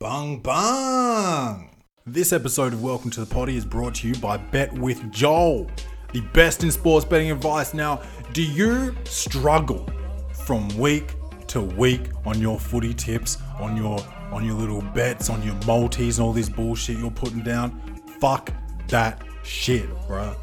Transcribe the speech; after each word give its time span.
Bung 0.00 0.38
bung! 0.38 1.68
This 2.06 2.32
episode 2.32 2.72
of 2.72 2.82
Welcome 2.82 3.10
to 3.10 3.20
the 3.20 3.26
Poddy 3.26 3.58
is 3.58 3.66
brought 3.66 3.96
to 3.96 4.08
you 4.08 4.14
by 4.14 4.38
Bet 4.38 4.72
with 4.72 5.12
Joel, 5.12 5.70
the 6.14 6.22
best 6.32 6.64
in 6.64 6.70
sports 6.70 7.04
betting 7.04 7.30
advice. 7.30 7.74
Now, 7.74 8.00
do 8.32 8.42
you 8.42 8.96
struggle 9.04 9.86
from 10.32 10.66
week 10.78 11.16
to 11.48 11.60
week 11.60 12.00
on 12.24 12.40
your 12.40 12.58
footy 12.58 12.94
tips, 12.94 13.36
on 13.58 13.76
your 13.76 13.98
on 14.32 14.42
your 14.42 14.54
little 14.54 14.80
bets, 14.80 15.28
on 15.28 15.42
your 15.42 15.54
multis 15.66 16.16
and 16.16 16.24
all 16.26 16.32
this 16.32 16.48
bullshit 16.48 16.96
you're 16.96 17.10
putting 17.10 17.42
down? 17.42 17.78
Fuck 18.20 18.54
that 18.88 19.22
shit, 19.44 19.86
bruh. 20.08 20.34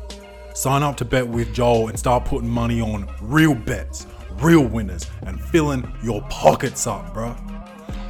Sign 0.55 0.83
up 0.83 0.97
to 0.97 1.05
Bet 1.05 1.27
with 1.27 1.51
Joel 1.51 1.87
and 1.87 1.97
start 1.97 2.25
putting 2.25 2.47
money 2.47 2.79
on 2.79 3.09
real 3.23 3.55
bets, 3.55 4.05
real 4.33 4.67
winners, 4.67 5.09
and 5.23 5.41
filling 5.41 5.91
your 6.03 6.21
pockets 6.29 6.85
up, 6.85 7.11
bruh. 7.11 7.56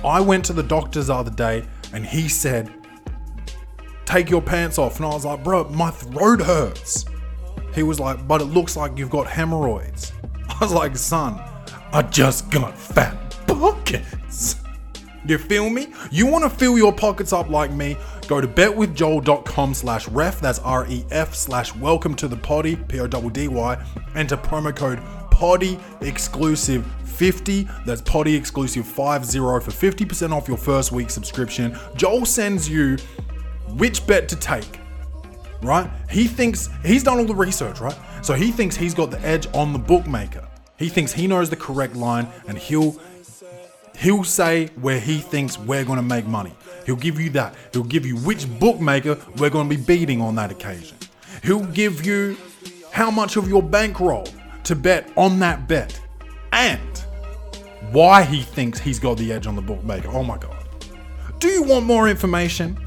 I 0.04 0.22
went 0.22 0.46
to 0.46 0.54
the 0.54 0.64
doctor's 0.64 1.08
the 1.08 1.16
other 1.16 1.32
day 1.32 1.66
and 1.94 2.06
he 2.06 2.30
said, 2.30 2.74
Take 4.06 4.30
your 4.30 4.42
pants 4.42 4.78
off. 4.78 4.98
And 4.98 5.06
I 5.06 5.10
was 5.10 5.26
like, 5.26 5.44
Bro, 5.44 5.70
my 5.70 5.92
throat 5.92 6.42
hurts. 6.42 7.06
He 7.74 7.84
was 7.84 8.00
like, 8.00 8.28
But 8.28 8.42
it 8.42 8.46
looks 8.46 8.78
like 8.78 8.98
you've 8.98 9.10
got 9.10 9.28
hemorrhoids. 9.28 10.14
I 10.50 10.58
was 10.62 10.74
like, 10.74 10.96
Son, 10.98 11.40
I 11.92 12.02
just 12.04 12.50
got 12.50 12.78
fat 12.78 13.18
pockets. 13.48 14.58
You 15.26 15.38
feel 15.38 15.70
me? 15.70 15.88
You 16.10 16.26
want 16.26 16.46
to 16.46 16.50
fill 16.50 16.78
your 16.78 16.94
pockets 16.94 17.34
up 17.34 17.50
like 17.50 17.72
me? 17.72 17.98
Go 18.28 18.40
to 18.40 18.48
betwithjoel.com 18.48 19.74
slash 19.74 20.08
ref, 20.08 20.40
that's 20.40 20.60
R-E-F 20.60 21.36
slash 21.36 21.76
welcome 21.76 22.16
to 22.16 22.30
the 22.30 22.38
poddy, 22.38 22.78
P-O-D-D-Y, 22.78 23.86
enter 24.16 24.38
promo 24.38 24.74
code 24.74 25.02
poddy 25.32 25.78
exclusive 26.02 26.86
50, 27.18 27.68
that's 27.86 28.02
poddy 28.02 28.36
exclusive 28.36 28.86
50 28.86 28.96
for 29.40 29.60
50% 29.60 30.32
off 30.32 30.48
your 30.48 30.58
first 30.58 30.92
week 30.92 31.10
subscription. 31.10 31.78
Joel 31.96 32.26
sends 32.26 32.70
you 32.70 32.98
which 33.76 34.06
bet 34.06 34.30
to 34.30 34.36
take, 34.36 34.80
right? 35.62 35.90
He 36.10 36.28
thinks, 36.28 36.70
he's 36.86 37.04
done 37.04 37.18
all 37.18 37.26
the 37.26 37.36
research, 37.36 37.80
right? 37.80 37.98
So 38.22 38.34
he 38.34 38.52
thinks 38.52 38.76
he's 38.76 38.94
got 38.94 39.12
the 39.12 39.20
edge 39.22 39.48
on 39.54 39.74
the 39.74 39.80
bookmaker. 39.80 40.48
He 40.78 40.90
thinks 40.90 41.12
he 41.12 41.26
knows 41.26 41.50
the 41.50 41.56
correct 41.56 41.96
line 41.96 42.28
and 42.48 42.58
he'll 42.58 43.00
He'll 43.98 44.24
say 44.24 44.68
where 44.80 45.00
he 45.00 45.18
thinks 45.18 45.58
we're 45.58 45.84
going 45.84 45.98
to 45.98 46.04
make 46.04 46.28
money. 46.28 46.54
He'll 46.86 46.96
give 46.96 47.20
you 47.20 47.32
that. 47.32 47.56
He'll 47.74 47.84
give 47.84 48.06
you 48.06 48.16
which 48.18 48.48
bookmaker 48.60 49.18
we're 49.38 49.50
going 49.50 49.68
to 49.68 49.76
be 49.76 49.82
beating 49.82 50.22
on 50.22 50.36
that 50.36 50.52
occasion. 50.52 50.98
He'll 51.44 51.66
give 51.66 52.06
you 52.06 52.38
how 52.92 53.10
much 53.10 53.38
of 53.38 53.50
your 53.50 53.64
bankroll 53.64 54.28
to 54.66 54.76
bet 54.76 55.12
on 55.18 55.40
that 55.40 55.68
bet 55.68 56.00
and 56.52 57.04
why 57.92 58.24
he 58.24 58.42
thinks 58.42 58.80
he's 58.80 59.00
got 59.00 59.18
the 59.18 59.32
edge 59.32 59.48
on 59.48 59.56
the 59.56 59.62
bookmaker. 59.62 60.10
Oh 60.10 60.24
my 60.24 60.38
God. 60.38 60.56
Do 61.40 61.50
you 61.50 61.64
want 61.64 61.86
more 61.86 62.10
information? 62.10 62.78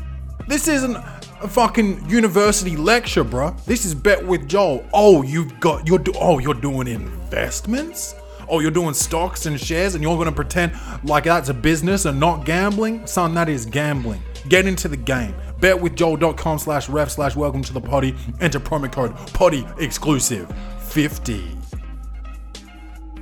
This 0.49 0.67
isn't 0.69 0.97
a 0.97 1.49
fucking 1.49 2.09
university 2.09 2.77
lecture, 2.77 3.25
bruh. 3.25 3.63
This 3.65 3.85
is 3.85 3.95
bet 3.95 4.27
with 4.27 4.49
Joel. 4.49 4.85
Oh, 4.93 5.23
you've 5.23 5.61
got 5.61 5.87
you're 5.87 5.99
do- 5.99 6.13
oh 6.19 6.39
you're 6.39 6.55
doing 6.55 6.89
investments 6.89 8.15
oh, 8.51 8.59
you're 8.59 8.71
doing 8.71 8.93
stocks 8.93 9.47
and 9.47 9.59
shares 9.59 9.95
and 9.95 10.03
you're 10.03 10.17
going 10.17 10.29
to 10.29 10.35
pretend 10.35 10.73
like 11.05 11.25
that's 11.25 11.49
a 11.49 11.55
business 11.55 12.05
and 12.05 12.19
not 12.19 12.45
gambling? 12.45 13.07
Son, 13.07 13.33
that 13.35 13.49
is 13.49 13.65
gambling. 13.65 14.21
Get 14.49 14.67
into 14.67 14.89
the 14.89 14.97
game. 14.97 15.35
Betwithjoel.com 15.61 16.59
slash 16.59 16.89
ref 16.89 17.11
slash 17.11 17.37
welcome 17.37 17.63
to 17.63 17.73
the 17.73 17.81
poddy. 17.81 18.15
Enter 18.41 18.61
promo 18.61 18.91
code 18.91 19.17
poddy 19.33 19.67
exclusive 19.79 20.53
50. 20.81 21.60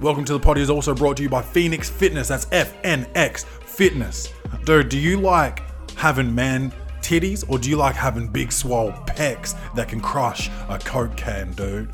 Welcome 0.01 0.25
to 0.27 0.33
the 0.33 0.39
poddy 0.39 0.61
is 0.61 0.71
also 0.71 0.95
brought 0.95 1.17
to 1.17 1.25
you 1.25 1.29
by 1.29 1.43
Phoenix 1.43 1.91
Fitness. 1.91 2.29
That's 2.29 2.47
FNX 2.47 3.45
Fitness. 3.45 4.33
Dude, 4.65 4.91
do 4.91 4.97
you 4.97 5.21
like 5.21 5.65
having 5.97 6.33
man 6.33 6.73
titties 7.01 7.45
or 7.51 7.59
do 7.59 7.69
you 7.69 7.77
like 7.77 7.97
having 7.97 8.29
big 8.29 8.53
swole 8.53 8.93
pecs 8.93 9.57
that 9.75 9.89
can 9.89 10.01
crush 10.01 10.51
a 10.69 10.79
Coke 10.79 11.17
can, 11.17 11.51
dude? 11.55 11.91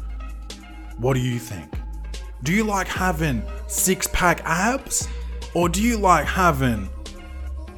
What 0.99 1.15
do 1.15 1.21
you 1.21 1.39
think? 1.39 1.73
Do 2.43 2.53
you 2.53 2.65
like 2.65 2.89
having 2.89 3.43
six 3.69 4.07
pack 4.09 4.43
abs? 4.45 5.09
Or 5.55 5.71
do 5.71 5.81
you 5.83 5.97
like 5.97 6.27
having, 6.27 6.91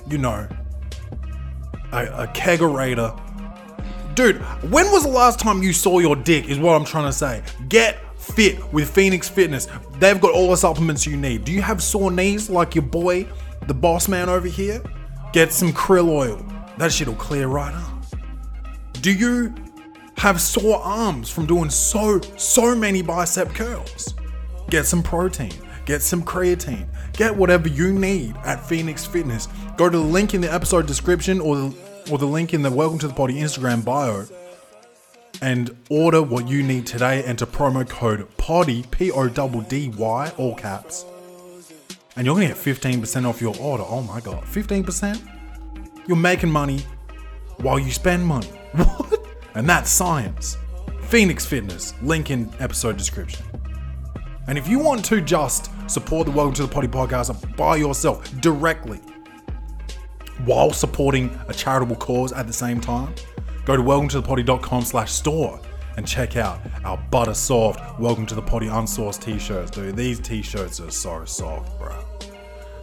you 0.08 0.18
know, 0.18 0.48
a, 1.92 2.04
a 2.06 2.26
kegerator? 2.34 3.16
Dude, 4.16 4.38
when 4.72 4.90
was 4.90 5.04
the 5.04 5.10
last 5.10 5.38
time 5.38 5.62
you 5.62 5.72
saw 5.72 6.00
your 6.00 6.16
dick? 6.16 6.48
Is 6.48 6.58
what 6.58 6.74
I'm 6.74 6.84
trying 6.84 7.06
to 7.06 7.12
say. 7.12 7.44
Get 7.68 8.00
fit 8.34 8.72
with 8.72 8.90
Phoenix 8.90 9.28
Fitness. 9.28 9.68
They've 9.98 10.20
got 10.20 10.32
all 10.32 10.50
the 10.50 10.56
supplements 10.56 11.06
you 11.06 11.16
need. 11.16 11.44
Do 11.44 11.52
you 11.52 11.62
have 11.62 11.82
sore 11.82 12.10
knees 12.10 12.50
like 12.50 12.74
your 12.74 12.84
boy, 12.84 13.26
the 13.66 13.74
boss 13.74 14.08
man 14.08 14.28
over 14.28 14.48
here? 14.48 14.82
Get 15.32 15.52
some 15.52 15.72
krill 15.72 16.08
oil. 16.08 16.44
That 16.78 16.92
shit'll 16.92 17.14
clear 17.14 17.48
right 17.48 17.74
up. 17.74 17.92
Do 19.00 19.12
you 19.12 19.54
have 20.16 20.40
sore 20.40 20.78
arms 20.78 21.30
from 21.30 21.46
doing 21.46 21.70
so, 21.70 22.20
so 22.36 22.74
many 22.74 23.02
bicep 23.02 23.54
curls? 23.54 24.14
Get 24.68 24.86
some 24.86 25.02
protein, 25.02 25.52
get 25.84 26.02
some 26.02 26.22
creatine, 26.22 26.88
get 27.12 27.34
whatever 27.34 27.68
you 27.68 27.92
need 27.92 28.34
at 28.44 28.66
Phoenix 28.66 29.06
Fitness. 29.06 29.48
Go 29.76 29.88
to 29.88 29.96
the 29.96 30.04
link 30.04 30.34
in 30.34 30.40
the 30.40 30.52
episode 30.52 30.86
description 30.86 31.40
or 31.40 31.56
the, 31.56 31.76
or 32.10 32.18
the 32.18 32.26
link 32.26 32.52
in 32.52 32.62
the 32.62 32.70
Welcome 32.70 32.98
to 33.00 33.08
the 33.08 33.14
Poddy 33.14 33.34
Instagram 33.34 33.84
bio 33.84 34.26
and 35.42 35.76
order 35.90 36.22
what 36.22 36.48
you 36.48 36.62
need 36.62 36.86
today. 36.86 37.22
Enter 37.24 37.46
promo 37.46 37.88
code 37.88 38.28
PODDY, 38.36 38.90
P 38.90 39.10
O 39.10 39.28
D 39.28 39.60
D 39.68 39.88
Y, 39.96 40.32
all 40.36 40.54
caps. 40.54 41.04
And 42.16 42.24
you're 42.24 42.34
gonna 42.34 42.48
get 42.48 42.56
15% 42.56 43.28
off 43.28 43.40
your 43.40 43.54
order. 43.58 43.84
Oh 43.86 44.02
my 44.02 44.20
god, 44.20 44.44
15%? 44.44 45.20
You're 46.06 46.16
making 46.16 46.50
money 46.50 46.80
while 47.58 47.78
you 47.78 47.90
spend 47.90 48.26
money. 48.26 48.48
What? 48.76 49.26
And 49.54 49.68
that's 49.68 49.90
science. 49.90 50.58
Phoenix 51.04 51.46
Fitness, 51.46 51.94
link 52.02 52.30
in 52.30 52.52
episode 52.58 52.96
description. 52.96 53.44
And 54.48 54.58
if 54.58 54.68
you 54.68 54.78
want 54.78 55.04
to 55.06 55.20
just 55.20 55.70
support 55.88 56.26
the 56.26 56.32
Welcome 56.32 56.54
to 56.54 56.62
the 56.62 56.68
Poddy 56.68 56.88
podcast 56.88 57.56
by 57.56 57.76
yourself 57.76 58.30
directly 58.40 58.98
while 60.44 60.72
supporting 60.72 61.36
a 61.48 61.54
charitable 61.54 61.96
cause 61.96 62.32
at 62.32 62.46
the 62.46 62.52
same 62.52 62.80
time, 62.80 63.14
go 63.66 63.76
to 63.76 63.82
welcometothe 63.82 64.84
slash 64.84 65.10
store 65.10 65.60
and 65.96 66.06
check 66.06 66.36
out 66.36 66.60
our 66.84 66.96
butter 67.10 67.34
soft 67.34 67.98
Welcome 67.98 68.24
to 68.26 68.36
the 68.36 68.42
Poddy 68.42 68.68
unsourced 68.68 69.20
t-shirts, 69.20 69.72
dude. 69.72 69.96
These 69.96 70.20
t-shirts 70.20 70.78
are 70.78 70.90
so 70.92 71.24
soft, 71.24 71.76
bro. 71.76 71.98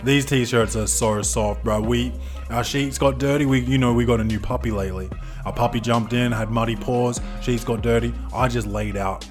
These 0.03 0.25
t-shirts 0.25 0.75
are 0.75 0.85
so 0.85 1.21
soft, 1.21 1.63
bro. 1.63 1.79
We 1.79 2.11
our 2.49 2.65
sheets 2.65 2.97
got 2.97 3.17
dirty. 3.17 3.45
We 3.45 3.61
you 3.61 3.77
know 3.77 3.93
we 3.93 4.03
got 4.03 4.19
a 4.19 4.25
new 4.25 4.41
puppy 4.41 4.71
lately. 4.71 5.09
Our 5.45 5.53
puppy 5.53 5.79
jumped 5.79 6.11
in, 6.11 6.33
had 6.33 6.51
muddy 6.51 6.75
paws. 6.75 7.21
Sheets 7.41 7.63
got 7.63 7.81
dirty. 7.81 8.13
I 8.33 8.49
just 8.49 8.67
laid 8.67 8.97
out 8.97 9.25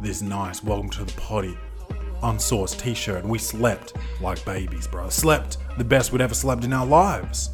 this 0.00 0.22
nice 0.22 0.64
Welcome 0.64 0.90
to 0.90 1.04
the 1.04 1.12
Poddy 1.12 1.56
unsourced 2.24 2.80
t-shirt 2.80 3.22
and 3.22 3.30
we 3.30 3.38
slept 3.38 3.92
like 4.20 4.44
babies, 4.44 4.88
bro. 4.88 5.08
Slept 5.08 5.58
the 5.78 5.84
best 5.84 6.10
we'd 6.10 6.20
ever 6.20 6.34
slept 6.34 6.64
in 6.64 6.72
our 6.72 6.86
lives 6.86 7.50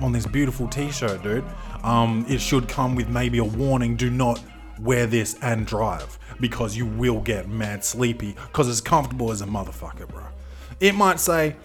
on 0.00 0.12
this 0.12 0.26
beautiful 0.26 0.68
t-shirt, 0.68 1.24
dude. 1.24 1.44
Um, 1.86 2.26
it 2.28 2.40
should 2.40 2.68
come 2.68 2.94
with 2.94 3.08
maybe 3.08 3.38
a 3.38 3.44
warning: 3.44 3.96
do 3.96 4.10
not 4.10 4.42
wear 4.80 5.06
this 5.06 5.38
and 5.40 5.66
drive 5.66 6.18
because 6.40 6.76
you 6.76 6.86
will 6.86 7.20
get 7.20 7.48
mad 7.48 7.84
sleepy 7.84 8.36
because 8.48 8.68
it's 8.68 8.80
comfortable 8.80 9.30
as 9.30 9.40
a 9.40 9.46
motherfucker, 9.46 10.08
bro. 10.08 10.24
It 10.80 10.94
might 10.94 11.20
say 11.20 11.56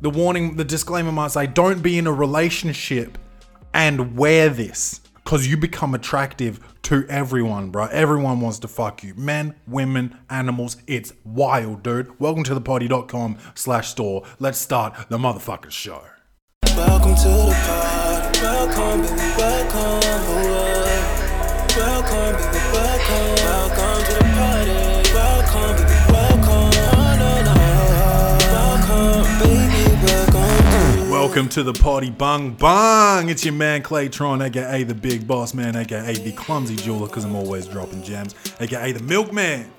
the 0.00 0.10
warning, 0.10 0.56
the 0.56 0.64
disclaimer 0.64 1.12
might 1.12 1.30
say, 1.30 1.46
don't 1.46 1.82
be 1.82 1.98
in 1.98 2.06
a 2.06 2.12
relationship 2.12 3.16
and 3.72 4.16
wear 4.16 4.48
this 4.48 5.00
because 5.14 5.46
you 5.46 5.56
become 5.56 5.94
attractive 5.94 6.60
to 6.82 7.06
everyone, 7.08 7.70
bro. 7.70 7.86
Everyone 7.86 8.40
wants 8.40 8.58
to 8.60 8.68
fuck 8.68 9.02
you. 9.02 9.14
Men, 9.14 9.54
women, 9.66 10.18
animals. 10.28 10.76
It's 10.86 11.12
wild, 11.24 11.82
dude. 11.82 12.20
Welcome 12.20 12.44
to 12.44 12.54
the 12.54 12.60
poddy.com 12.60 13.38
slash 13.54 13.88
store. 13.88 14.24
Let's 14.38 14.58
start 14.58 14.94
the 15.08 15.16
motherfucking 15.16 15.70
show. 15.70 16.02
Welcome 16.72 17.14
to 17.16 17.28
the 17.28 17.52
party. 17.64 18.40
Welcome, 18.42 19.02
baby, 19.02 19.16
welcome. 19.36 20.00
Welcome, 21.76 22.34
baby, 22.34 22.60
welcome. 22.72 23.34
Welcome 23.44 24.00
to 24.04 24.14
the 24.14 24.24
party. 24.34 24.78
Welcome, 25.14 25.76
baby, 25.76 25.94
welcome. 26.12 26.72
Oh, 26.90 27.12
no, 27.20 27.32
no. 27.44 27.54
Welcome, 28.50 29.24
baby, 29.40 29.84
welcome. 30.04 31.10
Welcome 31.10 31.48
to 31.50 31.62
the 31.62 31.72
party, 31.72 32.10
bung 32.10 32.52
bung. 32.54 33.28
It's 33.28 33.44
your 33.44 33.54
man 33.54 33.82
Claytron, 33.82 34.44
aka 34.44 34.82
the 34.82 34.94
big 34.94 35.26
boss 35.26 35.54
man, 35.54 35.76
aka 35.76 36.14
the 36.14 36.32
clumsy 36.32 36.76
jeweler, 36.76 37.06
because 37.06 37.24
I'm 37.24 37.36
always 37.36 37.66
dropping 37.66 38.02
gems, 38.02 38.34
aka 38.60 38.92
the 38.92 39.02
milkman, 39.02 39.70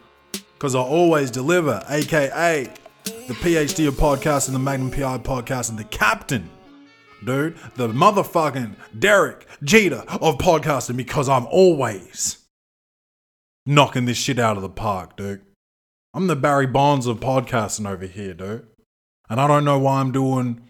because 0.54 0.76
I 0.76 0.80
always 0.80 1.32
deliver, 1.32 1.84
aka 1.90 2.70
the 3.28 3.34
PhD 3.34 3.88
of 3.88 3.96
podcasting, 3.96 4.54
the 4.54 4.60
Magnum 4.60 4.92
PI 4.92 5.20
podcast, 5.20 5.70
and 5.70 5.78
the 5.78 5.84
captain, 5.84 6.50
dude, 7.26 7.58
the 7.76 7.88
motherfucking 7.88 8.76
Derek 8.98 9.48
Jeter 9.64 10.04
of 10.08 10.38
podcasting, 10.38 10.96
because 10.96 11.28
I'm 11.28 11.48
always 11.48 12.46
knocking 13.66 14.06
this 14.06 14.18
shit 14.18 14.40
out 14.40 14.58
of 14.58 14.62
the 14.62 14.70
park, 14.70 15.18
dude. 15.18 15.42
I'm 16.14 16.28
the 16.28 16.36
Barry 16.36 16.68
Bonds 16.68 17.08
of 17.08 17.20
podcasting 17.20 17.90
over 17.90 18.06
here, 18.06 18.34
dude. 18.34 18.68
And 19.30 19.42
I 19.42 19.48
don't 19.48 19.66
know 19.66 19.80
why 19.80 20.00
I'm 20.00 20.12
doing 20.12 20.62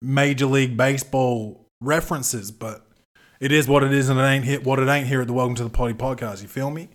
Major 0.00 0.46
League 0.46 0.76
Baseball 0.76 1.66
references, 1.80 2.50
but 2.50 2.86
it 3.40 3.52
is 3.52 3.68
what 3.68 3.82
it 3.82 3.92
is, 3.92 4.08
and 4.08 4.18
it 4.18 4.22
ain't 4.22 4.44
hit 4.44 4.64
what 4.64 4.78
it 4.78 4.88
ain't 4.88 5.08
here 5.08 5.20
at 5.20 5.26
the 5.26 5.32
Welcome 5.32 5.56
to 5.56 5.64
the 5.64 5.70
Poddy 5.70 5.94
podcast. 5.94 6.42
You 6.42 6.48
feel 6.48 6.70
me? 6.70 6.88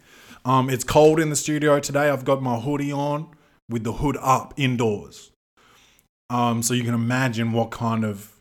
Um, 0.45 0.69
it's 0.69 0.83
cold 0.83 1.19
in 1.19 1.29
the 1.29 1.35
studio 1.35 1.79
today. 1.79 2.09
I've 2.09 2.25
got 2.25 2.41
my 2.41 2.59
hoodie 2.59 2.91
on 2.91 3.29
with 3.69 3.83
the 3.83 3.93
hood 3.93 4.17
up 4.21 4.53
indoors. 4.57 5.32
Um, 6.33 6.63
so 6.63 6.73
you 6.73 6.83
can 6.83 6.95
imagine 6.95 7.51
what 7.51 7.69
kind 7.69 8.03
of 8.03 8.31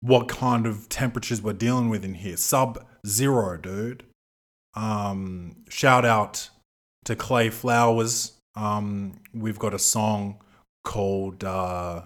what 0.00 0.28
kind 0.28 0.66
of 0.66 0.88
temperatures 0.88 1.42
we're 1.42 1.52
dealing 1.52 1.90
with 1.90 2.02
in 2.02 2.14
here. 2.14 2.38
Sub 2.38 2.82
zero, 3.06 3.58
dude. 3.58 4.04
Um, 4.74 5.56
shout 5.68 6.06
out 6.06 6.48
to 7.04 7.14
Clay 7.14 7.50
Flowers. 7.50 8.32
Um, 8.56 9.20
we've 9.34 9.58
got 9.58 9.74
a 9.74 9.78
song 9.78 10.40
called 10.84 11.44
uh, 11.44 12.02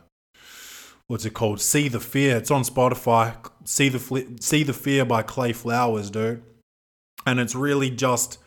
what's 1.06 1.24
it 1.24 1.34
called? 1.34 1.60
See 1.60 1.86
the 1.86 2.00
Fear. 2.00 2.38
It's 2.38 2.50
on 2.50 2.64
Spotify. 2.64 3.36
See 3.64 3.88
the 3.88 3.98
Fli- 3.98 4.42
See 4.42 4.64
the 4.64 4.72
Fear 4.72 5.04
by 5.04 5.22
Clay 5.22 5.52
Flowers, 5.52 6.10
dude. 6.10 6.42
And 7.24 7.38
it's 7.38 7.54
really 7.54 7.90
just 7.90 8.38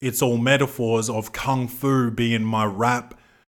it's 0.00 0.22
all 0.22 0.38
metaphors 0.38 1.08
of 1.08 1.32
kung 1.32 1.68
fu 1.68 2.10
being 2.10 2.42
my 2.42 2.64
rap 2.64 3.14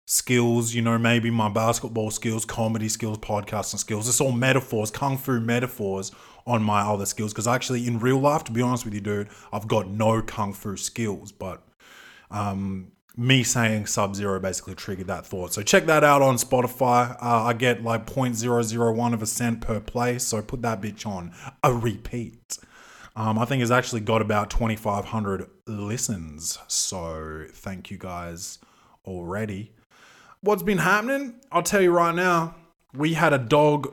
skills, 0.07 0.73
you 0.73 0.81
know, 0.81 0.97
maybe 0.97 1.31
my 1.31 1.49
basketball 1.49 2.11
skills, 2.11 2.45
comedy 2.45 2.89
skills, 2.89 3.19
podcasting 3.19 3.79
skills. 3.79 4.09
It's 4.09 4.21
all 4.21 4.33
metaphors, 4.33 4.91
kung 4.91 5.19
fu 5.19 5.41
metaphors 5.41 6.13
on 6.47 6.63
my 6.63 6.81
other 6.81 7.05
skills. 7.05 7.33
Because 7.33 7.49
actually, 7.49 7.87
in 7.87 7.99
real 7.99 8.19
life, 8.19 8.45
to 8.45 8.53
be 8.53 8.63
honest 8.63 8.85
with 8.85 8.95
you, 8.95 9.01
dude, 9.01 9.29
I've 9.53 9.69
got 9.69 9.89
no 9.89 10.23
kung 10.23 10.53
fu 10.53 10.77
skills. 10.77 11.33
But 11.33 11.63
um, 12.31 12.93
me 13.17 13.43
saying 13.43 13.87
Sub 13.87 14.15
Zero 14.15 14.39
basically 14.39 14.77
triggered 14.77 15.09
that 15.09 15.27
thought. 15.27 15.53
So 15.53 15.63
check 15.63 15.87
that 15.87 16.05
out 16.05 16.23
on 16.23 16.37
Spotify. 16.37 17.17
Uh, 17.21 17.45
I 17.45 17.53
get 17.53 17.83
like 17.83 18.07
0.001 18.07 19.13
of 19.13 19.23
a 19.23 19.27
cent 19.27 19.61
per 19.61 19.81
play. 19.81 20.19
So 20.19 20.41
put 20.41 20.63
that 20.63 20.81
bitch 20.81 21.05
on 21.05 21.33
a 21.65 21.75
repeat. 21.75 22.59
Um, 23.17 23.39
I 23.39 23.47
think 23.47 23.63
it's 23.63 23.71
actually 23.71 24.03
got 24.03 24.21
about 24.21 24.51
2,500 24.51 25.49
listens. 25.67 26.59
So 26.69 27.47
thank 27.51 27.91
you 27.91 27.97
guys 27.97 28.59
already. 29.07 29.73
What's 30.47 30.63
been 30.63 30.79
happening? 30.79 31.35
I'll 31.51 31.65
tell 31.65 31.83
you 31.83 31.91
right 31.91 32.15
now. 32.15 32.55
We 32.95 33.15
had 33.15 33.33
a 33.33 33.39
dog. 33.39 33.93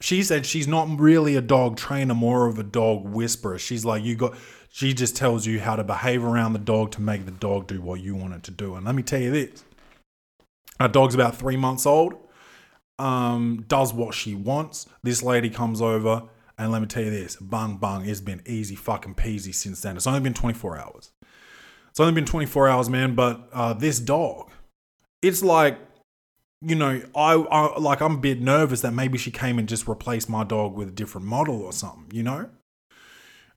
She 0.00 0.24
said 0.24 0.44
she's 0.44 0.66
not 0.66 0.88
really 0.98 1.36
a 1.36 1.40
dog 1.40 1.76
trainer, 1.76 2.12
more 2.12 2.48
of 2.48 2.58
a 2.58 2.64
dog 2.64 3.04
whisperer. 3.04 3.56
She's 3.56 3.84
like, 3.84 4.02
you 4.02 4.16
got, 4.16 4.34
she 4.68 4.92
just 4.92 5.14
tells 5.14 5.46
you 5.46 5.60
how 5.60 5.76
to 5.76 5.84
behave 5.84 6.24
around 6.24 6.54
the 6.54 6.58
dog 6.58 6.90
to 6.92 7.00
make 7.00 7.24
the 7.24 7.30
dog 7.30 7.68
do 7.68 7.80
what 7.80 8.00
you 8.00 8.16
want 8.16 8.34
it 8.34 8.42
to 8.42 8.50
do. 8.50 8.74
And 8.74 8.84
let 8.84 8.96
me 8.96 9.04
tell 9.04 9.20
you 9.20 9.30
this 9.30 9.64
our 10.80 10.88
dog's 10.88 11.14
about 11.14 11.36
three 11.36 11.56
months 11.56 11.86
old, 11.86 12.14
um, 12.98 13.64
does 13.68 13.94
what 13.94 14.12
she 14.12 14.34
wants. 14.34 14.86
This 15.04 15.22
lady 15.22 15.50
comes 15.50 15.80
over 15.80 16.24
and 16.58 16.72
let 16.72 16.82
me 16.82 16.88
tell 16.88 17.04
you 17.04 17.10
this, 17.10 17.36
bang 17.36 17.76
bang, 17.76 18.04
it's 18.06 18.20
been 18.20 18.42
easy 18.44 18.74
fucking 18.74 19.14
peasy 19.14 19.54
since 19.54 19.82
then. 19.82 19.96
It's 19.96 20.08
only 20.08 20.18
been 20.18 20.34
24 20.34 20.78
hours. 20.78 21.12
It's 21.90 22.00
only 22.00 22.12
been 22.12 22.26
24 22.26 22.68
hours, 22.68 22.90
man. 22.90 23.14
But 23.14 23.48
uh, 23.52 23.72
this 23.72 24.00
dog, 24.00 24.50
it's 25.26 25.42
like, 25.42 25.78
you 26.62 26.74
know, 26.74 27.02
I, 27.14 27.34
I 27.34 27.78
like 27.78 28.00
I'm 28.00 28.14
a 28.14 28.18
bit 28.18 28.40
nervous 28.40 28.80
that 28.80 28.92
maybe 28.92 29.18
she 29.18 29.30
came 29.30 29.58
and 29.58 29.68
just 29.68 29.86
replaced 29.86 30.28
my 30.28 30.44
dog 30.44 30.74
with 30.74 30.88
a 30.88 30.92
different 30.92 31.26
model 31.26 31.62
or 31.62 31.72
something. 31.72 32.06
You 32.12 32.22
know, 32.22 32.50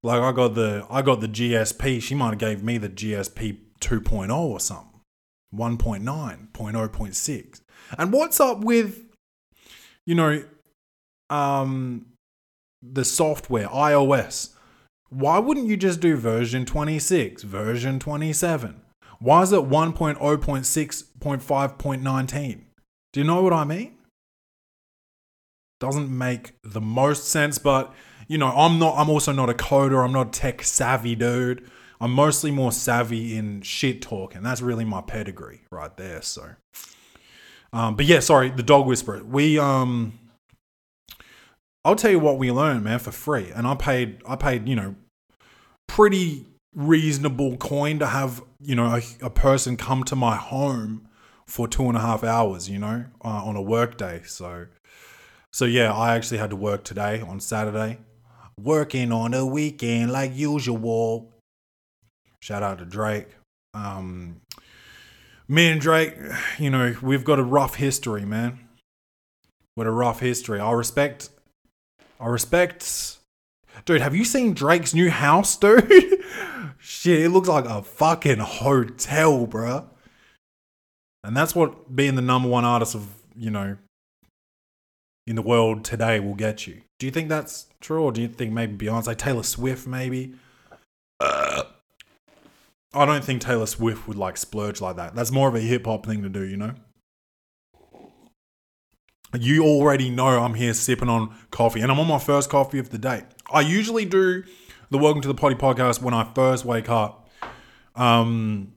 like 0.03 0.21
I 0.21 0.31
got 0.31 0.55
the 0.55 0.85
I 0.89 1.01
got 1.01 1.21
the 1.21 1.27
GSP. 1.27 2.01
She 2.01 2.15
might 2.15 2.31
have 2.31 2.39
gave 2.39 2.63
me 2.63 2.77
the 2.77 2.89
GSP 2.89 3.57
2.0 3.81 4.35
or 4.35 4.59
something, 4.59 5.01
1.9, 5.55 6.03
0.0.6. 6.51 7.61
And 7.97 8.13
what's 8.13 8.39
up 8.39 8.59
with, 8.59 9.05
you 10.05 10.15
know, 10.15 10.43
um, 11.29 12.05
the 12.81 13.05
software, 13.05 13.67
iOS. 13.67 14.55
Why 15.09 15.39
wouldn't 15.39 15.67
you 15.67 15.75
just 15.77 16.01
do 16.01 16.15
version 16.15 16.65
26, 16.65 17.41
version 17.43 17.99
27? 17.99 18.81
Why 19.19 19.41
is 19.41 19.51
it 19.51 19.61
1.0.6.5.19? 19.61 22.61
Do 23.11 23.19
you 23.19 23.25
know 23.25 23.41
what 23.41 23.53
I 23.53 23.63
mean? 23.63 23.95
Doesn't 25.79 26.15
make 26.15 26.53
the 26.63 26.81
most 26.81 27.29
sense, 27.29 27.57
but 27.57 27.91
you 28.27 28.37
know, 28.37 28.47
I'm 28.47 28.77
not 28.79 28.97
I'm 28.97 29.09
also 29.09 29.31
not 29.31 29.49
a 29.49 29.53
coder, 29.53 30.03
I'm 30.03 30.13
not 30.13 30.33
tech 30.33 30.63
savvy 30.63 31.15
dude. 31.15 31.69
I'm 32.01 32.11
mostly 32.11 32.51
more 32.51 32.71
savvy 32.71 33.35
in 33.35 33.61
shit 33.61 34.01
talk, 34.01 34.35
and 34.35 34.45
that's 34.45 34.61
really 34.61 34.85
my 34.85 35.01
pedigree 35.01 35.61
right 35.71 35.95
there. 35.97 36.21
So 36.21 36.51
um, 37.71 37.95
but 37.95 38.05
yeah, 38.05 38.19
sorry, 38.19 38.49
the 38.49 38.63
dog 38.63 38.87
whisperer. 38.87 39.23
We 39.23 39.59
um 39.59 40.19
I'll 41.85 41.95
tell 41.95 42.11
you 42.11 42.19
what 42.19 42.37
we 42.37 42.51
learned, 42.51 42.83
man, 42.83 42.99
for 42.99 43.11
free. 43.11 43.51
And 43.51 43.65
I 43.65 43.75
paid, 43.75 44.21
I 44.27 44.35
paid, 44.35 44.67
you 44.67 44.75
know, 44.75 44.95
pretty 45.87 46.45
reasonable 46.75 47.57
coin 47.57 47.99
to 47.99 48.07
have, 48.07 48.43
you 48.59 48.75
know, 48.75 48.85
a, 48.85 49.01
a 49.25 49.29
person 49.29 49.77
come 49.77 50.03
to 50.05 50.15
my 50.15 50.35
home 50.35 51.07
for 51.45 51.67
two 51.67 51.87
and 51.87 51.97
a 51.97 52.01
half 52.01 52.23
hours, 52.23 52.69
you 52.69 52.79
know, 52.79 53.05
uh, 53.23 53.27
on 53.27 53.55
a 53.55 53.61
work 53.61 53.97
day. 53.97 54.21
So, 54.25 54.67
so 55.51 55.65
yeah, 55.65 55.93
I 55.93 56.15
actually 56.15 56.37
had 56.37 56.49
to 56.51 56.55
work 56.55 56.83
today 56.83 57.21
on 57.21 57.39
Saturday, 57.39 57.99
working 58.59 59.11
on 59.11 59.33
a 59.33 59.45
weekend 59.45 60.11
like 60.11 60.35
usual. 60.35 61.33
Shout 62.41 62.63
out 62.63 62.79
to 62.79 62.85
Drake. 62.85 63.27
Um, 63.73 64.41
me 65.47 65.69
and 65.69 65.81
Drake, 65.81 66.15
you 66.57 66.69
know, 66.69 66.95
we've 67.01 67.23
got 67.23 67.39
a 67.39 67.43
rough 67.43 67.75
history, 67.75 68.25
man. 68.25 68.59
With 69.75 69.87
a 69.87 69.91
rough 69.91 70.19
history. 70.19 70.59
I 70.59 70.71
respect 70.71 71.29
I 72.19 72.27
respect. 72.27 73.18
Dude, 73.85 74.01
have 74.01 74.15
you 74.15 74.23
seen 74.23 74.53
Drake's 74.53 74.93
new 74.93 75.09
house, 75.09 75.55
dude? 75.57 75.89
Shit, 76.79 77.21
it 77.21 77.29
looks 77.29 77.47
like 77.47 77.65
a 77.65 77.81
fucking 77.81 78.39
hotel, 78.39 79.45
bruh. 79.47 79.85
And 81.23 81.35
that's 81.35 81.55
what 81.55 81.95
being 81.95 82.15
the 82.15 82.21
number 82.21 82.47
one 82.47 82.65
artist 82.65 82.95
of, 82.95 83.07
you 83.35 83.51
know, 83.51 83.77
in 85.27 85.35
the 85.35 85.41
world 85.41 85.83
today 85.83 86.19
will 86.19 86.35
get 86.35 86.65
you. 86.65 86.81
Do 86.97 87.05
you 87.05 87.11
think 87.11 87.29
that's 87.29 87.67
true? 87.81 88.03
Or 88.03 88.11
do 88.11 88.21
you 88.21 88.27
think 88.27 88.51
maybe 88.53 88.85
Beyonce, 88.85 89.15
Taylor 89.17 89.43
Swift, 89.43 89.85
maybe? 89.85 90.33
Uh, 91.19 91.63
I 92.93 93.05
don't 93.05 93.23
think 93.23 93.41
Taylor 93.41 93.65
Swift 93.65 94.07
would 94.07 94.17
like 94.17 94.37
splurge 94.37 94.81
like 94.81 94.95
that. 94.95 95.15
That's 95.15 95.31
more 95.31 95.47
of 95.47 95.55
a 95.55 95.59
hip 95.59 95.85
hop 95.85 96.05
thing 96.05 96.23
to 96.23 96.29
do, 96.29 96.43
you 96.43 96.57
know? 96.57 96.73
You 99.37 99.63
already 99.63 100.09
know 100.09 100.25
I'm 100.25 100.55
here 100.55 100.73
sipping 100.73 101.07
on 101.07 101.35
coffee, 101.51 101.81
and 101.81 101.91
I'm 101.91 101.99
on 101.99 102.07
my 102.07 102.17
first 102.17 102.49
coffee 102.49 102.79
of 102.79 102.89
the 102.89 102.97
day. 102.97 103.25
I 103.53 103.61
usually 103.61 104.03
do 104.03 104.43
the 104.89 104.97
Welcome 104.97 105.21
to 105.21 105.27
the 105.27 105.35
Poddy 105.35 105.53
podcast 105.53 106.01
when 106.01 106.15
I 106.15 106.23
first 106.33 106.65
wake 106.65 106.89
up, 106.89 107.29
um, 107.95 108.73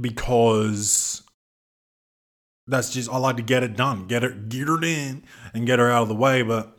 because 0.00 1.22
that's 2.66 2.90
just 2.94 3.10
I 3.10 3.18
like 3.18 3.36
to 3.36 3.42
get 3.42 3.62
it 3.62 3.76
done, 3.76 4.06
get 4.06 4.24
it, 4.24 4.48
get 4.48 4.68
her 4.68 4.82
in, 4.82 5.22
and 5.52 5.66
get 5.66 5.80
her 5.80 5.90
out 5.90 6.02
of 6.04 6.08
the 6.08 6.14
way. 6.14 6.40
But 6.40 6.74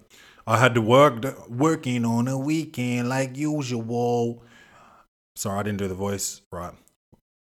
I 0.48 0.58
had 0.58 0.74
to 0.74 0.82
work 0.82 1.48
working 1.48 2.06
on 2.06 2.28
a 2.28 2.40
weekend 2.40 3.08
like 3.08 3.38
usual. 3.38 4.44
Sorry, 5.36 5.60
I 5.60 5.62
didn't 5.62 5.78
do 5.78 5.88
the 5.88 5.94
voice 5.94 6.42
right. 6.52 6.74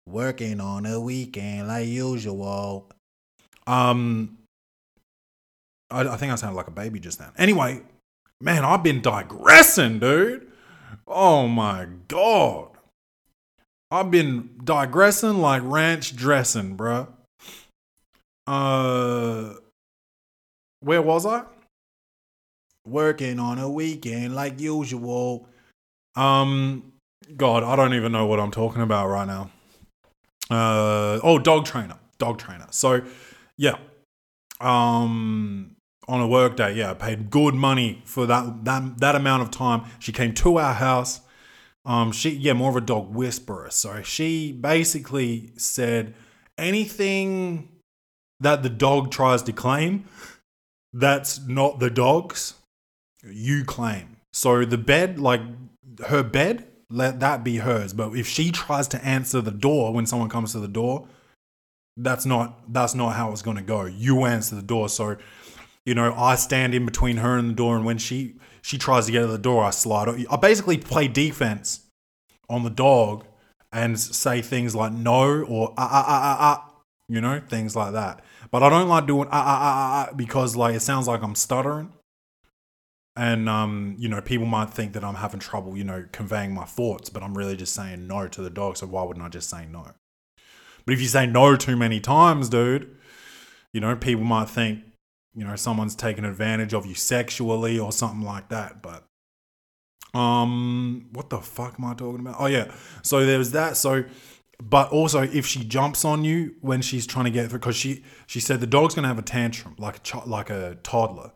Working 0.08 0.58
on 0.58 0.86
a 0.86 0.98
weekend 0.98 1.68
like 1.68 1.86
usual. 1.86 2.90
Um, 3.66 4.38
I, 5.92 6.14
I 6.14 6.16
think 6.16 6.32
I 6.32 6.36
sounded 6.36 6.56
like 6.56 6.68
a 6.68 6.72
baby 6.72 6.98
just 6.98 7.18
then. 7.18 7.30
Anyway, 7.36 7.82
man, 8.40 8.64
I've 8.64 8.82
been 8.82 9.00
digressing, 9.00 9.98
dude. 9.98 10.50
Oh 11.06 11.46
my 11.48 11.86
god. 12.08 12.68
I've 13.90 14.10
been 14.10 14.58
digressing 14.64 15.38
like 15.38 15.62
ranch 15.64 16.16
dressing, 16.16 16.76
bruh. 16.76 17.08
Uh, 18.46 19.54
where 20.80 21.02
was 21.02 21.26
I? 21.26 21.44
Working 22.86 23.38
on 23.38 23.58
a 23.58 23.68
weekend 23.68 24.34
like 24.34 24.58
usual. 24.58 25.46
Um, 26.16 26.92
God, 27.36 27.62
I 27.62 27.76
don't 27.76 27.94
even 27.94 28.12
know 28.12 28.26
what 28.26 28.40
I'm 28.40 28.50
talking 28.50 28.82
about 28.82 29.08
right 29.08 29.26
now. 29.26 29.50
Uh, 30.50 31.20
oh, 31.22 31.38
dog 31.38 31.64
trainer, 31.64 31.98
dog 32.18 32.38
trainer. 32.38 32.66
So, 32.70 33.02
yeah. 33.56 33.76
Um, 34.60 35.76
on 36.08 36.20
a 36.20 36.26
work 36.26 36.56
day, 36.56 36.74
yeah, 36.74 36.90
I 36.90 36.94
paid 36.94 37.30
good 37.30 37.54
money 37.54 38.02
for 38.04 38.26
that 38.26 38.64
that 38.64 38.98
that 38.98 39.14
amount 39.14 39.42
of 39.42 39.50
time. 39.50 39.84
She 39.98 40.12
came 40.12 40.34
to 40.34 40.58
our 40.58 40.74
house. 40.74 41.20
Um, 41.84 42.12
she 42.12 42.30
yeah, 42.30 42.52
more 42.52 42.70
of 42.70 42.76
a 42.76 42.80
dog 42.80 43.14
whisperer. 43.14 43.70
So 43.70 44.02
she 44.02 44.52
basically 44.52 45.52
said 45.56 46.14
anything 46.58 47.68
that 48.40 48.62
the 48.62 48.68
dog 48.68 49.10
tries 49.10 49.42
to 49.44 49.52
claim, 49.52 50.04
that's 50.92 51.40
not 51.46 51.80
the 51.80 51.90
dog's. 51.90 52.54
You 53.24 53.64
claim. 53.64 54.16
So 54.32 54.64
the 54.64 54.78
bed, 54.78 55.18
like 55.18 55.40
her 56.06 56.22
bed, 56.22 56.66
let 56.90 57.20
that 57.20 57.44
be 57.44 57.58
hers. 57.58 57.92
But 57.92 58.14
if 58.14 58.26
she 58.26 58.50
tries 58.50 58.88
to 58.88 59.04
answer 59.04 59.40
the 59.40 59.50
door 59.52 59.92
when 59.92 60.06
someone 60.06 60.28
comes 60.28 60.52
to 60.52 60.58
the 60.58 60.68
door, 60.68 61.06
that's 61.96 62.26
not 62.26 62.72
that's 62.72 62.94
not 62.94 63.10
how 63.10 63.32
it's 63.32 63.42
gonna 63.42 63.62
go. 63.62 63.84
You 63.84 64.24
answer 64.24 64.56
the 64.56 64.62
door. 64.62 64.88
So 64.88 65.16
you 65.84 65.94
know, 65.94 66.14
I 66.14 66.36
stand 66.36 66.74
in 66.74 66.84
between 66.84 67.18
her 67.18 67.36
and 67.36 67.50
the 67.50 67.54
door, 67.54 67.76
and 67.76 67.84
when 67.84 67.98
she 67.98 68.36
she 68.62 68.78
tries 68.78 69.06
to 69.06 69.12
get 69.12 69.20
to 69.20 69.26
the 69.26 69.38
door, 69.38 69.64
I 69.64 69.70
slide. 69.70 70.26
I 70.30 70.36
basically 70.36 70.78
play 70.78 71.08
defense 71.08 71.80
on 72.48 72.62
the 72.62 72.70
dog 72.70 73.24
and 73.72 73.98
say 73.98 74.42
things 74.42 74.74
like 74.74 74.92
no 74.92 75.42
or 75.42 75.74
ah 75.76 75.88
ah 75.90 76.04
ah 76.06 76.22
ah 76.22 76.36
ah, 76.40 76.72
you 77.08 77.20
know, 77.20 77.40
things 77.48 77.74
like 77.74 77.92
that. 77.92 78.22
But 78.50 78.62
I 78.62 78.68
don't 78.68 78.88
like 78.88 79.06
doing 79.06 79.28
ah 79.30 79.32
ah 79.32 79.58
ah 79.60 80.06
ah 80.06 80.08
ah 80.10 80.14
because 80.14 80.54
like 80.54 80.74
it 80.74 80.80
sounds 80.80 81.08
like 81.08 81.22
I'm 81.22 81.34
stuttering. 81.34 81.92
And 83.14 83.48
um, 83.48 83.96
you 83.98 84.08
know, 84.08 84.20
people 84.20 84.46
might 84.46 84.70
think 84.70 84.92
that 84.94 85.04
I'm 85.04 85.16
having 85.16 85.40
trouble, 85.40 85.76
you 85.76 85.84
know, 85.84 86.06
conveying 86.12 86.54
my 86.54 86.64
thoughts, 86.64 87.10
but 87.10 87.22
I'm 87.22 87.36
really 87.36 87.56
just 87.56 87.74
saying 87.74 88.06
no 88.06 88.28
to 88.28 88.40
the 88.40 88.50
dog. 88.50 88.76
So 88.76 88.86
why 88.86 89.02
wouldn't 89.02 89.24
I 89.24 89.28
just 89.28 89.50
say 89.50 89.66
no? 89.66 89.86
But 90.84 90.94
if 90.94 91.00
you 91.00 91.08
say 91.08 91.26
no 91.26 91.56
too 91.56 91.76
many 91.76 92.00
times, 92.00 92.48
dude, 92.48 92.96
you 93.72 93.80
know, 93.80 93.96
people 93.96 94.24
might 94.24 94.48
think, 94.48 94.80
you 95.34 95.44
know, 95.44 95.56
someone's 95.56 95.94
taken 95.94 96.24
advantage 96.24 96.74
of 96.74 96.86
you 96.86 96.94
sexually 96.94 97.78
or 97.78 97.92
something 97.92 98.22
like 98.22 98.48
that. 98.50 98.82
But 98.82 99.04
um, 100.18 101.08
what 101.12 101.30
the 101.30 101.38
fuck 101.38 101.76
am 101.78 101.86
I 101.86 101.94
talking 101.94 102.20
about? 102.20 102.36
Oh 102.38 102.46
yeah, 102.46 102.70
so 103.02 103.24
there's 103.24 103.52
that. 103.52 103.76
So, 103.76 104.04
but 104.62 104.90
also 104.90 105.22
if 105.22 105.46
she 105.46 105.64
jumps 105.64 106.04
on 106.04 106.24
you 106.24 106.54
when 106.60 106.82
she's 106.82 107.06
trying 107.06 107.24
to 107.24 107.30
get 107.30 107.48
through 107.48 107.60
because 107.60 107.76
she 107.76 108.04
she 108.26 108.40
said 108.40 108.60
the 108.60 108.66
dog's 108.66 108.94
gonna 108.94 109.08
have 109.08 109.18
a 109.18 109.22
tantrum 109.22 109.74
like 109.78 109.96
a 109.96 110.00
ch- 110.00 110.26
like 110.26 110.50
a 110.50 110.76
toddler. 110.82 111.32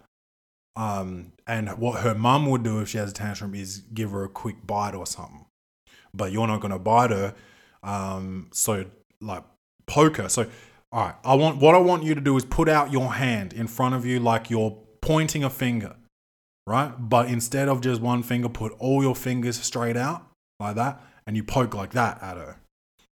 Um, 0.77 1.33
and 1.47 1.71
what 1.79 2.03
her 2.03 2.15
mum 2.15 2.51
would 2.51 2.63
do 2.63 2.81
if 2.81 2.91
she 2.91 2.99
has 2.99 3.11
a 3.11 3.15
tantrum 3.15 3.55
is 3.55 3.79
give 3.95 4.11
her 4.11 4.25
a 4.25 4.29
quick 4.29 4.67
bite 4.67 4.95
or 4.95 5.07
something. 5.07 5.47
But 6.13 6.33
you're 6.33 6.47
not 6.47 6.61
gonna 6.61 6.79
bite 6.79 7.11
her. 7.11 7.35
Um, 7.83 8.49
so 8.53 8.85
like 9.23 9.45
poke 9.87 10.19
her. 10.19 10.29
So 10.29 10.47
all 10.93 11.07
right, 11.07 11.15
I 11.25 11.35
want 11.35 11.59
what 11.59 11.75
I 11.75 11.79
want 11.79 12.05
you 12.05 12.15
to 12.15 12.21
do 12.21 12.37
is 12.37 12.45
put 12.45 12.69
out 12.69 12.93
your 12.93 13.15
hand 13.15 13.53
in 13.53 13.67
front 13.67 13.95
of 13.95 14.07
you 14.07 14.21
like 14.21 14.51
you're 14.51 14.79
pointing 15.01 15.43
a 15.43 15.51
finger, 15.51 15.97
right? 16.67 16.93
But 16.99 17.29
instead 17.29 17.69
of 17.69 17.81
just 17.81 18.01
one 18.01 18.23
finger, 18.23 18.49
put 18.49 18.73
all 18.79 19.03
your 19.03 19.17
fingers 19.17 19.61
straight 19.61 19.97
out 19.97 20.27
like 20.61 20.77
that, 20.77 21.03
and 21.27 21.37
you 21.37 21.43
poke 21.43 21.75
like 21.75 21.93
that 21.93 22.23
at 22.23 22.37
her. 22.37 22.61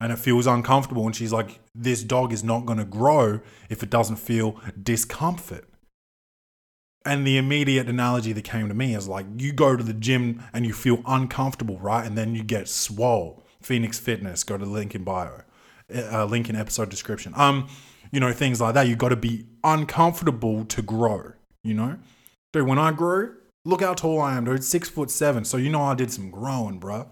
And 0.00 0.12
it 0.12 0.18
feels 0.18 0.46
uncomfortable, 0.46 1.06
and 1.06 1.14
she's 1.14 1.32
like, 1.32 1.60
"This 1.74 2.02
dog 2.02 2.32
is 2.32 2.42
not 2.42 2.66
going 2.66 2.78
to 2.78 2.84
grow 2.84 3.40
if 3.68 3.82
it 3.82 3.90
doesn't 3.90 4.16
feel 4.16 4.60
discomfort." 4.82 5.66
And 7.04 7.26
the 7.26 7.38
immediate 7.38 7.88
analogy 7.88 8.32
that 8.32 8.44
came 8.44 8.68
to 8.68 8.74
me 8.74 8.94
is 8.94 9.08
like, 9.08 9.24
you 9.38 9.52
go 9.52 9.74
to 9.74 9.82
the 9.82 9.94
gym 9.94 10.42
and 10.52 10.66
you 10.66 10.74
feel 10.74 11.02
uncomfortable, 11.06 11.78
right? 11.78 12.04
And 12.04 12.16
then 12.16 12.34
you 12.34 12.42
get 12.42 12.68
swole. 12.68 13.42
Phoenix 13.62 13.98
Fitness, 13.98 14.44
go 14.44 14.58
to 14.58 14.66
the 14.66 14.70
link 14.70 14.94
in 14.94 15.02
bio 15.02 15.40
uh, 15.94 16.24
link 16.24 16.48
in 16.48 16.56
episode 16.56 16.88
description. 16.88 17.32
Um, 17.36 17.68
you 18.12 18.20
know, 18.20 18.32
things 18.32 18.60
like 18.60 18.74
that. 18.74 18.88
You 18.88 18.96
got 18.96 19.10
to 19.10 19.16
be 19.16 19.46
uncomfortable 19.62 20.64
to 20.66 20.82
grow. 20.82 21.32
You 21.62 21.74
know, 21.74 21.98
dude. 22.52 22.66
When 22.66 22.78
I 22.78 22.92
grew, 22.92 23.36
look 23.64 23.82
how 23.82 23.94
tall 23.94 24.20
I 24.20 24.36
am, 24.36 24.44
dude. 24.44 24.64
Six 24.64 24.88
foot 24.88 25.10
seven. 25.10 25.44
So 25.44 25.56
you 25.56 25.68
know 25.68 25.82
I 25.82 25.94
did 25.94 26.10
some 26.10 26.30
growing, 26.30 26.78
bro. 26.78 27.08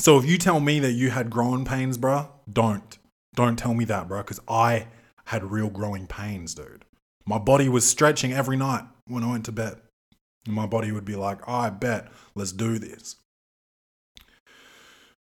So 0.00 0.18
if 0.18 0.24
you 0.24 0.38
tell 0.38 0.60
me 0.60 0.78
that 0.80 0.92
you 0.92 1.10
had 1.10 1.30
growing 1.30 1.64
pains, 1.64 1.98
bro, 1.98 2.30
don't 2.50 2.98
don't 3.34 3.56
tell 3.56 3.74
me 3.74 3.84
that, 3.84 4.08
bro, 4.08 4.22
because 4.22 4.40
I 4.48 4.88
had 5.26 5.44
real 5.44 5.68
growing 5.68 6.06
pains, 6.06 6.54
dude. 6.54 6.84
My 7.26 7.38
body 7.38 7.68
was 7.68 7.86
stretching 7.86 8.32
every 8.32 8.56
night 8.56 8.84
when 9.06 9.22
I 9.22 9.30
went 9.30 9.44
to 9.44 9.52
bed. 9.52 9.80
And 10.46 10.54
my 10.54 10.66
body 10.66 10.90
would 10.90 11.04
be 11.04 11.14
like, 11.14 11.46
I 11.46 11.70
bet, 11.70 12.08
let's 12.34 12.52
do 12.52 12.78
this. 12.78 13.16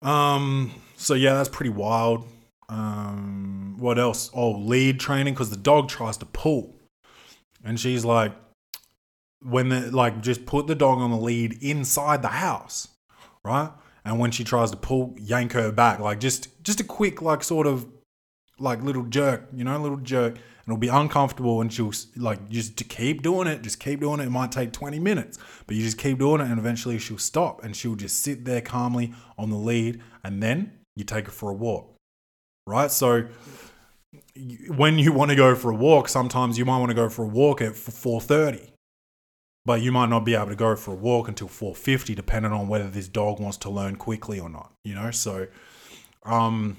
Um, 0.03 0.73
so 0.97 1.15
yeah, 1.15 1.35
that's 1.35 1.49
pretty 1.49 1.71
wild. 1.71 2.27
Um, 2.69 3.77
what 3.79 3.99
else? 3.99 4.31
Oh, 4.33 4.53
lead 4.53 5.01
training 5.01 5.35
because 5.35 5.51
the 5.51 5.57
dog 5.57 5.89
tries 5.89 6.17
to 6.19 6.27
pull, 6.27 6.77
and 7.65 7.79
she's 7.79 8.05
like, 8.05 8.33
when 9.43 9.69
the 9.71 9.91
like 9.91 10.21
just 10.21 10.47
put 10.47 10.67
the 10.67 10.75
dog 10.75 10.99
on 10.99 11.11
the 11.11 11.17
lead 11.17 11.63
inside 11.63 12.23
the 12.23 12.29
house, 12.29 12.89
right? 13.45 13.71
And 14.05 14.19
when 14.19 14.31
she 14.31 14.45
tries 14.45 14.71
to 14.71 14.77
pull, 14.77 15.15
yank 15.19 15.53
her 15.53 15.73
back, 15.73 15.99
like 15.99 16.21
just 16.21 16.63
just 16.63 16.81
a 16.81 16.85
quick 16.85 17.21
like 17.23 17.43
sort 17.43 17.67
of 17.67 17.87
like 18.59 18.83
little 18.83 19.05
jerk, 19.05 19.49
you 19.53 19.65
know, 19.65 19.79
little 19.79 19.99
jerk, 19.99 20.37
it'll 20.71 20.79
be 20.79 20.89
uncomfortable 20.89 21.61
and 21.61 21.73
she'll 21.73 21.93
like 22.17 22.49
just 22.49 22.77
to 22.77 22.85
keep 22.85 23.23
doing 23.23 23.49
it 23.49 23.63
just 23.63 23.81
keep 23.81 24.01
doing 24.01 24.21
it. 24.21 24.27
It 24.27 24.31
might 24.31 24.53
take 24.53 24.73
20 24.73 24.99
minutes 24.99 25.39
but 25.67 25.75
you 25.75 25.83
just 25.83 25.99
keep 25.99 26.19
doing 26.19 26.41
it 26.41 26.49
and 26.49 26.59
eventually 26.59 26.99
she'll 26.99 27.19
stop 27.19 27.65
and 27.65 27.75
she'll 27.75 27.97
just 27.97 28.21
sit 28.21 28.45
there 28.45 28.61
calmly 28.61 29.13
on 29.37 29.51
the 29.51 29.57
lead 29.57 30.01
and 30.23 30.43
then 30.43 30.73
you 30.95 31.05
take 31.05 31.27
her 31.27 31.33
for 31.33 31.51
a 31.51 31.55
walk 31.55 31.97
right? 32.67 32.91
So 32.91 33.27
when 34.69 34.99
you 34.99 35.13
want 35.13 35.31
to 35.31 35.37
go 35.37 35.55
for 35.57 35.71
a 35.71 35.75
walk 35.75 36.09
sometimes 36.09 36.57
you 36.57 36.65
might 36.65 36.79
want 36.79 36.91
to 36.91 36.95
go 36.95 37.09
for 37.09 37.25
a 37.25 37.29
walk 37.29 37.61
at 37.61 37.73
4.30 37.73 38.71
but 39.65 39.83
you 39.83 39.91
might 39.93 40.09
not 40.09 40.25
be 40.25 40.35
able 40.35 40.47
to 40.47 40.57
go 40.57 40.77
for 40.77 40.93
a 40.93 40.97
walk 40.97 41.27
until 41.27 41.49
4.50 41.49 42.15
depending 42.15 42.53
on 42.53 42.69
whether 42.69 42.89
this 42.89 43.09
dog 43.09 43.41
wants 43.41 43.57
to 43.59 43.71
learn 43.71 43.97
quickly 43.97 44.39
or 44.39 44.49
not 44.49 44.73
you 44.85 44.95
know? 44.95 45.11
So 45.11 45.49
um 46.25 46.77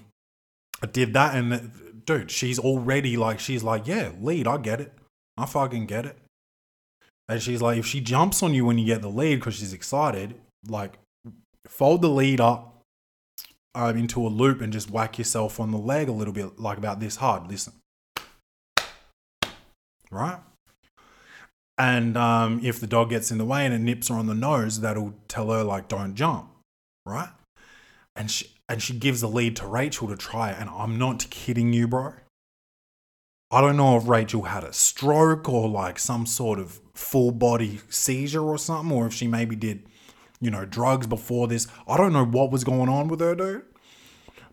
i 0.82 0.88
did 0.88 1.14
that 1.14 1.36
and 1.36 1.72
dude, 2.18 2.32
she's 2.32 2.60
already 2.60 3.16
like, 3.18 3.40
she's 3.40 3.64
like, 3.64 3.88
yeah, 3.88 4.12
lead, 4.20 4.48
I 4.48 4.58
get 4.58 4.82
it. 4.82 4.94
I 5.38 5.46
fucking 5.46 5.86
get 5.86 6.06
it. 6.06 6.18
And 7.30 7.42
she's 7.42 7.62
like, 7.62 7.78
if 7.78 7.86
she 7.86 8.02
jumps 8.02 8.44
on 8.44 8.54
you 8.54 8.66
when 8.66 8.78
you 8.78 8.86
get 8.86 9.02
the 9.02 9.10
lead 9.10 9.36
because 9.36 9.56
she's 9.56 9.74
excited, 9.74 10.36
like, 10.68 11.00
fold 11.68 12.02
the 12.02 12.10
lead 12.10 12.42
up 12.42 12.82
um, 13.74 13.98
into 13.98 14.26
a 14.26 14.30
loop 14.30 14.62
and 14.62 14.74
just 14.74 14.90
whack 14.92 15.18
yourself 15.18 15.60
on 15.60 15.72
the 15.72 15.78
leg 15.78 16.10
a 16.10 16.12
little 16.12 16.34
bit, 16.34 16.60
like 16.60 16.78
about 16.78 17.00
this 17.00 17.16
hard. 17.16 17.48
Listen. 17.48 17.74
Right? 20.12 20.40
And 21.78 22.18
um, 22.18 22.60
if 22.62 22.82
the 22.82 22.88
dog 22.88 23.10
gets 23.10 23.32
in 23.32 23.38
the 23.38 23.46
way 23.46 23.66
and 23.66 23.74
it 23.74 23.80
nips 23.80 24.10
her 24.10 24.16
on 24.16 24.28
the 24.28 24.36
nose, 24.36 24.82
that'll 24.82 25.14
tell 25.30 25.50
her, 25.52 25.64
like, 25.64 25.88
don't 25.88 26.16
jump. 26.16 26.50
Right? 27.06 27.30
And 28.18 28.30
she, 28.30 28.51
and 28.72 28.82
she 28.82 28.94
gives 28.94 29.20
the 29.20 29.28
lead 29.28 29.58
to 29.58 29.68
Rachel 29.68 30.08
to 30.08 30.16
try. 30.16 30.50
And 30.50 30.70
I'm 30.70 30.98
not 30.98 31.30
kidding 31.30 31.74
you, 31.74 31.90
bro. 31.90 32.14
I 33.52 33.60
don't 33.60 33.76
know 33.76 33.98
if 33.98 34.08
Rachel 34.08 34.44
had 34.44 34.64
a 34.64 34.72
stroke 34.72 35.50
or 35.50 35.68
like 35.68 36.00
some 36.00 36.26
sort 36.26 36.58
of 36.58 36.80
full 36.94 37.32
body 37.32 37.82
seizure 37.90 38.42
or 38.42 38.58
something, 38.58 38.96
or 38.96 39.08
if 39.08 39.14
she 39.14 39.28
maybe 39.28 39.58
did, 39.58 39.84
you 40.40 40.50
know, 40.50 40.64
drugs 40.64 41.06
before 41.06 41.50
this. 41.50 41.68
I 41.86 41.98
don't 41.98 42.14
know 42.14 42.24
what 42.24 42.50
was 42.50 42.64
going 42.64 42.88
on 42.88 43.10
with 43.10 43.20
her, 43.20 43.36
dude. 43.36 43.64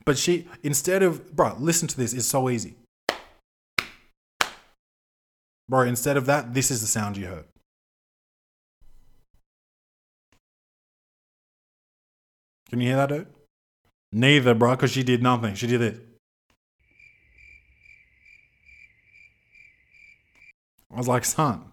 But 0.05 0.19
she, 0.19 0.49
instead 0.65 1.05
of, 1.05 1.37
bro, 1.37 1.55
listen 1.61 1.87
to 1.87 1.97
this, 1.97 2.13
it's 2.13 2.27
so 2.27 2.51
easy. 2.51 2.75
Bro, 5.69 5.83
instead 5.83 6.17
of 6.17 6.27
that, 6.27 6.55
this 6.55 6.73
is 6.73 6.81
the 6.81 6.89
sound 6.89 7.17
you 7.17 7.27
heard. 7.27 7.45
Can 12.69 12.81
you 12.81 12.89
hear 12.89 12.97
that, 12.97 13.11
dude? 13.11 13.38
Neither, 14.13 14.55
bro, 14.55 14.73
because 14.73 14.91
she 14.91 15.03
did 15.03 15.23
nothing. 15.23 15.55
She 15.55 15.67
did 15.67 15.83
it. 15.83 16.05
I 20.93 20.97
was 20.97 21.09
like, 21.09 21.25
son, 21.25 21.71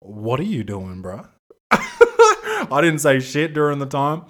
what 0.00 0.38
are 0.38 0.44
you 0.44 0.62
doing, 0.62 1.00
bro? 1.00 1.26
I 1.70 2.80
didn't 2.80 2.98
say 3.00 3.20
shit 3.20 3.54
during 3.54 3.78
the 3.78 3.86
time. 3.86 4.24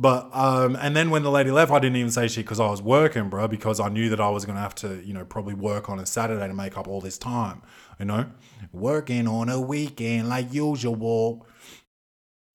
But 0.00 0.30
um, 0.32 0.76
and 0.76 0.94
then 0.94 1.10
when 1.10 1.24
the 1.24 1.30
lady 1.30 1.50
left, 1.50 1.72
I 1.72 1.80
didn't 1.80 1.96
even 1.96 2.12
say 2.12 2.28
shit 2.28 2.44
because 2.44 2.60
I 2.60 2.70
was 2.70 2.80
working, 2.80 3.28
bro, 3.28 3.48
because 3.48 3.80
I 3.80 3.88
knew 3.88 4.08
that 4.10 4.20
I 4.20 4.30
was 4.30 4.44
gonna 4.44 4.60
have 4.60 4.74
to, 4.76 5.02
you 5.04 5.12
know, 5.12 5.24
probably 5.24 5.54
work 5.54 5.90
on 5.90 5.98
a 5.98 6.06
Saturday 6.06 6.46
to 6.46 6.54
make 6.54 6.78
up 6.78 6.86
all 6.86 7.00
this 7.00 7.18
time, 7.18 7.62
you 7.98 8.04
know, 8.04 8.26
working 8.72 9.26
on 9.26 9.48
a 9.48 9.60
weekend 9.60 10.28
like 10.28 10.54
usual. 10.54 11.44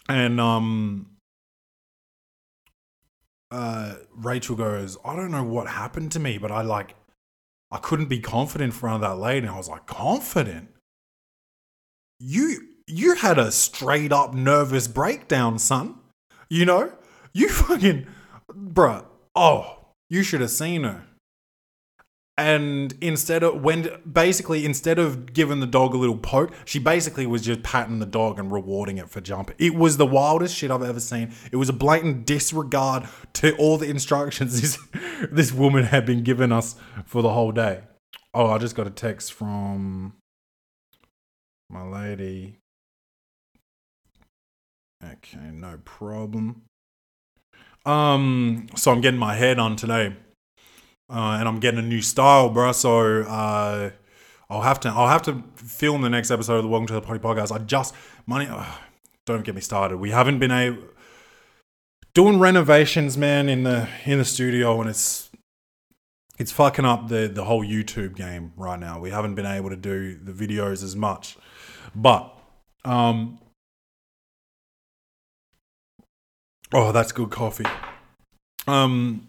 And 0.08 0.40
um, 0.40 1.13
uh, 3.54 3.96
Rachel 4.16 4.56
goes, 4.56 4.98
I 5.06 5.16
don't 5.16 5.32
know 5.32 5.44
what 5.44 5.68
happened 5.68 6.12
to 6.14 6.20
me, 6.20 6.40
but 6.40 6.52
I 6.52 6.64
like, 6.64 6.96
I 7.72 7.78
couldn't 7.78 8.08
be 8.08 8.20
confident 8.20 8.74
in 8.74 8.78
front 8.78 9.04
of 9.04 9.10
that 9.10 9.22
lady. 9.22 9.46
And 9.46 9.56
I 9.56 9.58
was 9.58 9.70
like, 9.70 9.86
confident? 9.86 10.70
You, 12.20 12.68
you 12.88 13.16
had 13.16 13.38
a 13.38 13.52
straight 13.52 14.12
up 14.12 14.34
nervous 14.34 14.88
breakdown, 14.88 15.60
son. 15.60 16.00
You 16.50 16.66
know, 16.66 16.94
you 17.32 17.48
fucking, 17.50 18.08
bruh. 18.52 19.06
Oh, 19.36 19.86
you 20.10 20.24
should 20.24 20.42
have 20.42 20.52
seen 20.52 20.84
her 20.84 21.06
and 22.38 22.96
instead 23.00 23.44
of 23.44 23.62
when 23.62 23.90
basically 24.12 24.66
instead 24.66 24.98
of 24.98 25.34
giving 25.34 25.60
the 25.60 25.68
dog 25.68 25.94
a 25.94 25.98
little 25.98 26.18
poke 26.18 26.52
she 26.66 26.80
basically 26.80 27.28
was 27.28 27.44
just 27.44 27.62
patting 27.62 28.00
the 28.00 28.08
dog 28.08 28.40
and 28.40 28.52
rewarding 28.52 28.98
it 28.98 29.10
for 29.10 29.22
jumping. 29.22 29.56
It 29.60 29.76
was 29.76 29.98
the 29.98 30.06
wildest 30.06 30.56
shit 30.56 30.72
i've 30.72 30.82
ever 30.82 31.00
seen. 31.00 31.34
It 31.52 31.58
was 31.58 31.70
a 31.70 31.74
blatant 31.74 32.26
disregard 32.26 33.08
to 33.34 33.56
all 33.58 33.78
the 33.78 33.90
instructions 33.90 34.62
this 34.62 34.80
this 35.32 35.52
woman 35.52 35.86
had 35.86 36.06
been 36.06 36.24
giving 36.24 36.52
us 36.52 36.76
for 37.06 37.22
the 37.22 37.34
whole 37.34 37.52
day. 37.52 37.82
Oh 38.34 38.48
i 38.48 38.58
just 38.58 38.76
got 38.76 38.88
a 38.88 38.92
text 38.92 39.34
from 39.34 40.14
my 41.70 41.84
lady. 41.84 42.58
Okay 45.04 45.52
no 45.52 45.80
problem. 45.86 46.64
Um 47.86 48.68
so 48.76 48.92
i'm 48.92 49.02
getting 49.02 49.20
my 49.20 49.36
head 49.36 49.60
on 49.60 49.76
today 49.76 50.16
uh, 51.10 51.38
and 51.40 51.48
I'm 51.48 51.60
getting 51.60 51.80
a 51.80 51.84
new 51.84 52.02
style, 52.02 52.50
bro. 52.50 52.72
So 52.72 53.22
uh, 53.24 53.92
I'll 54.50 54.62
have 54.62 54.80
to 54.82 54.90
I'll 54.90 55.10
have 55.10 55.22
to 55.24 55.44
film 55.56 56.02
the 56.02 56.10
next 56.10 56.32
episode 56.32 56.58
of 56.58 56.64
the 56.64 56.70
Welcome 56.70 56.88
to 56.88 56.94
the 56.94 57.02
Poddy 57.02 57.20
podcast. 57.20 57.52
I 57.52 57.60
just 57.60 57.94
money. 58.26 58.50
don't 59.26 59.44
get 59.44 59.56
me 59.56 59.62
started. 59.62 59.98
We 59.98 60.12
haven't 60.12 60.40
been 60.40 60.52
able 60.52 60.84
doing 62.14 62.40
renovations, 62.40 63.18
man, 63.18 63.50
in 63.50 63.64
the 63.64 63.90
in 64.06 64.20
the 64.20 64.26
studio, 64.26 64.80
and 64.82 64.90
it's 64.90 65.30
it's 66.38 66.52
fucking 66.52 66.86
up 66.86 67.10
the 67.10 67.28
the 67.28 67.46
whole 67.46 67.64
YouTube 67.64 68.16
game 68.16 68.54
right 68.56 68.80
now. 68.80 69.00
We 69.00 69.12
haven't 69.12 69.36
been 69.36 69.46
able 69.46 69.70
to 69.70 69.76
do 69.76 70.18
the 70.18 70.32
videos 70.32 70.84
as 70.84 70.96
much, 70.96 71.38
but 71.96 72.36
um, 72.86 73.40
oh, 76.74 76.92
that's 76.92 77.12
good 77.12 77.30
coffee. 77.30 77.66
Um, 78.68 79.28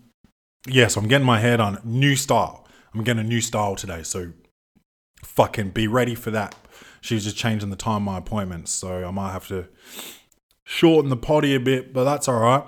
yeah, 0.66 0.88
so 0.88 1.00
I'm 1.00 1.09
getting 1.09 1.26
my 1.26 1.40
hair 1.40 1.56
done, 1.56 1.80
new 1.85 2.16
style. 2.16 2.66
I'm 2.92 3.04
getting 3.04 3.25
a 3.25 3.28
new 3.28 3.40
style 3.40 3.76
today, 3.76 4.02
so 4.02 4.33
fucking 5.23 5.71
be 5.71 5.87
ready 5.87 6.14
for 6.14 6.30
that. 6.30 6.54
She's 7.00 7.25
just 7.25 7.37
changing 7.37 7.71
the 7.71 7.76
time 7.76 8.02
my 8.02 8.18
appointments, 8.18 8.71
so 8.71 9.06
I 9.06 9.11
might 9.11 9.33
have 9.33 9.47
to 9.49 9.68
shorten 10.64 11.11
the 11.11 11.16
poddy 11.16 11.54
a 11.54 11.61
bit, 11.61 11.92
but 11.92 12.04
that's 12.04 12.28
all 12.28 12.40
right. 12.40 12.64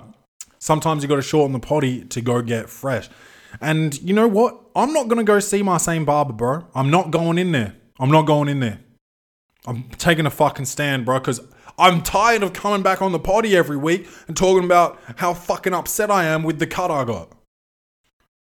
Sometimes 0.59 1.01
you 1.01 1.09
got 1.09 1.15
to 1.15 1.21
shorten 1.21 1.53
the 1.53 1.59
poddy 1.59 2.03
to 2.05 2.21
go 2.21 2.41
get 2.41 2.69
fresh. 2.69 3.09
And 3.61 3.99
you 4.01 4.13
know 4.13 4.27
what? 4.27 4.59
I'm 4.75 4.93
not 4.93 5.09
to 5.09 5.23
go 5.23 5.39
see 5.39 5.63
my 5.63 5.77
same 5.77 6.05
barber, 6.05 6.33
bro. 6.33 6.67
I'm 6.75 6.91
not 6.91 7.11
going 7.11 7.37
in 7.37 7.51
there. 7.51 7.75
I'm 7.99 8.11
not 8.11 8.23
going 8.23 8.49
in 8.49 8.59
there. 8.59 8.79
I'm 9.65 9.89
taking 9.97 10.25
a 10.25 10.29
fucking 10.29 10.65
stand, 10.65 11.05
bro, 11.05 11.19
because 11.19 11.41
I'm 11.77 12.01
tired 12.01 12.43
of 12.43 12.53
coming 12.53 12.83
back 12.83 13.01
on 13.01 13.11
the 13.11 13.19
poddy 13.19 13.55
every 13.55 13.77
week 13.77 14.07
and 14.27 14.35
talking 14.35 14.63
about 14.63 14.99
how 15.17 15.33
fucking 15.33 15.73
upset 15.73 16.09
I 16.09 16.25
am 16.25 16.43
with 16.43 16.59
the 16.59 16.67
cut 16.67 16.91
I 16.91 17.03
got. 17.03 17.36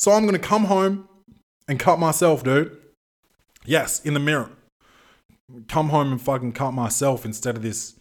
So 0.03 0.11
I'm 0.11 0.23
going 0.23 0.33
to 0.33 0.47
come 0.47 0.65
home 0.65 1.07
and 1.65 1.79
cut 1.79 1.97
myself, 1.97 2.43
dude. 2.43 2.77
Yes, 3.63 4.01
in 4.01 4.13
the 4.13 4.19
mirror. 4.19 4.49
Come 5.69 5.87
home 5.87 6.11
and 6.11 6.21
fucking 6.21 6.51
cut 6.51 6.71
myself 6.71 7.23
instead 7.23 7.55
of 7.55 7.63
this 7.63 7.97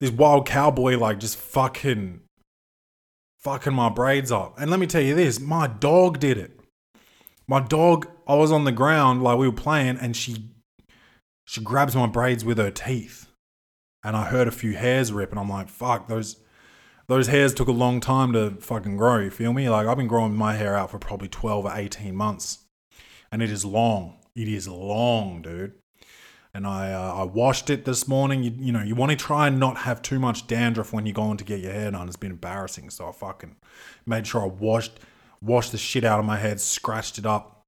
this 0.00 0.10
wild 0.10 0.44
cowboy 0.44 0.98
like 0.98 1.18
just 1.18 1.38
fucking 1.38 2.20
fucking 3.38 3.72
my 3.72 3.88
braids 3.88 4.30
up. 4.30 4.60
And 4.60 4.70
let 4.70 4.78
me 4.78 4.86
tell 4.86 5.00
you 5.00 5.14
this, 5.14 5.40
my 5.40 5.66
dog 5.66 6.20
did 6.20 6.36
it. 6.36 6.60
My 7.48 7.60
dog, 7.60 8.06
I 8.28 8.34
was 8.34 8.52
on 8.52 8.64
the 8.64 8.72
ground 8.72 9.22
like 9.22 9.38
we 9.38 9.48
were 9.48 9.54
playing 9.54 9.96
and 9.96 10.14
she 10.14 10.50
she 11.46 11.62
grabs 11.62 11.96
my 11.96 12.06
braids 12.06 12.44
with 12.44 12.58
her 12.58 12.70
teeth. 12.70 13.28
And 14.04 14.14
I 14.14 14.26
heard 14.26 14.46
a 14.46 14.50
few 14.50 14.74
hairs 14.74 15.10
rip 15.10 15.30
and 15.30 15.40
I'm 15.40 15.48
like, 15.48 15.70
fuck, 15.70 16.06
those 16.06 16.36
those 17.06 17.28
hairs 17.28 17.54
took 17.54 17.68
a 17.68 17.72
long 17.72 18.00
time 18.00 18.32
to 18.32 18.52
fucking 18.60 18.96
grow, 18.96 19.18
you 19.20 19.30
feel 19.30 19.52
me? 19.52 19.68
Like 19.68 19.86
I've 19.86 19.96
been 19.96 20.08
growing 20.08 20.34
my 20.34 20.54
hair 20.54 20.76
out 20.76 20.90
for 20.90 20.98
probably 20.98 21.28
12 21.28 21.66
or 21.66 21.72
18 21.74 22.14
months. 22.14 22.60
And 23.30 23.42
it 23.42 23.50
is 23.50 23.64
long. 23.64 24.18
It 24.36 24.48
is 24.48 24.68
long, 24.68 25.42
dude 25.42 25.74
and 26.54 26.66
I 26.66 26.92
uh, 26.92 27.14
I 27.14 27.22
washed 27.24 27.68
it 27.68 27.84
this 27.84 28.06
morning. 28.06 28.44
You, 28.44 28.52
you 28.56 28.72
know, 28.72 28.82
you 28.82 28.94
want 28.94 29.10
to 29.10 29.16
try 29.16 29.48
and 29.48 29.58
not 29.58 29.78
have 29.78 30.00
too 30.00 30.20
much 30.20 30.46
dandruff 30.46 30.92
when 30.92 31.04
you're 31.04 31.12
going 31.12 31.36
to 31.36 31.44
get 31.44 31.60
your 31.60 31.72
hair 31.72 31.90
done. 31.90 32.06
It's 32.06 32.16
been 32.16 32.30
embarrassing, 32.30 32.90
so 32.90 33.08
I 33.08 33.12
fucking 33.12 33.56
made 34.06 34.26
sure 34.26 34.42
I 34.42 34.46
washed 34.46 35.00
washed 35.42 35.72
the 35.72 35.78
shit 35.78 36.04
out 36.04 36.20
of 36.20 36.24
my 36.24 36.36
head, 36.36 36.60
scratched 36.60 37.18
it 37.18 37.26
up. 37.26 37.66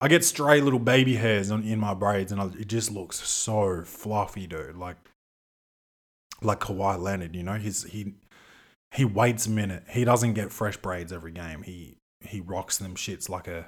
I 0.00 0.08
get 0.08 0.24
stray 0.24 0.60
little 0.60 0.78
baby 0.78 1.16
hairs 1.16 1.50
on, 1.50 1.62
in 1.64 1.78
my 1.78 1.94
braids, 1.94 2.32
and 2.32 2.40
I, 2.40 2.46
it 2.58 2.68
just 2.68 2.90
looks 2.90 3.20
so 3.28 3.82
fluffy, 3.82 4.46
dude. 4.46 4.76
Like 4.76 4.96
like 6.40 6.60
Kawhi 6.60 7.00
Leonard, 7.00 7.34
you 7.34 7.42
know, 7.42 7.54
he's 7.54 7.82
he 7.84 8.14
he 8.92 9.04
waits 9.04 9.46
a 9.46 9.50
minute. 9.50 9.84
He 9.88 10.04
doesn't 10.04 10.34
get 10.34 10.52
fresh 10.52 10.76
braids 10.76 11.12
every 11.12 11.32
game. 11.32 11.62
He 11.62 11.96
he 12.20 12.40
rocks 12.40 12.78
them 12.78 12.94
shits 12.94 13.28
like 13.28 13.48
a 13.48 13.66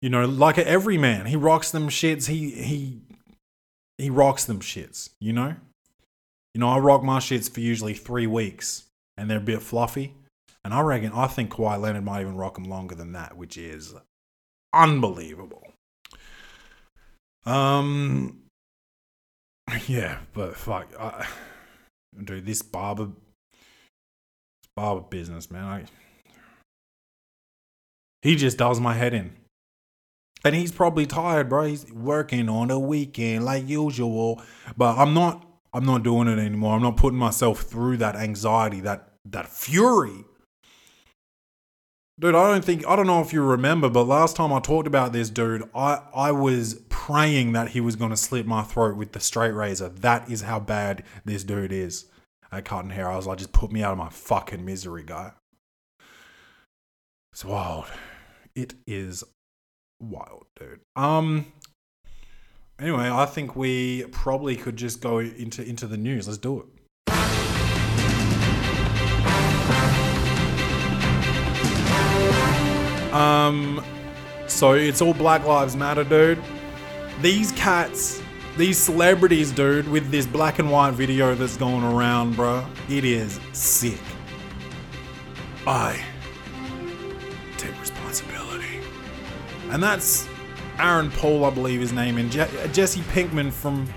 you 0.00 0.10
know, 0.10 0.26
like 0.26 0.58
a 0.58 0.66
everyman. 0.66 1.26
He 1.26 1.36
rocks 1.36 1.70
them 1.70 1.88
shits. 1.88 2.26
He 2.26 2.50
he 2.50 3.00
he 3.96 4.10
rocks 4.10 4.44
them 4.44 4.60
shits, 4.60 5.10
you 5.20 5.32
know? 5.32 5.56
You 6.54 6.60
know, 6.60 6.68
I 6.68 6.78
rock 6.78 7.02
my 7.02 7.18
shits 7.18 7.50
for 7.50 7.60
usually 7.60 7.94
three 7.94 8.26
weeks 8.26 8.84
and 9.16 9.28
they're 9.28 9.38
a 9.38 9.40
bit 9.40 9.62
fluffy. 9.62 10.14
And 10.64 10.74
I 10.74 10.80
reckon 10.80 11.12
I 11.12 11.26
think 11.26 11.50
Kawhi 11.50 11.80
Leonard 11.80 12.04
might 12.04 12.20
even 12.22 12.36
rock 12.36 12.54
them 12.54 12.64
longer 12.64 12.94
than 12.94 13.12
that, 13.12 13.36
which 13.36 13.56
is 13.56 13.94
unbelievable. 14.72 15.72
Um 17.46 18.42
yeah, 19.86 20.18
but 20.32 20.56
fuck 20.56 20.88
I, 20.98 21.26
dude, 22.22 22.46
this 22.46 22.62
barber 22.62 23.10
barber 24.78 25.00
business, 25.00 25.50
man. 25.50 25.64
I 25.64 25.84
he 28.22 28.36
just 28.36 28.58
does 28.58 28.78
my 28.80 28.94
head 28.94 29.12
in. 29.12 29.32
And 30.44 30.54
he's 30.54 30.70
probably 30.70 31.04
tired, 31.04 31.48
bro. 31.48 31.64
He's 31.64 31.90
working 31.92 32.48
on 32.48 32.68
the 32.68 32.78
weekend 32.78 33.44
like 33.44 33.68
usual. 33.68 34.40
But 34.76 34.96
I'm 34.96 35.14
not 35.14 35.44
I'm 35.74 35.84
not 35.84 36.04
doing 36.04 36.28
it 36.28 36.38
anymore. 36.38 36.76
I'm 36.76 36.82
not 36.82 36.96
putting 36.96 37.18
myself 37.18 37.62
through 37.62 37.96
that 37.98 38.14
anxiety, 38.14 38.80
that 38.80 39.14
that 39.24 39.48
fury. 39.48 40.24
Dude, 42.20 42.36
I 42.36 42.52
don't 42.52 42.64
think 42.64 42.86
I 42.86 42.94
don't 42.94 43.08
know 43.08 43.20
if 43.20 43.32
you 43.32 43.42
remember, 43.42 43.90
but 43.90 44.04
last 44.04 44.36
time 44.36 44.52
I 44.52 44.60
talked 44.60 44.86
about 44.86 45.12
this 45.12 45.28
dude, 45.28 45.68
I 45.74 46.02
I 46.14 46.30
was 46.30 46.82
praying 46.88 47.52
that 47.52 47.70
he 47.70 47.80
was 47.80 47.96
going 47.96 48.10
to 48.10 48.16
slit 48.16 48.46
my 48.46 48.62
throat 48.62 48.96
with 48.96 49.12
the 49.12 49.20
straight 49.20 49.52
razor. 49.52 49.88
That 49.88 50.30
is 50.30 50.42
how 50.42 50.60
bad 50.60 51.02
this 51.24 51.42
dude 51.42 51.72
is 51.72 52.06
at 52.50 52.64
cutting 52.64 52.90
hair. 52.90 53.10
I 53.10 53.16
was 53.16 53.26
like, 53.26 53.38
just 53.38 53.52
put 53.52 53.72
me 53.72 53.82
out 53.82 53.92
of 53.92 53.98
my 53.98 54.08
fucking 54.08 54.64
misery, 54.64 55.04
guy. 55.04 55.32
It's 57.32 57.44
wild. 57.44 57.86
It 58.54 58.74
is 58.86 59.22
wild, 60.00 60.46
dude. 60.58 60.80
Um. 60.96 61.52
Anyway, 62.80 63.10
I 63.10 63.26
think 63.26 63.56
we 63.56 64.04
probably 64.12 64.54
could 64.56 64.76
just 64.76 65.00
go 65.00 65.18
into 65.18 65.62
into 65.62 65.86
the 65.86 65.96
news. 65.96 66.26
Let's 66.26 66.38
do 66.38 66.60
it. 66.60 66.66
Um. 73.12 73.84
So 74.46 74.72
it's 74.72 75.02
all 75.02 75.14
Black 75.14 75.44
Lives 75.44 75.76
Matter, 75.76 76.04
dude. 76.04 76.42
These 77.20 77.52
cats, 77.52 78.22
these 78.58 78.76
celebrities, 78.76 79.52
dude, 79.52 79.88
with 79.88 80.10
this 80.10 80.26
black 80.26 80.58
and 80.58 80.70
white 80.70 80.92
video 80.92 81.34
that's 81.34 81.56
going 81.56 81.84
around, 81.84 82.34
bro. 82.34 82.66
It 82.88 83.04
is 83.04 83.38
sick. 83.52 84.00
I 85.64 86.04
take 87.56 87.80
responsibility. 87.80 88.80
And 89.70 89.80
that's 89.80 90.28
Aaron 90.78 91.10
Paul, 91.12 91.44
I 91.44 91.50
believe 91.50 91.80
his 91.80 91.92
name, 91.92 92.18
and 92.18 92.32
Je- 92.32 92.68
Jesse 92.72 93.00
Pinkman 93.12 93.52
from 93.52 93.88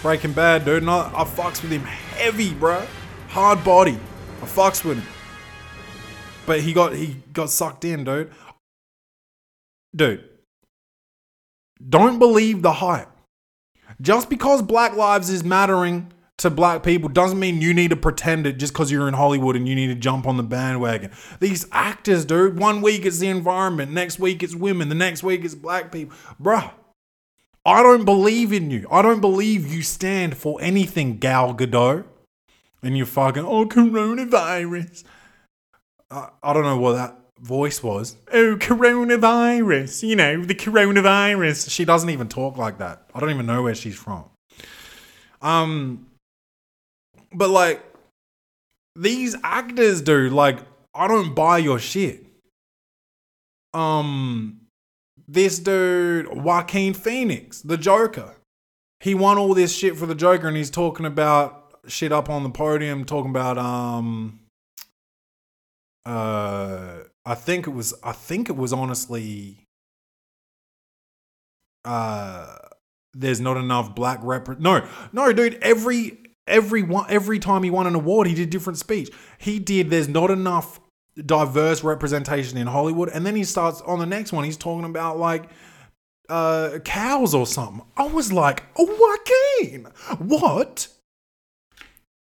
Breaking 0.00 0.32
Bad, 0.32 0.64
dude. 0.64 0.82
And 0.82 0.90
I, 0.90 1.10
I 1.14 1.24
fucks 1.24 1.60
with 1.60 1.72
him 1.72 1.82
heavy, 1.82 2.54
bro. 2.54 2.86
Hard 3.28 3.64
body. 3.64 3.98
I 4.40 4.46
fucks 4.46 4.84
with 4.84 4.98
him. 4.98 5.08
But 6.46 6.60
he 6.60 6.72
got 6.72 6.94
he 6.94 7.22
got 7.32 7.50
sucked 7.50 7.84
in, 7.84 8.04
dude. 8.04 8.30
Dude, 9.96 10.28
don't 11.88 12.18
believe 12.18 12.62
the 12.62 12.72
hype. 12.72 13.08
Just 14.04 14.28
because 14.28 14.60
Black 14.60 14.94
Lives 14.94 15.30
is 15.30 15.42
mattering 15.42 16.12
to 16.36 16.50
black 16.50 16.82
people 16.82 17.08
doesn't 17.08 17.38
mean 17.38 17.62
you 17.62 17.72
need 17.72 17.88
to 17.88 17.96
pretend 17.96 18.46
it 18.46 18.58
just 18.58 18.74
because 18.74 18.92
you're 18.92 19.08
in 19.08 19.14
Hollywood 19.14 19.56
and 19.56 19.66
you 19.66 19.74
need 19.74 19.86
to 19.86 19.94
jump 19.94 20.26
on 20.26 20.36
the 20.36 20.42
bandwagon. 20.42 21.10
These 21.40 21.66
actors, 21.72 22.26
dude, 22.26 22.58
one 22.58 22.82
week 22.82 23.06
it's 23.06 23.18
the 23.18 23.28
environment, 23.28 23.92
next 23.92 24.18
week 24.18 24.42
it's 24.42 24.54
women, 24.54 24.90
the 24.90 24.94
next 24.94 25.22
week 25.22 25.42
it's 25.42 25.54
black 25.54 25.90
people. 25.90 26.14
Bruh, 26.38 26.72
I 27.64 27.82
don't 27.82 28.04
believe 28.04 28.52
in 28.52 28.70
you. 28.70 28.86
I 28.90 29.00
don't 29.00 29.22
believe 29.22 29.72
you 29.72 29.80
stand 29.80 30.36
for 30.36 30.60
anything, 30.60 31.16
Gal 31.16 31.54
Gadot. 31.54 32.04
And 32.82 32.98
you're 32.98 33.06
fucking, 33.06 33.46
oh, 33.46 33.64
coronavirus. 33.64 35.04
I, 36.10 36.28
I 36.42 36.52
don't 36.52 36.64
know 36.64 36.76
what 36.76 36.92
that 36.92 37.23
voice 37.40 37.82
was. 37.82 38.16
Oh, 38.32 38.56
coronavirus. 38.56 40.08
You 40.08 40.16
know, 40.16 40.42
the 40.44 40.54
coronavirus. 40.54 41.70
She 41.70 41.84
doesn't 41.84 42.10
even 42.10 42.28
talk 42.28 42.56
like 42.56 42.78
that. 42.78 43.02
I 43.14 43.20
don't 43.20 43.30
even 43.30 43.46
know 43.46 43.62
where 43.62 43.74
she's 43.74 43.96
from. 43.96 44.24
Um, 45.42 46.06
but 47.32 47.50
like 47.50 47.82
these 48.96 49.36
actors, 49.42 50.00
dude, 50.00 50.32
like 50.32 50.58
I 50.94 51.06
don't 51.08 51.34
buy 51.34 51.58
your 51.58 51.78
shit. 51.78 52.24
Um, 53.74 54.60
this 55.26 55.58
dude, 55.58 56.28
Joaquin 56.28 56.94
Phoenix, 56.94 57.60
the 57.60 57.76
Joker, 57.76 58.36
he 59.00 59.14
won 59.14 59.36
all 59.36 59.52
this 59.52 59.74
shit 59.74 59.96
for 59.96 60.06
the 60.06 60.14
Joker, 60.14 60.48
and 60.48 60.56
he's 60.56 60.70
talking 60.70 61.04
about 61.04 61.74
shit 61.88 62.12
up 62.12 62.30
on 62.30 62.42
the 62.44 62.50
podium, 62.50 63.04
talking 63.04 63.30
about 63.30 63.58
um, 63.58 64.40
uh, 66.06 67.00
I 67.26 67.34
think 67.34 67.66
it 67.66 67.70
was, 67.70 67.94
I 68.02 68.12
think 68.12 68.48
it 68.48 68.56
was 68.56 68.72
honestly, 68.72 69.66
uh, 71.84 72.56
there's 73.14 73.40
not 73.40 73.56
enough 73.56 73.94
black 73.94 74.18
rep. 74.22 74.48
No, 74.58 74.86
no, 75.12 75.32
dude, 75.32 75.58
every 75.62 76.18
every 76.46 76.82
one 76.82 77.06
every 77.08 77.38
time 77.38 77.62
he 77.62 77.70
won 77.70 77.86
an 77.86 77.94
award, 77.94 78.26
he 78.26 78.34
did 78.34 78.50
different 78.50 78.78
speech. 78.78 79.10
He 79.38 79.58
did. 79.58 79.90
There's 79.90 80.08
not 80.08 80.30
enough 80.30 80.80
diverse 81.24 81.84
representation 81.84 82.58
in 82.58 82.66
Hollywood, 82.66 83.08
and 83.08 83.24
then 83.24 83.36
he 83.36 83.44
starts 83.44 83.80
on 83.82 83.98
the 83.98 84.06
next 84.06 84.32
one. 84.32 84.44
He's 84.44 84.56
talking 84.56 84.84
about 84.84 85.18
like 85.18 85.44
uh, 86.28 86.78
cows 86.84 87.34
or 87.34 87.46
something. 87.46 87.84
I 87.96 88.06
was 88.06 88.32
like, 88.32 88.64
Joaquin, 88.76 89.88
what 90.18 90.88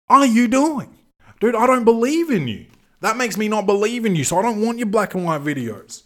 are 0.09 0.25
you 0.25 0.47
doing? 0.47 0.93
Dude, 1.39 1.55
I 1.55 1.67
don't 1.67 1.85
believe 1.85 2.29
in 2.29 2.47
you. 2.47 2.65
That 3.01 3.17
makes 3.17 3.37
me 3.37 3.47
not 3.47 3.65
believe 3.65 4.05
in 4.05 4.15
you, 4.15 4.23
so 4.23 4.39
I 4.39 4.41
don't 4.41 4.61
want 4.61 4.79
your 4.79 4.87
black 4.87 5.13
and 5.13 5.23
white 5.23 5.41
videos. 5.41 6.03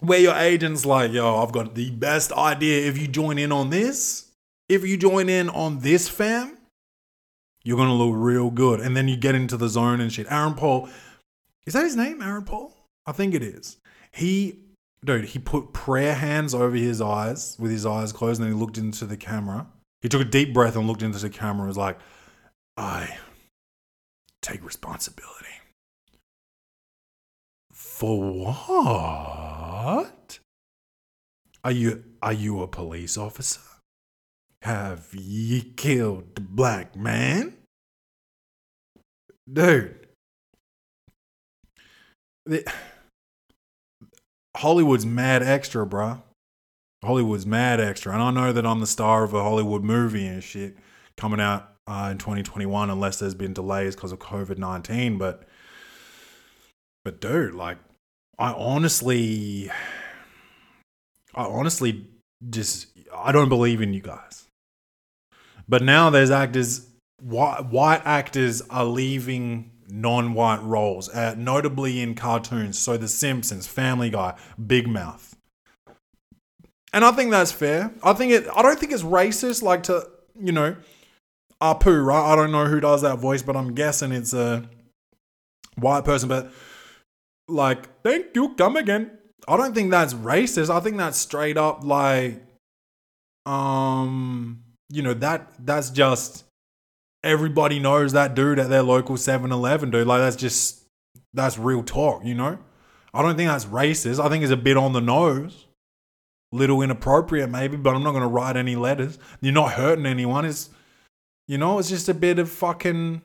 Where 0.00 0.20
your 0.20 0.34
agent's 0.34 0.86
like, 0.86 1.12
yo, 1.12 1.42
I've 1.42 1.52
got 1.52 1.74
the 1.74 1.90
best 1.90 2.32
idea. 2.32 2.88
If 2.88 2.96
you 2.96 3.06
join 3.06 3.38
in 3.38 3.52
on 3.52 3.70
this, 3.70 4.30
if 4.68 4.86
you 4.86 4.96
join 4.96 5.28
in 5.28 5.50
on 5.50 5.80
this, 5.80 6.08
fam, 6.08 6.56
you're 7.64 7.76
gonna 7.76 7.94
look 7.94 8.14
real 8.16 8.50
good. 8.50 8.80
And 8.80 8.96
then 8.96 9.08
you 9.08 9.16
get 9.16 9.34
into 9.34 9.56
the 9.56 9.68
zone 9.68 10.00
and 10.00 10.12
shit. 10.12 10.26
Aaron 10.30 10.54
Paul, 10.54 10.88
is 11.66 11.74
that 11.74 11.84
his 11.84 11.96
name? 11.96 12.22
Aaron 12.22 12.44
Paul? 12.44 12.72
I 13.04 13.12
think 13.12 13.34
it 13.34 13.42
is. 13.42 13.76
He, 14.12 14.60
dude, 15.04 15.26
he 15.26 15.38
put 15.38 15.72
prayer 15.72 16.14
hands 16.14 16.54
over 16.54 16.76
his 16.76 17.00
eyes 17.00 17.56
with 17.58 17.70
his 17.70 17.84
eyes 17.84 18.12
closed, 18.12 18.40
and 18.40 18.48
then 18.48 18.56
he 18.56 18.60
looked 18.60 18.78
into 18.78 19.04
the 19.04 19.16
camera. 19.16 19.66
He 20.00 20.08
took 20.08 20.22
a 20.22 20.24
deep 20.24 20.54
breath 20.54 20.76
and 20.76 20.86
looked 20.86 21.02
into 21.02 21.18
the 21.18 21.28
camera. 21.28 21.62
and 21.62 21.68
was 21.68 21.76
like, 21.76 21.98
I 22.76 23.18
take 24.42 24.64
responsibility. 24.64 25.46
For 27.72 28.20
what? 28.44 29.60
Are 31.62 31.72
you 31.72 32.04
are 32.22 32.32
you 32.32 32.62
a 32.62 32.68
police 32.68 33.18
officer? 33.18 33.60
Have 34.62 35.08
ye 35.14 35.62
killed 35.62 36.34
the 36.34 36.40
black 36.42 36.96
man? 36.96 37.54
Dude. 39.50 40.06
The, 42.46 42.64
Hollywood's 44.56 45.06
mad 45.06 45.42
extra, 45.42 45.86
bruh. 45.86 46.22
Hollywood's 47.02 47.46
mad 47.46 47.80
extra. 47.80 48.12
And 48.12 48.22
I 48.22 48.30
know 48.30 48.52
that 48.52 48.66
I'm 48.66 48.80
the 48.80 48.86
star 48.86 49.24
of 49.24 49.32
a 49.32 49.42
Hollywood 49.42 49.82
movie 49.82 50.26
and 50.26 50.42
shit 50.44 50.76
coming 51.16 51.40
out 51.40 51.69
uh, 51.90 52.10
in 52.10 52.18
2021, 52.18 52.88
unless 52.88 53.18
there's 53.18 53.34
been 53.34 53.52
delays 53.52 53.96
because 53.96 54.12
of 54.12 54.20
COVID 54.20 54.58
19. 54.58 55.18
But, 55.18 55.42
but 57.04 57.20
dude, 57.20 57.54
like, 57.54 57.78
I 58.38 58.52
honestly, 58.52 59.70
I 61.34 61.44
honestly 61.44 62.06
just, 62.48 62.86
I 63.12 63.32
don't 63.32 63.48
believe 63.48 63.80
in 63.80 63.92
you 63.92 64.00
guys. 64.00 64.46
But 65.68 65.82
now 65.82 66.10
there's 66.10 66.30
actors, 66.30 66.86
white, 67.20 67.66
white 67.66 68.02
actors 68.04 68.62
are 68.70 68.84
leaving 68.84 69.72
non-white 69.88 70.62
roles, 70.62 71.08
uh, 71.08 71.34
notably 71.36 72.00
in 72.00 72.14
cartoons. 72.14 72.78
So 72.78 72.96
The 72.96 73.08
Simpsons, 73.08 73.66
Family 73.66 74.10
Guy, 74.10 74.38
Big 74.64 74.86
Mouth. 74.86 75.34
And 76.92 77.04
I 77.04 77.10
think 77.12 77.32
that's 77.32 77.52
fair. 77.52 77.92
I 78.02 78.12
think 78.12 78.32
it. 78.32 78.48
I 78.54 78.62
don't 78.62 78.78
think 78.78 78.92
it's 78.92 79.02
racist, 79.02 79.62
like 79.62 79.84
to 79.84 80.08
you 80.40 80.52
know, 80.52 80.76
Apu, 81.62 82.04
right? 82.04 82.32
I 82.32 82.36
don't 82.36 82.52
know 82.52 82.66
who 82.66 82.80
does 82.80 83.02
that 83.02 83.18
voice, 83.18 83.42
but 83.42 83.56
I'm 83.56 83.74
guessing 83.74 84.12
it's 84.12 84.32
a 84.32 84.68
white 85.76 86.04
person. 86.04 86.28
But 86.28 86.50
like, 87.48 88.02
thank 88.02 88.34
you, 88.34 88.54
come 88.54 88.76
again. 88.76 89.18
I 89.48 89.56
don't 89.56 89.74
think 89.74 89.90
that's 89.90 90.14
racist. 90.14 90.70
I 90.74 90.80
think 90.80 90.96
that's 90.96 91.18
straight 91.18 91.56
up 91.56 91.84
like, 91.84 92.42
um, 93.46 94.62
you 94.90 95.02
know 95.02 95.14
that 95.14 95.52
that's 95.58 95.90
just 95.90 96.44
everybody 97.22 97.78
knows 97.78 98.12
that 98.12 98.34
dude 98.34 98.58
at 98.58 98.68
their 98.68 98.82
local 98.82 99.16
7-Eleven, 99.16 99.90
dude. 99.90 100.06
Like 100.06 100.20
that's 100.20 100.36
just 100.36 100.82
that's 101.32 101.58
real 101.58 101.82
talk, 101.82 102.24
you 102.24 102.34
know? 102.34 102.58
I 103.12 103.22
don't 103.22 103.36
think 103.36 103.48
that's 103.48 103.64
racist. 103.66 104.24
I 104.24 104.28
think 104.28 104.42
it's 104.42 104.52
a 104.52 104.56
bit 104.56 104.76
on 104.76 104.92
the 104.92 105.00
nose. 105.00 105.66
Little 106.52 106.82
inappropriate 106.82 107.50
maybe, 107.50 107.76
but 107.76 107.94
I'm 107.94 108.02
not 108.02 108.10
going 108.10 108.22
to 108.22 108.28
write 108.28 108.56
any 108.56 108.74
letters. 108.74 109.18
You're 109.40 109.52
not 109.52 109.72
hurting 109.72 110.06
anyone. 110.06 110.44
It's 110.44 110.70
you 111.50 111.58
know, 111.58 111.80
it's 111.80 111.88
just 111.88 112.08
a 112.08 112.14
bit 112.14 112.38
of 112.38 112.48
fucking 112.48 113.22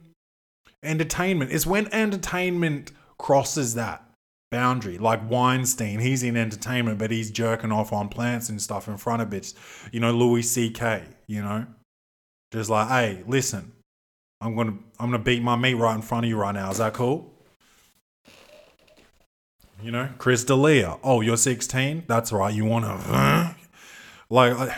entertainment. 0.81 1.51
It's 1.51 1.67
when 1.67 1.93
entertainment 1.93 2.91
crosses 3.19 3.75
that 3.75 4.03
boundary. 4.49 4.97
Like 4.97 5.29
Weinstein, 5.29 5.99
he's 5.99 6.23
in 6.23 6.35
entertainment, 6.35 6.97
but 6.97 7.11
he's 7.11 7.29
jerking 7.29 7.71
off 7.71 7.93
on 7.93 8.09
plants 8.09 8.49
and 8.49 8.59
stuff 8.59 8.87
in 8.87 8.97
front 8.97 9.21
of 9.21 9.29
bitches. 9.29 9.53
You 9.91 9.99
know, 9.99 10.11
Louis 10.11 10.41
C.K., 10.41 11.03
you 11.27 11.43
know? 11.43 11.67
Just 12.51 12.67
like, 12.67 12.87
hey, 12.87 13.23
listen, 13.27 13.71
I'm 14.41 14.55
gonna 14.55 14.73
I'm 14.99 15.11
gonna 15.11 15.19
beat 15.19 15.43
my 15.43 15.55
meat 15.55 15.75
right 15.75 15.93
in 15.93 16.01
front 16.01 16.25
of 16.25 16.29
you 16.29 16.37
right 16.37 16.55
now. 16.55 16.71
Is 16.71 16.79
that 16.79 16.93
cool? 16.93 17.31
You 19.83 19.91
know, 19.91 20.09
Chris 20.17 20.43
D'Elia. 20.43 20.97
Oh, 21.03 21.21
you're 21.21 21.37
16. 21.37 22.05
That's 22.07 22.31
right. 22.31 22.51
You 22.51 22.65
wanna 22.65 23.55
like? 24.31 24.71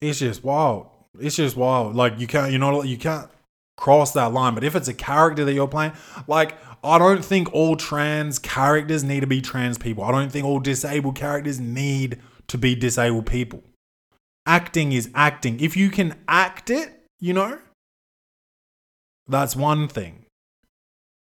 It's 0.00 0.18
just 0.20 0.44
wild. 0.44 0.88
It's 1.18 1.36
just 1.36 1.56
wild. 1.56 1.96
Like 1.96 2.18
you 2.18 2.26
can't, 2.26 2.52
you 2.52 2.58
know, 2.58 2.82
you 2.82 2.96
can't 2.96 3.28
cross 3.76 4.12
that 4.12 4.32
line. 4.32 4.54
But 4.54 4.64
if 4.64 4.76
it's 4.76 4.88
a 4.88 4.94
character 4.94 5.44
that 5.44 5.52
you're 5.52 5.68
playing, 5.68 5.92
like 6.26 6.56
I 6.84 6.98
don't 6.98 7.24
think 7.24 7.52
all 7.52 7.76
trans 7.76 8.38
characters 8.38 9.02
need 9.02 9.20
to 9.20 9.26
be 9.26 9.40
trans 9.40 9.78
people. 9.78 10.04
I 10.04 10.12
don't 10.12 10.30
think 10.30 10.46
all 10.46 10.60
disabled 10.60 11.16
characters 11.16 11.58
need 11.58 12.20
to 12.48 12.58
be 12.58 12.74
disabled 12.74 13.26
people. 13.26 13.62
Acting 14.46 14.92
is 14.92 15.10
acting. 15.14 15.60
If 15.60 15.76
you 15.76 15.90
can 15.90 16.14
act 16.26 16.70
it, 16.70 17.04
you 17.20 17.34
know? 17.34 17.58
That's 19.26 19.54
one 19.54 19.88
thing. 19.88 20.24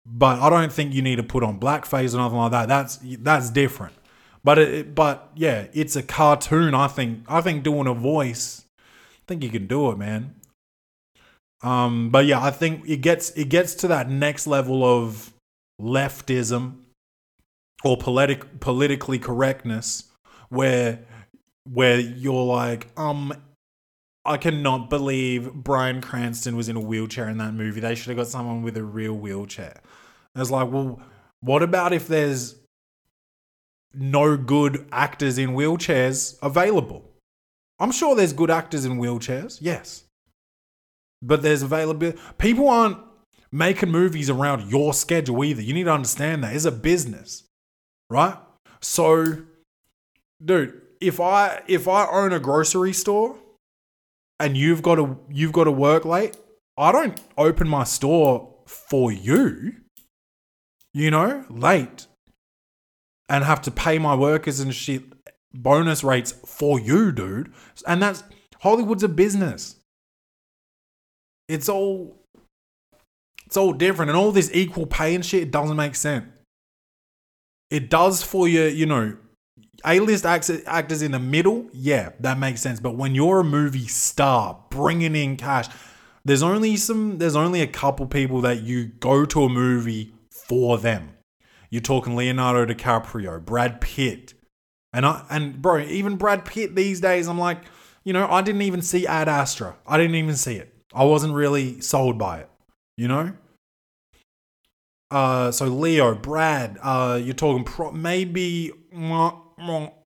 But 0.04 0.40
I 0.40 0.50
don't 0.50 0.72
think 0.72 0.92
you 0.92 1.02
need 1.02 1.16
to 1.16 1.22
put 1.22 1.42
on 1.42 1.58
blackface 1.60 2.14
or 2.14 2.18
nothing 2.18 2.38
like 2.38 2.50
that. 2.52 2.68
That's 2.68 2.98
that's 3.02 3.50
different. 3.50 3.94
But 4.48 4.58
it, 4.58 4.94
but 4.94 5.30
yeah, 5.34 5.66
it's 5.74 5.94
a 5.94 6.02
cartoon. 6.02 6.72
I 6.72 6.88
think 6.88 7.24
I 7.28 7.42
think 7.42 7.62
doing 7.62 7.86
a 7.86 7.92
voice, 7.92 8.64
I 8.80 9.22
think 9.26 9.44
you 9.44 9.50
can 9.50 9.66
do 9.66 9.90
it, 9.90 9.98
man. 9.98 10.36
Um, 11.62 12.08
but 12.08 12.24
yeah, 12.24 12.42
I 12.42 12.50
think 12.50 12.88
it 12.88 13.02
gets 13.02 13.28
it 13.32 13.50
gets 13.50 13.74
to 13.74 13.88
that 13.88 14.08
next 14.08 14.46
level 14.46 14.82
of 14.84 15.34
leftism 15.78 16.76
or 17.84 17.98
politic 17.98 18.58
politically 18.58 19.18
correctness 19.18 20.04
where 20.48 21.00
where 21.70 22.00
you're 22.00 22.46
like, 22.46 22.86
um, 22.96 23.34
I 24.24 24.38
cannot 24.38 24.88
believe 24.88 25.52
Bryan 25.52 26.00
Cranston 26.00 26.56
was 26.56 26.70
in 26.70 26.76
a 26.76 26.80
wheelchair 26.80 27.28
in 27.28 27.36
that 27.36 27.52
movie. 27.52 27.80
They 27.80 27.94
should 27.94 28.08
have 28.08 28.16
got 28.16 28.28
someone 28.28 28.62
with 28.62 28.78
a 28.78 28.82
real 28.82 29.12
wheelchair. 29.12 29.82
I 30.34 30.38
was 30.38 30.50
like, 30.50 30.70
well, 30.70 31.02
what 31.42 31.62
about 31.62 31.92
if 31.92 32.08
there's 32.08 32.54
no 33.94 34.36
good 34.36 34.86
actors 34.92 35.38
in 35.38 35.50
wheelchairs 35.50 36.36
available? 36.42 37.04
I'm 37.78 37.92
sure 37.92 38.14
there's 38.14 38.32
good 38.32 38.50
actors 38.50 38.84
in 38.84 38.98
wheelchairs, 38.98 39.58
yes. 39.60 40.04
But 41.22 41.42
there's 41.42 41.62
availability. 41.62 42.18
People 42.38 42.68
aren't 42.68 42.98
making 43.50 43.90
movies 43.90 44.30
around 44.30 44.70
your 44.70 44.92
schedule 44.92 45.44
either. 45.44 45.62
You 45.62 45.74
need 45.74 45.84
to 45.84 45.92
understand 45.92 46.44
that. 46.44 46.54
It's 46.54 46.64
a 46.64 46.72
business, 46.72 47.44
right? 48.10 48.36
So, 48.80 49.42
dude, 50.44 50.80
if 51.00 51.20
I 51.20 51.62
if 51.66 51.88
I 51.88 52.06
own 52.06 52.32
a 52.32 52.40
grocery 52.40 52.92
store 52.92 53.36
and 54.38 54.56
you've 54.56 54.82
got 54.82 54.96
to 54.96 55.18
you've 55.30 55.52
got 55.52 55.64
to 55.64 55.72
work 55.72 56.04
late, 56.04 56.36
I 56.76 56.92
don't 56.92 57.20
open 57.36 57.68
my 57.68 57.84
store 57.84 58.54
for 58.66 59.10
you. 59.12 59.74
You 60.94 61.10
know, 61.10 61.44
late 61.48 62.06
and 63.28 63.44
have 63.44 63.60
to 63.62 63.70
pay 63.70 63.98
my 63.98 64.14
workers 64.14 64.60
and 64.60 64.74
shit 64.74 65.02
bonus 65.54 66.04
rates 66.04 66.32
for 66.46 66.78
you, 66.78 67.12
dude. 67.12 67.52
And 67.86 68.02
that's 68.02 68.22
Hollywood's 68.60 69.02
a 69.02 69.08
business. 69.08 69.76
It's 71.48 71.68
all 71.68 72.16
it's 73.46 73.56
all 73.56 73.72
different 73.72 74.10
and 74.10 74.18
all 74.18 74.32
this 74.32 74.50
equal 74.52 74.86
pay 74.86 75.14
and 75.14 75.24
shit 75.24 75.50
doesn't 75.50 75.76
make 75.76 75.94
sense. 75.94 76.26
It 77.70 77.90
does 77.90 78.22
for 78.22 78.48
you, 78.48 78.64
you 78.64 78.86
know, 78.86 79.16
a-list 79.84 80.26
actors 80.26 81.02
in 81.02 81.12
the 81.12 81.18
middle, 81.18 81.68
yeah, 81.72 82.10
that 82.20 82.38
makes 82.38 82.60
sense. 82.60 82.80
But 82.80 82.96
when 82.96 83.14
you're 83.14 83.40
a 83.40 83.44
movie 83.44 83.86
star 83.86 84.64
bringing 84.70 85.14
in 85.14 85.36
cash, 85.36 85.66
there's 86.24 86.42
only 86.42 86.76
some. 86.76 87.18
There's 87.18 87.36
only 87.36 87.62
a 87.62 87.66
couple 87.66 88.06
people 88.06 88.40
that 88.42 88.62
you 88.62 88.86
go 88.86 89.24
to 89.24 89.44
a 89.44 89.48
movie 89.48 90.12
for 90.30 90.76
them. 90.78 91.10
You're 91.70 91.82
talking 91.82 92.16
Leonardo 92.16 92.72
DiCaprio, 92.72 93.44
Brad 93.44 93.80
Pitt, 93.80 94.34
and 94.92 95.04
I 95.04 95.24
and 95.30 95.60
bro, 95.60 95.78
even 95.78 96.16
Brad 96.16 96.44
Pitt 96.44 96.74
these 96.74 97.00
days, 97.00 97.28
I'm 97.28 97.38
like, 97.38 97.62
you 98.04 98.12
know, 98.12 98.26
I 98.28 98.42
didn't 98.42 98.62
even 98.62 98.82
see 98.82 99.06
Ad 99.06 99.28
Astra. 99.28 99.76
I 99.86 99.98
didn't 99.98 100.16
even 100.16 100.36
see 100.36 100.56
it. 100.56 100.74
I 100.94 101.04
wasn't 101.04 101.34
really 101.34 101.80
sold 101.80 102.18
by 102.18 102.40
it. 102.40 102.50
You 102.96 103.08
know. 103.08 103.32
Uh, 105.10 105.50
so 105.50 105.66
Leo, 105.66 106.14
Brad, 106.14 106.78
uh, 106.82 107.18
you're 107.22 107.34
talking 107.34 107.64
pro- 107.64 107.92
maybe. 107.92 108.72
Mark 108.92 109.36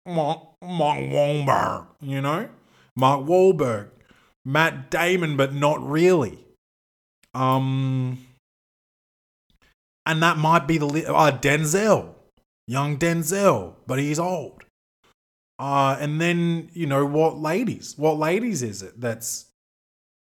Wahlberg, 0.04 1.86
you 2.00 2.20
know? 2.20 2.48
Mark 2.96 3.26
Wahlberg. 3.26 3.90
Matt 4.44 4.90
Damon, 4.90 5.36
but 5.36 5.54
not 5.54 5.80
really. 5.86 6.38
Um, 7.34 8.18
and 10.06 10.22
that 10.22 10.36
might 10.36 10.66
be 10.66 10.78
the 10.78 10.86
uh, 11.12 11.38
Denzel. 11.38 12.14
young 12.66 12.98
Denzel, 12.98 13.74
but 13.86 13.98
he's 13.98 14.18
old. 14.18 14.64
Uh, 15.58 15.96
and 16.00 16.20
then 16.20 16.70
you 16.72 16.86
know 16.86 17.06
what 17.06 17.38
ladies? 17.38 17.94
What 17.96 18.18
ladies 18.18 18.62
is 18.62 18.82
it 18.82 19.00
that's 19.00 19.46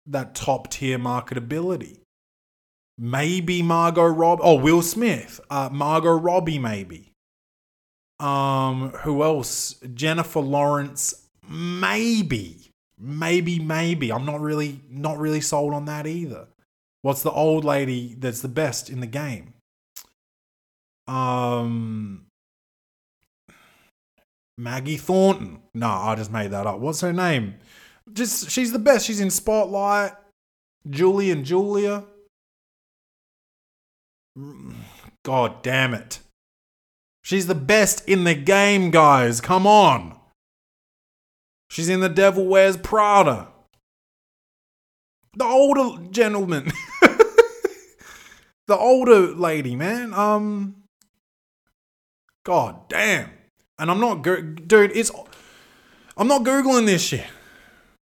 that 0.08 0.34
top 0.34 0.70
tier 0.70 0.98
marketability? 0.98 2.00
Maybe 2.98 3.62
Margot 3.62 4.08
Rob. 4.08 4.40
Oh, 4.42 4.56
Will 4.56 4.82
Smith. 4.82 5.40
Uh, 5.50 5.70
Margot 5.72 6.18
Robbie, 6.18 6.58
maybe. 6.58 7.12
Um, 8.20 8.90
who 9.04 9.22
else? 9.22 9.76
Jennifer 9.94 10.40
Lawrence, 10.40 11.28
maybe, 11.48 12.72
maybe, 12.98 13.60
maybe. 13.60 14.12
I'm 14.12 14.26
not 14.26 14.42
really, 14.42 14.82
not 14.90 15.20
really 15.20 15.42
sold 15.42 15.76
on 15.76 15.86
that 15.86 16.08
either. 16.08 16.48
What's 17.04 17.22
the 17.22 17.32
old 17.32 17.64
lady 17.64 18.16
that's 18.18 18.42
the 18.42 18.48
best 18.48 18.90
in 18.90 19.02
the 19.02 19.08
game? 19.08 19.54
Um, 21.08 22.26
Maggie 24.58 24.98
Thornton. 24.98 25.60
No, 25.74 25.90
I 25.90 26.16
just 26.16 26.32
made 26.32 26.52
that 26.52 26.68
up. 26.68 26.80
What's 26.80 27.02
her 27.02 27.14
name? 27.14 27.56
Just 28.12 28.50
she's 28.50 28.72
the 28.72 28.80
best. 28.80 29.06
She's 29.06 29.20
in 29.20 29.30
Spotlight. 29.30 30.14
Julie 30.90 31.32
and 31.32 31.46
Julia. 31.46 32.06
God 35.24 35.62
damn 35.64 35.94
it. 35.94 36.20
She's 37.24 37.48
the 37.48 37.56
best 37.56 38.08
in 38.08 38.24
the 38.24 38.36
game, 38.36 38.92
guys. 38.92 39.42
Come 39.42 39.68
on. 39.68 40.18
She's 41.70 41.90
in 41.90 42.00
The 42.00 42.10
Devil 42.10 42.46
Wears 42.46 42.78
Prada. 42.78 43.50
The 45.36 45.44
older 45.44 46.02
gentleman. 46.10 46.72
the 48.68 48.78
older 48.78 49.36
lady, 49.36 49.76
man. 49.76 50.14
Um 50.14 50.84
God 52.48 52.88
damn. 52.88 53.30
And 53.78 53.92
I'm 53.92 54.00
not 54.00 54.22
dude, 54.22 54.96
it's 54.96 55.12
I'm 56.16 56.30
not 56.30 56.44
googling 56.44 56.86
this 56.86 57.06
shit. 57.06 57.26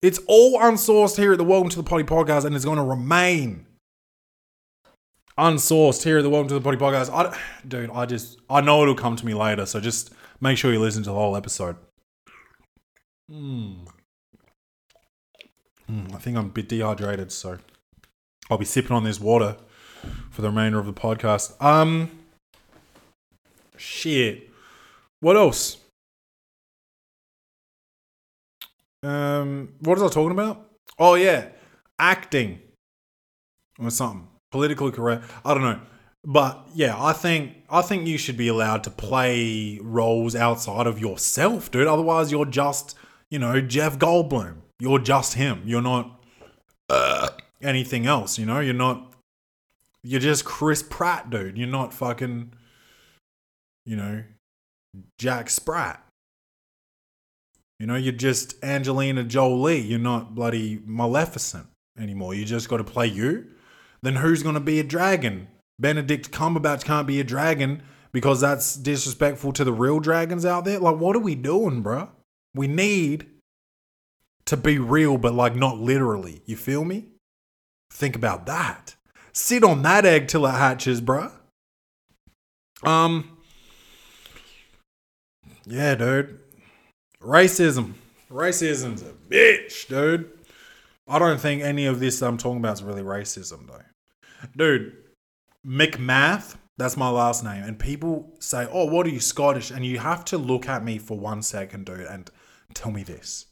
It's 0.01 0.19
all 0.27 0.59
unsourced 0.59 1.15
here 1.15 1.31
at 1.31 1.37
the 1.37 1.45
Welcome 1.45 1.69
to 1.69 1.77
the 1.77 1.83
Poddy 1.83 2.03
podcast 2.03 2.43
and 2.43 2.53
it's 2.53 2.65
going 2.65 2.75
to 2.75 2.83
remain 2.83 3.65
unsourced 5.39 6.03
here 6.03 6.17
at 6.17 6.23
the 6.23 6.29
Welcome 6.29 6.49
to 6.49 6.53
the 6.55 6.59
Poddy 6.59 6.75
podcast. 6.75 7.09
I, 7.13 7.33
dude, 7.65 7.89
I 7.91 8.05
just 8.05 8.37
I 8.49 8.59
know 8.59 8.81
it'll 8.81 8.93
come 8.93 9.15
to 9.15 9.25
me 9.25 9.33
later, 9.33 9.65
so 9.65 9.79
just 9.79 10.11
make 10.41 10.57
sure 10.57 10.73
you 10.73 10.81
listen 10.81 11.03
to 11.03 11.11
the 11.11 11.15
whole 11.15 11.37
episode. 11.37 11.77
Mm. 13.31 13.87
Mm, 15.89 16.13
I 16.13 16.17
think 16.17 16.35
I'm 16.35 16.47
a 16.47 16.49
bit 16.49 16.67
dehydrated, 16.67 17.31
so 17.31 17.59
I'll 18.49 18.57
be 18.57 18.65
sipping 18.65 18.91
on 18.91 19.05
this 19.05 19.21
water 19.21 19.55
for 20.29 20.41
the 20.41 20.49
remainder 20.49 20.77
of 20.77 20.87
the 20.87 20.93
podcast. 20.93 21.55
Um, 21.63 22.11
shit. 23.79 24.49
What 25.19 25.35
else? 25.35 25.77
Um, 29.03 29.73
what 29.81 29.99
was 29.99 30.11
I 30.11 30.13
talking 30.13 30.31
about? 30.31 30.69
Oh 30.97 31.15
yeah, 31.15 31.49
acting 31.99 32.59
or 33.79 33.91
something 33.91 34.27
politically 34.51 34.91
correct. 34.91 35.25
I 35.43 35.53
don't 35.53 35.63
know, 35.63 35.79
but 36.23 36.67
yeah, 36.73 36.95
I 36.97 37.13
think 37.13 37.53
I 37.69 37.81
think 37.81 38.07
you 38.07 38.17
should 38.17 38.37
be 38.37 38.47
allowed 38.47 38.83
to 38.85 38.89
play 38.89 39.79
roles 39.81 40.35
outside 40.35 40.87
of 40.87 40.99
yourself, 40.99 41.69
dude. 41.69 41.87
Otherwise, 41.87 42.31
you're 42.31 42.45
just 42.45 42.95
you 43.29 43.37
know 43.37 43.61
Jeff 43.61 43.99
Goldblum. 43.99 44.57
You're 44.79 44.99
just 44.99 45.35
him. 45.35 45.61
You're 45.65 45.81
not 45.81 46.19
uh, 46.89 47.29
anything 47.61 48.05
else. 48.07 48.39
You 48.39 48.45
know, 48.45 48.59
you're 48.59 48.73
not. 48.73 49.13
You're 50.03 50.21
just 50.21 50.45
Chris 50.45 50.83
Pratt, 50.83 51.29
dude. 51.29 51.57
You're 51.57 51.67
not 51.67 51.93
fucking. 51.93 52.53
You 53.85 53.95
know, 53.95 54.23
Jack 55.17 55.49
Sprat. 55.49 56.01
You 57.79 57.87
know, 57.87 57.95
you're 57.95 58.13
just 58.13 58.63
Angelina 58.63 59.23
Jolie. 59.23 59.81
You're 59.81 59.99
not 59.99 60.33
bloody 60.33 60.81
Maleficent 60.85 61.67
anymore. 61.99 62.33
You 62.33 62.45
just 62.45 62.69
got 62.69 62.77
to 62.77 62.83
play 62.83 63.07
you. 63.07 63.47
Then 64.01 64.15
who's 64.15 64.43
going 64.43 64.55
to 64.55 64.61
be 64.61 64.79
a 64.79 64.83
dragon? 64.83 65.47
Benedict 65.77 66.31
Cumberbatch 66.31 66.85
can't 66.85 67.07
be 67.07 67.19
a 67.19 67.23
dragon 67.23 67.83
because 68.13 68.39
that's 68.39 68.75
disrespectful 68.75 69.51
to 69.53 69.65
the 69.65 69.73
real 69.73 69.99
dragons 69.99 70.45
out 70.45 70.63
there. 70.63 70.79
Like, 70.79 70.97
what 70.97 71.15
are 71.17 71.19
we 71.19 71.35
doing, 71.35 71.83
bruh? 71.83 72.07
We 72.53 72.67
need 72.67 73.27
to 74.45 74.55
be 74.55 74.79
real, 74.79 75.17
but 75.17 75.33
like 75.33 75.55
not 75.55 75.79
literally. 75.79 76.41
You 76.45 76.55
feel 76.55 76.85
me? 76.85 77.07
Think 77.91 78.15
about 78.15 78.45
that. 78.45 78.95
Sit 79.33 79.63
on 79.65 79.81
that 79.81 80.05
egg 80.05 80.29
till 80.29 80.45
it 80.45 80.51
hatches, 80.51 81.01
bruh. 81.01 81.31
Um, 82.83 83.34
yeah, 85.65 85.95
dude. 85.95 86.39
Racism. 87.21 87.93
Racism's 88.29 89.01
a 89.01 89.13
bitch, 89.29 89.87
dude. 89.87 90.31
I 91.07 91.19
don't 91.19 91.39
think 91.39 91.61
any 91.61 91.85
of 91.85 91.99
this 91.99 92.21
I'm 92.21 92.37
talking 92.37 92.57
about 92.57 92.73
is 92.73 92.83
really 92.83 93.03
racism, 93.03 93.67
though. 93.67 93.81
Dude, 94.55 94.95
McMath, 95.65 96.55
that's 96.77 96.97
my 96.97 97.09
last 97.09 97.43
name. 97.43 97.63
And 97.63 97.77
people 97.79 98.33
say, 98.39 98.67
oh, 98.71 98.85
what 98.85 99.05
are 99.05 99.11
you, 99.11 99.19
Scottish? 99.19 99.71
And 99.71 99.85
you 99.85 99.99
have 99.99 100.25
to 100.25 100.37
look 100.37 100.67
at 100.67 100.83
me 100.83 100.97
for 100.97 101.17
one 101.17 101.41
second, 101.41 101.85
dude, 101.85 102.01
and 102.01 102.29
tell 102.73 102.91
me 102.91 103.03
this. 103.03 103.45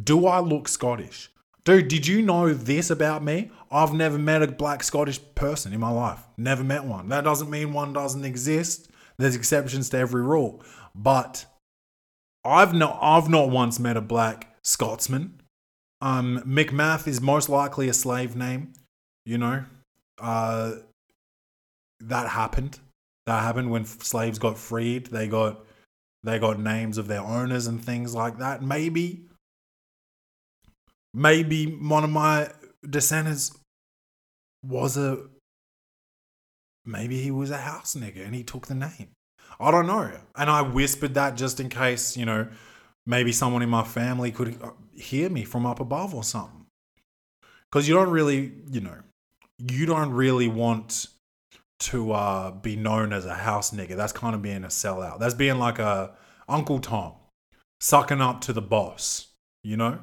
Do 0.00 0.26
I 0.26 0.40
look 0.40 0.68
Scottish? 0.68 1.30
Dude, 1.64 1.88
did 1.88 2.06
you 2.06 2.22
know 2.22 2.54
this 2.54 2.90
about 2.90 3.24
me? 3.24 3.50
I've 3.72 3.92
never 3.92 4.18
met 4.18 4.42
a 4.42 4.46
black 4.46 4.84
Scottish 4.84 5.20
person 5.34 5.72
in 5.72 5.80
my 5.80 5.90
life. 5.90 6.20
Never 6.36 6.62
met 6.62 6.84
one. 6.84 7.08
That 7.08 7.24
doesn't 7.24 7.50
mean 7.50 7.72
one 7.72 7.92
doesn't 7.92 8.24
exist. 8.24 8.88
There's 9.18 9.34
exceptions 9.34 9.88
to 9.90 9.98
every 9.98 10.22
rule. 10.22 10.62
But 10.96 11.46
I've 12.44 12.72
not 12.72 12.98
I've 13.00 13.28
not 13.28 13.50
once 13.50 13.78
met 13.78 13.96
a 13.96 14.00
black 14.00 14.56
Scotsman. 14.62 15.42
Um, 16.00 16.42
McMath 16.46 17.06
is 17.06 17.20
most 17.20 17.48
likely 17.48 17.88
a 17.88 17.92
slave 17.92 18.34
name. 18.34 18.72
You 19.24 19.38
know, 19.38 19.64
uh, 20.20 20.72
that 22.00 22.28
happened. 22.28 22.78
That 23.26 23.42
happened 23.42 23.70
when 23.70 23.84
slaves 23.84 24.38
got 24.38 24.56
freed. 24.56 25.06
They 25.06 25.28
got 25.28 25.64
they 26.22 26.38
got 26.38 26.58
names 26.58 26.98
of 26.98 27.08
their 27.08 27.20
owners 27.20 27.66
and 27.66 27.84
things 27.84 28.14
like 28.14 28.38
that. 28.38 28.62
Maybe, 28.62 29.26
maybe 31.12 31.66
one 31.66 32.04
of 32.04 32.10
my 32.10 32.50
descendants 32.88 33.52
was 34.64 34.96
a 34.96 35.26
maybe 36.84 37.20
he 37.20 37.30
was 37.30 37.50
a 37.50 37.58
house 37.58 37.94
nigger 37.94 38.24
and 38.24 38.34
he 38.34 38.42
took 38.42 38.66
the 38.66 38.74
name. 38.74 39.15
I 39.58 39.70
don't 39.70 39.86
know. 39.86 40.10
And 40.36 40.50
I 40.50 40.62
whispered 40.62 41.14
that 41.14 41.36
just 41.36 41.60
in 41.60 41.68
case, 41.68 42.16
you 42.16 42.26
know, 42.26 42.48
maybe 43.06 43.32
someone 43.32 43.62
in 43.62 43.70
my 43.70 43.84
family 43.84 44.30
could 44.30 44.58
hear 44.94 45.30
me 45.30 45.44
from 45.44 45.66
up 45.66 45.80
above 45.80 46.14
or 46.14 46.24
something. 46.24 46.66
Because 47.70 47.88
you 47.88 47.94
don't 47.94 48.10
really, 48.10 48.52
you 48.70 48.80
know, 48.80 48.98
you 49.58 49.86
don't 49.86 50.10
really 50.10 50.48
want 50.48 51.08
to 51.78 52.12
uh, 52.12 52.50
be 52.50 52.76
known 52.76 53.12
as 53.12 53.26
a 53.26 53.34
house 53.34 53.70
nigga. 53.70 53.96
That's 53.96 54.12
kind 54.12 54.34
of 54.34 54.42
being 54.42 54.64
a 54.64 54.68
sellout. 54.68 55.18
That's 55.18 55.34
being 55.34 55.58
like 55.58 55.78
a 55.78 56.12
Uncle 56.48 56.78
Tom, 56.78 57.12
sucking 57.80 58.20
up 58.20 58.40
to 58.42 58.52
the 58.52 58.62
boss, 58.62 59.28
you 59.62 59.76
know? 59.76 59.98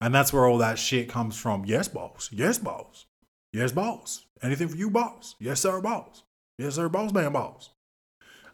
And 0.00 0.14
that's 0.14 0.32
where 0.32 0.46
all 0.46 0.58
that 0.58 0.78
shit 0.78 1.08
comes 1.08 1.36
from. 1.36 1.64
Yes, 1.64 1.88
boss. 1.88 2.28
Yes, 2.32 2.58
boss. 2.58 3.06
Yes, 3.52 3.72
boss. 3.72 4.26
Anything 4.42 4.68
for 4.68 4.76
you, 4.76 4.90
boss. 4.90 5.34
Yes, 5.38 5.60
sir, 5.60 5.80
boss. 5.80 6.22
Yes, 6.58 6.74
sir, 6.74 6.88
boss 6.88 7.12
man, 7.12 7.32
boss. 7.32 7.70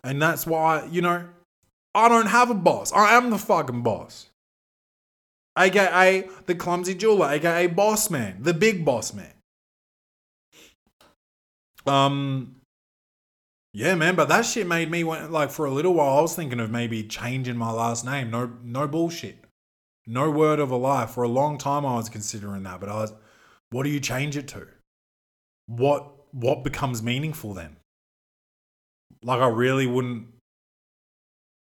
And 0.05 0.21
that's 0.21 0.47
why, 0.47 0.87
you 0.91 1.01
know, 1.01 1.29
I 1.95 2.09
don't 2.09 2.27
have 2.27 2.51
a 2.51 2.55
boss. 2.55 2.93
I 2.93 3.17
am 3.17 3.31
the 3.31 3.39
fucking 3.39 3.83
boss. 3.83 4.29
AKA 5.59 6.29
the 6.47 6.55
clumsy 6.55 6.95
jeweler, 6.95 7.29
AKA 7.29 7.69
boss 7.69 8.11
man, 8.11 8.39
the 8.41 8.55
big 8.55 8.85
boss 8.85 9.13
man. 9.13 9.33
Um, 11.87 12.57
yeah, 13.75 13.95
man, 13.95 14.15
but 14.15 14.29
that 14.29 14.47
shit 14.47 14.67
made 14.67 14.91
me 14.91 15.05
want, 15.05 15.31
like 15.31 15.51
for 15.51 15.67
a 15.67 15.71
little 15.71 15.95
while. 15.95 16.19
I 16.19 16.23
was 16.23 16.35
thinking 16.35 16.61
of 16.61 16.71
maybe 16.71 17.03
changing 17.03 17.57
my 17.57 17.71
last 17.71 18.05
name. 18.05 18.31
No, 18.31 18.53
no 18.63 18.87
bullshit. 18.87 19.39
No 20.07 20.31
word 20.31 20.59
of 20.59 20.71
a 20.71 20.77
lie. 20.77 21.07
For 21.07 21.23
a 21.23 21.29
long 21.29 21.59
time, 21.59 21.87
I 21.87 21.97
was 21.97 22.09
considering 22.09 22.65
that, 22.65 22.81
but 22.81 22.89
I 22.89 22.97
was, 22.97 23.13
what 23.71 23.85
do 23.85 23.91
you 23.91 24.01
change 24.01 24.37
it 24.37 24.49
to? 24.49 24.67
What 25.67 26.09
what 26.35 26.65
becomes 26.65 27.03
meaningful 27.03 27.55
then? 27.55 27.77
Like 29.23 29.41
I 29.41 29.49
really 29.49 29.87
wouldn't. 29.87 30.27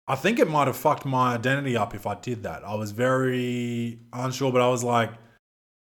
I 0.08 0.14
think 0.14 0.38
it 0.38 0.48
might 0.48 0.68
have 0.68 0.76
fucked 0.76 1.04
my 1.04 1.34
identity 1.34 1.76
up 1.76 1.94
if 1.94 2.06
I 2.06 2.14
did 2.14 2.44
that. 2.44 2.62
I 2.64 2.74
was 2.74 2.92
very 2.92 3.98
unsure, 4.12 4.52
but 4.52 4.60
I 4.60 4.68
was 4.68 4.84
like, 4.84 5.10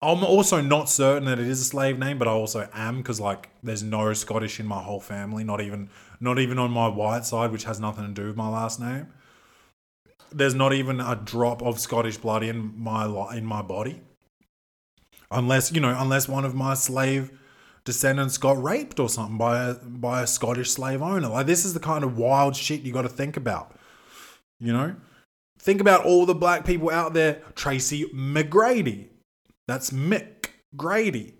I'm 0.01 0.23
also 0.23 0.61
not 0.61 0.89
certain 0.89 1.25
that 1.25 1.39
it 1.39 1.47
is 1.47 1.61
a 1.61 1.63
slave 1.63 1.97
name, 1.97 2.17
but 2.17 2.27
I 2.27 2.31
also 2.31 2.67
am 2.73 2.97
because 2.97 3.19
like 3.19 3.49
there's 3.63 3.83
no 3.83 4.13
Scottish 4.13 4.59
in 4.59 4.67
my 4.67 4.81
whole 4.81 4.99
family, 4.99 5.43
not 5.43 5.61
even 5.61 5.89
not 6.19 6.39
even 6.39 6.59
on 6.59 6.71
my 6.71 6.87
white 6.87 7.25
side, 7.25 7.51
which 7.51 7.63
has 7.63 7.79
nothing 7.79 8.05
to 8.05 8.11
do 8.11 8.27
with 8.27 8.35
my 8.35 8.47
last 8.47 8.79
name. 8.79 9.07
There's 10.31 10.55
not 10.55 10.73
even 10.73 10.99
a 10.99 11.15
drop 11.15 11.61
of 11.61 11.79
Scottish 11.79 12.17
blood 12.17 12.43
in 12.43 12.73
my 12.77 13.05
in 13.35 13.45
my 13.45 13.61
body, 13.61 14.01
unless 15.31 15.71
you 15.71 15.81
know, 15.81 15.95
unless 15.97 16.27
one 16.27 16.45
of 16.45 16.53
my 16.53 16.73
slave 16.73 17.31
descendants 17.85 18.37
got 18.37 18.61
raped 18.61 18.99
or 18.99 19.07
something 19.07 19.37
by 19.37 19.69
a 19.69 19.73
by 19.75 20.23
a 20.23 20.27
Scottish 20.27 20.71
slave 20.71 21.01
owner. 21.01 21.29
Like 21.29 21.45
this 21.45 21.63
is 21.63 21.73
the 21.73 21.79
kind 21.79 22.03
of 22.03 22.17
wild 22.17 22.55
shit 22.55 22.81
you 22.81 22.91
got 22.91 23.03
to 23.03 23.09
think 23.09 23.37
about. 23.37 23.77
You 24.59 24.73
know, 24.73 24.95
think 25.59 25.79
about 25.79 26.05
all 26.05 26.25
the 26.25 26.35
black 26.35 26.65
people 26.65 26.89
out 26.89 27.13
there. 27.13 27.41
Tracy 27.55 28.05
McGrady, 28.13 29.07
that's 29.67 29.91
Mick 29.91 30.47
Grady. 30.75 31.35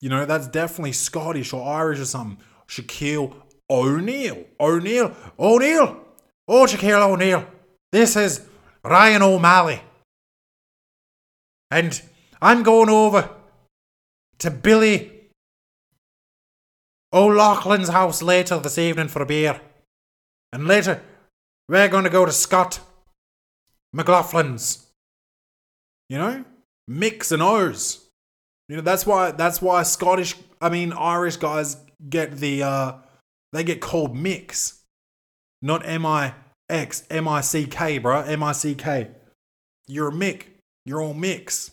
You 0.00 0.10
know, 0.10 0.26
that's 0.26 0.48
definitely 0.48 0.92
Scottish 0.92 1.52
or 1.52 1.66
Irish 1.66 2.00
or 2.00 2.04
something. 2.04 2.44
Shaquille 2.68 3.34
O'Neal, 3.70 4.44
O'Neal, 4.60 5.14
O'Neal, 5.38 6.04
oh 6.48 6.66
Shaquille 6.66 7.10
O'Neal. 7.10 7.46
This 7.92 8.16
is 8.16 8.44
Ryan 8.82 9.22
O'Malley, 9.22 9.80
and 11.70 12.02
I'm 12.42 12.62
going 12.62 12.88
over 12.88 13.30
to 14.38 14.50
Billy 14.50 15.23
O'Loughlin's 17.14 17.88
house 17.88 18.20
later 18.20 18.58
this 18.58 18.76
evening 18.76 19.08
for 19.08 19.22
a 19.22 19.26
beer. 19.26 19.60
And 20.52 20.66
later, 20.66 21.00
we're 21.68 21.88
going 21.88 22.04
to 22.04 22.10
go 22.10 22.26
to 22.26 22.32
Scott 22.32 22.80
McLaughlin's. 23.94 24.86
You 26.08 26.18
know? 26.18 26.44
Mix 26.88 27.32
and 27.32 27.42
O's. 27.42 28.04
You 28.68 28.76
know, 28.76 28.82
that's 28.82 29.06
why 29.06 29.30
that's 29.30 29.62
why 29.62 29.82
Scottish 29.82 30.34
I 30.60 30.68
mean 30.68 30.92
Irish 30.92 31.36
guys 31.36 31.76
get 32.08 32.38
the 32.38 32.62
uh 32.62 32.94
they 33.52 33.62
get 33.62 33.80
called 33.80 34.16
mix. 34.16 34.82
Not 35.62 35.86
M 35.86 36.04
I 36.04 36.34
X, 36.68 37.04
M 37.10 37.28
I 37.28 37.40
C 37.40 37.66
K, 37.66 37.98
bro. 37.98 38.20
M 38.22 38.42
I 38.42 38.52
C 38.52 38.74
K. 38.74 39.10
You're 39.86 40.08
a 40.08 40.12
Mick. 40.12 40.44
You're 40.86 41.00
all 41.00 41.14
mix 41.14 41.70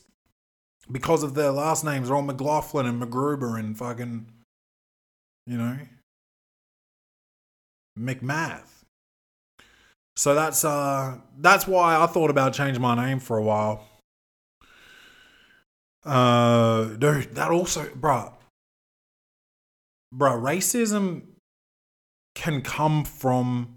because 0.91 1.23
of 1.23 1.33
their 1.33 1.51
last 1.51 1.83
names 1.83 2.07
They're 2.07 2.15
all 2.15 2.21
McLaughlin 2.21 2.85
and 2.85 3.01
McGruber 3.01 3.59
and 3.59 3.77
fucking, 3.77 4.27
you 5.51 5.57
know, 5.57 5.77
McMath. 7.99 8.83
So 10.15 10.33
that's 10.33 10.63
uh 10.63 11.17
that's 11.37 11.67
why 11.67 12.01
I 12.01 12.05
thought 12.07 12.29
about 12.29 12.53
changing 12.53 12.81
my 12.81 12.95
name 12.95 13.19
for 13.19 13.37
a 13.37 13.43
while. 13.43 13.87
Uh, 16.03 16.85
dude, 16.95 17.35
that 17.35 17.51
also, 17.51 17.85
bruh, 17.89 18.33
bruh, 20.15 20.41
racism 20.41 21.23
can 22.33 22.61
come 22.61 23.03
from 23.03 23.75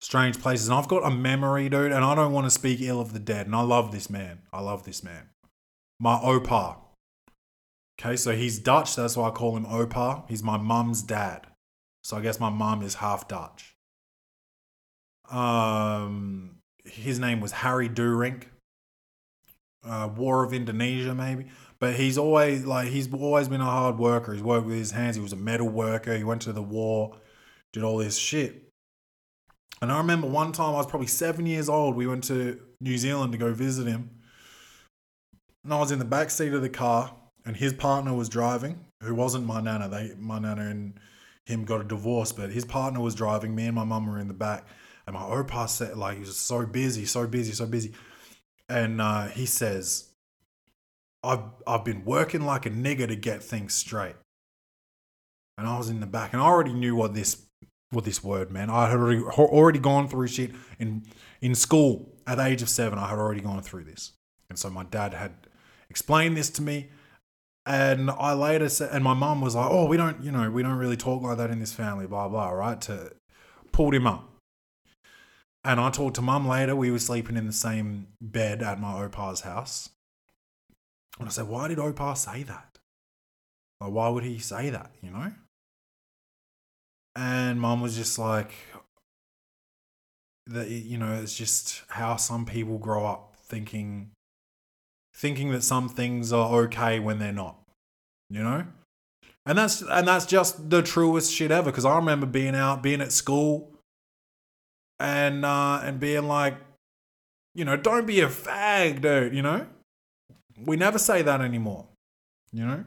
strange 0.00 0.40
places. 0.40 0.68
And 0.68 0.78
I've 0.78 0.88
got 0.88 1.04
a 1.04 1.10
memory, 1.10 1.68
dude, 1.68 1.92
and 1.92 2.04
I 2.04 2.14
don't 2.14 2.32
want 2.32 2.46
to 2.46 2.50
speak 2.50 2.80
ill 2.80 3.00
of 3.00 3.12
the 3.12 3.18
dead. 3.18 3.46
And 3.46 3.54
I 3.54 3.62
love 3.62 3.92
this 3.92 4.08
man. 4.08 4.38
I 4.52 4.60
love 4.60 4.84
this 4.84 5.02
man 5.02 5.28
my 6.02 6.16
opa. 6.18 6.81
Okay, 8.04 8.16
so 8.16 8.32
he's 8.32 8.58
Dutch, 8.58 8.96
that's 8.96 9.16
why 9.16 9.28
I 9.28 9.30
call 9.30 9.56
him 9.56 9.64
opa. 9.64 10.28
He's 10.28 10.42
my 10.42 10.56
mum's 10.56 11.02
dad. 11.02 11.46
So 12.02 12.16
I 12.16 12.20
guess 12.20 12.40
my 12.40 12.50
mum 12.50 12.82
is 12.82 12.96
half 12.96 13.28
Dutch. 13.28 13.76
Um, 15.30 16.56
his 16.84 17.20
name 17.20 17.40
was 17.40 17.52
Harry 17.52 17.88
Durink. 17.88 18.44
Uh, 19.84 20.08
War 20.16 20.44
of 20.44 20.52
Indonesia, 20.52 21.14
maybe. 21.14 21.46
But 21.78 21.94
he's 21.94 22.18
always 22.18 22.64
like 22.64 22.88
he's 22.88 23.12
always 23.12 23.48
been 23.48 23.60
a 23.60 23.64
hard 23.64 23.98
worker. 23.98 24.32
He's 24.32 24.42
worked 24.42 24.66
with 24.66 24.76
his 24.76 24.90
hands. 24.90 25.14
He 25.16 25.22
was 25.22 25.32
a 25.32 25.36
metal 25.36 25.68
worker. 25.68 26.16
He 26.16 26.24
went 26.24 26.42
to 26.42 26.52
the 26.52 26.62
war, 26.62 27.16
did 27.72 27.84
all 27.84 27.98
this 27.98 28.16
shit. 28.16 28.68
And 29.80 29.92
I 29.92 29.98
remember 29.98 30.26
one 30.26 30.50
time 30.50 30.74
I 30.74 30.78
was 30.78 30.86
probably 30.86 31.08
seven 31.08 31.46
years 31.46 31.68
old. 31.68 31.96
We 31.96 32.06
went 32.08 32.24
to 32.24 32.60
New 32.80 32.98
Zealand 32.98 33.32
to 33.32 33.38
go 33.38 33.52
visit 33.52 33.86
him 33.86 34.10
and 35.64 35.72
I 35.72 35.78
was 35.78 35.92
in 35.92 35.98
the 35.98 36.04
back 36.04 36.30
seat 36.30 36.52
of 36.52 36.62
the 36.62 36.68
car, 36.68 37.14
and 37.44 37.56
his 37.56 37.72
partner 37.72 38.14
was 38.14 38.28
driving, 38.28 38.84
who 39.02 39.14
wasn't 39.14 39.46
my 39.46 39.60
nana. 39.60 39.88
They, 39.88 40.14
my 40.18 40.38
nana 40.38 40.62
and 40.62 41.00
him 41.44 41.64
got 41.64 41.80
a 41.80 41.84
divorce, 41.84 42.32
but 42.32 42.50
his 42.50 42.64
partner 42.64 43.00
was 43.00 43.14
driving. 43.14 43.54
Me 43.54 43.66
and 43.66 43.74
my 43.74 43.84
mum 43.84 44.06
were 44.06 44.18
in 44.18 44.28
the 44.28 44.34
back, 44.34 44.66
and 45.06 45.14
my 45.14 45.22
opa 45.22 45.68
said, 45.68 45.96
like, 45.96 46.14
he 46.14 46.20
was 46.20 46.36
so 46.38 46.64
busy, 46.66 47.04
so 47.04 47.26
busy, 47.26 47.52
so 47.52 47.66
busy, 47.66 47.92
and 48.68 49.00
uh, 49.00 49.26
he 49.28 49.46
says, 49.46 50.10
"I've 51.22 51.44
I've 51.66 51.84
been 51.84 52.04
working 52.04 52.42
like 52.42 52.66
a 52.66 52.70
nigger 52.70 53.08
to 53.08 53.16
get 53.16 53.42
things 53.42 53.74
straight." 53.74 54.16
And 55.58 55.66
I 55.66 55.76
was 55.78 55.90
in 55.90 56.00
the 56.00 56.06
back, 56.06 56.32
and 56.32 56.40
I 56.40 56.46
already 56.46 56.72
knew 56.72 56.94
what 56.94 57.14
this 57.14 57.42
what 57.90 58.04
this 58.04 58.24
word 58.24 58.50
meant. 58.50 58.70
I 58.70 58.88
had 58.88 58.98
already 58.98 59.22
already 59.22 59.78
gone 59.78 60.08
through 60.08 60.28
shit 60.28 60.52
in 60.78 61.02
in 61.40 61.54
school 61.54 62.08
at 62.26 62.36
the 62.36 62.46
age 62.46 62.62
of 62.62 62.68
seven. 62.68 62.98
I 62.98 63.08
had 63.08 63.18
already 63.18 63.40
gone 63.40 63.62
through 63.62 63.84
this, 63.84 64.12
and 64.48 64.58
so 64.58 64.70
my 64.70 64.84
dad 64.84 65.12
had 65.12 65.32
explained 65.90 66.36
this 66.36 66.48
to 66.50 66.62
me. 66.62 66.88
And 67.64 68.10
I 68.10 68.32
later 68.32 68.68
said, 68.68 68.90
and 68.92 69.04
my 69.04 69.14
mum 69.14 69.40
was 69.40 69.54
like, 69.54 69.70
oh, 69.70 69.86
we 69.86 69.96
don't, 69.96 70.22
you 70.22 70.32
know, 70.32 70.50
we 70.50 70.62
don't 70.62 70.78
really 70.78 70.96
talk 70.96 71.22
like 71.22 71.36
that 71.38 71.50
in 71.50 71.60
this 71.60 71.72
family, 71.72 72.06
blah, 72.06 72.28
blah, 72.28 72.50
right? 72.50 72.80
To 72.82 73.12
pulled 73.70 73.94
him 73.94 74.06
up. 74.06 74.28
And 75.64 75.78
I 75.78 75.90
talked 75.90 76.16
to 76.16 76.22
mum 76.22 76.46
later. 76.46 76.74
We 76.74 76.90
were 76.90 76.98
sleeping 76.98 77.36
in 77.36 77.46
the 77.46 77.52
same 77.52 78.08
bed 78.20 78.62
at 78.62 78.80
my 78.80 79.00
opa's 79.00 79.42
house. 79.42 79.90
And 81.18 81.28
I 81.28 81.30
said, 81.30 81.46
why 81.46 81.68
did 81.68 81.78
opa 81.78 82.16
say 82.16 82.42
that? 82.42 82.78
Like, 83.80 83.92
why 83.92 84.08
would 84.08 84.24
he 84.24 84.38
say 84.38 84.70
that, 84.70 84.90
you 85.00 85.10
know? 85.10 85.32
And 87.14 87.60
mum 87.60 87.80
was 87.80 87.96
just 87.96 88.18
like, 88.18 88.52
that, 90.48 90.68
you 90.68 90.98
know, 90.98 91.20
it's 91.22 91.36
just 91.36 91.82
how 91.88 92.16
some 92.16 92.44
people 92.44 92.78
grow 92.78 93.06
up 93.06 93.36
thinking 93.36 94.10
thinking 95.22 95.52
that 95.52 95.62
some 95.62 95.88
things 95.88 96.32
are 96.32 96.62
okay 96.62 96.98
when 96.98 97.20
they're 97.20 97.32
not. 97.32 97.56
You 98.28 98.42
know? 98.42 98.66
And 99.46 99.56
that's 99.56 99.80
and 99.80 100.06
that's 100.06 100.26
just 100.26 100.68
the 100.68 100.82
truest 100.82 101.32
shit 101.32 101.50
ever. 101.50 101.70
Because 101.70 101.84
I 101.84 101.96
remember 101.96 102.26
being 102.26 102.54
out, 102.54 102.82
being 102.82 103.00
at 103.00 103.12
school, 103.12 103.70
and 105.00 105.44
uh, 105.44 105.80
and 105.82 105.98
being 105.98 106.28
like, 106.28 106.54
you 107.54 107.64
know, 107.64 107.76
don't 107.76 108.06
be 108.06 108.20
a 108.20 108.28
fag, 108.28 109.00
dude. 109.00 109.34
You 109.34 109.42
know, 109.42 109.66
we 110.64 110.76
never 110.76 110.98
say 110.98 111.22
that 111.22 111.40
anymore. 111.40 111.86
You 112.52 112.66
know, 112.66 112.84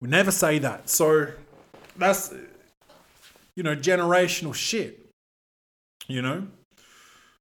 we 0.00 0.08
never 0.08 0.30
say 0.30 0.58
that. 0.58 0.88
So 0.88 1.28
that's 1.96 2.32
you 3.56 3.62
know 3.62 3.76
generational 3.76 4.54
shit. 4.54 5.06
You 6.08 6.22
know, 6.22 6.46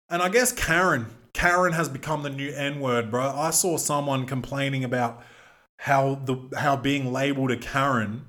and 0.10 0.22
I 0.22 0.28
guess 0.28 0.52
Karen 0.52 1.06
Karen 1.34 1.74
has 1.74 1.90
become 1.90 2.24
the 2.24 2.30
new 2.30 2.52
N 2.52 2.80
word, 2.80 3.12
bro. 3.12 3.30
I 3.30 3.52
saw 3.52 3.78
someone 3.78 4.26
complaining 4.26 4.84
about 4.84 5.24
how 5.80 6.16
the 6.26 6.38
how 6.58 6.76
being 6.76 7.14
labeled 7.14 7.52
a 7.52 7.58
Karen. 7.58 8.26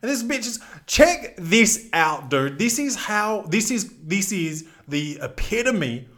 And 0.00 0.10
this 0.10 0.22
bitch 0.22 0.46
is 0.46 0.60
check 0.86 1.34
this 1.36 1.88
out, 1.92 2.30
dude. 2.30 2.58
This 2.58 2.78
is 2.78 2.96
how 2.96 3.42
this 3.42 3.70
is 3.70 3.92
this 4.02 4.32
is 4.32 4.66
the 4.88 5.18
epitome 5.20 6.08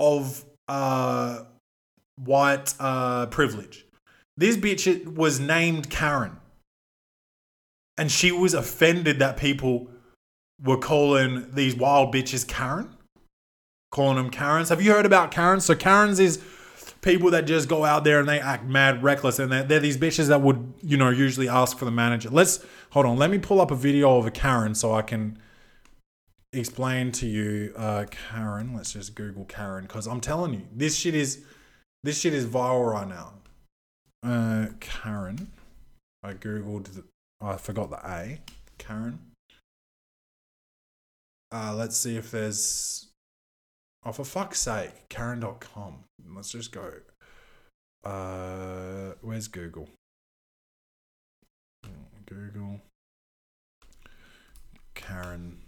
of 0.00 0.44
uh 0.68 1.44
white 2.16 2.74
uh 2.80 3.26
privilege. 3.26 3.84
This 4.36 4.56
bitch 4.56 5.06
was 5.14 5.40
named 5.40 5.90
Karen. 5.90 6.36
And 7.98 8.10
she 8.10 8.30
was 8.30 8.52
offended 8.52 9.20
that 9.20 9.38
people 9.38 9.88
were 10.62 10.78
calling 10.78 11.50
these 11.52 11.74
wild 11.74 12.14
bitches 12.14 12.46
Karen 12.46 12.95
calling 13.90 14.16
them 14.16 14.30
Karens. 14.30 14.68
Have 14.68 14.82
you 14.82 14.92
heard 14.92 15.06
about 15.06 15.30
Karens? 15.30 15.64
So 15.64 15.74
Karens 15.74 16.20
is 16.20 16.42
people 17.06 17.30
that 17.30 17.46
just 17.46 17.68
go 17.68 17.84
out 17.84 18.04
there 18.04 18.18
and 18.18 18.28
they 18.28 18.40
act 18.40 18.64
mad 18.64 19.02
reckless 19.02 19.38
and 19.38 19.50
they're, 19.52 19.62
they're, 19.62 19.80
these 19.80 19.96
bitches 19.96 20.26
that 20.26 20.40
would 20.42 20.74
you 20.82 20.96
know 20.96 21.08
usually 21.08 21.48
ask 21.48 21.78
for 21.78 21.84
the 21.84 21.90
manager. 21.90 22.28
Let's 22.28 22.64
hold 22.90 23.06
on 23.06 23.16
let 23.16 23.30
me 23.30 23.38
pull 23.38 23.60
up 23.60 23.70
a 23.70 23.76
video 23.76 24.18
of 24.18 24.26
a 24.26 24.30
karen 24.30 24.74
so 24.74 24.92
i 24.92 25.02
can 25.02 25.38
explain 26.52 27.12
to 27.12 27.26
you 27.26 27.72
uh 27.76 28.06
karen. 28.10 28.74
Let's 28.74 28.92
just 28.92 29.14
google 29.14 29.44
karen 29.44 29.84
because 29.84 30.06
i'm 30.06 30.20
telling 30.20 30.54
you 30.54 30.62
this 30.72 30.96
shit 30.96 31.14
is 31.14 31.44
this 32.02 32.18
shit 32.20 32.34
is 32.34 32.44
viral 32.44 32.92
right 32.92 33.08
now. 33.08 33.32
Uh 34.22 34.72
karen. 34.80 35.52
I 36.22 36.32
googled 36.32 36.86
the, 36.86 37.04
i 37.40 37.56
forgot 37.56 37.90
the 37.90 37.98
a. 38.04 38.40
Karen. 38.78 39.20
Uh 41.52 41.72
let's 41.76 41.96
see 41.96 42.16
if 42.16 42.32
there's 42.32 43.06
Oh, 44.06 44.12
for 44.12 44.24
fuck's 44.24 44.60
sake, 44.60 45.08
Karen.com. 45.08 46.04
Let's 46.32 46.52
just 46.52 46.70
go. 46.70 46.92
Uh, 48.04 49.14
where's 49.20 49.48
Google? 49.48 49.88
Google. 52.24 52.80
Karen. 54.94 55.58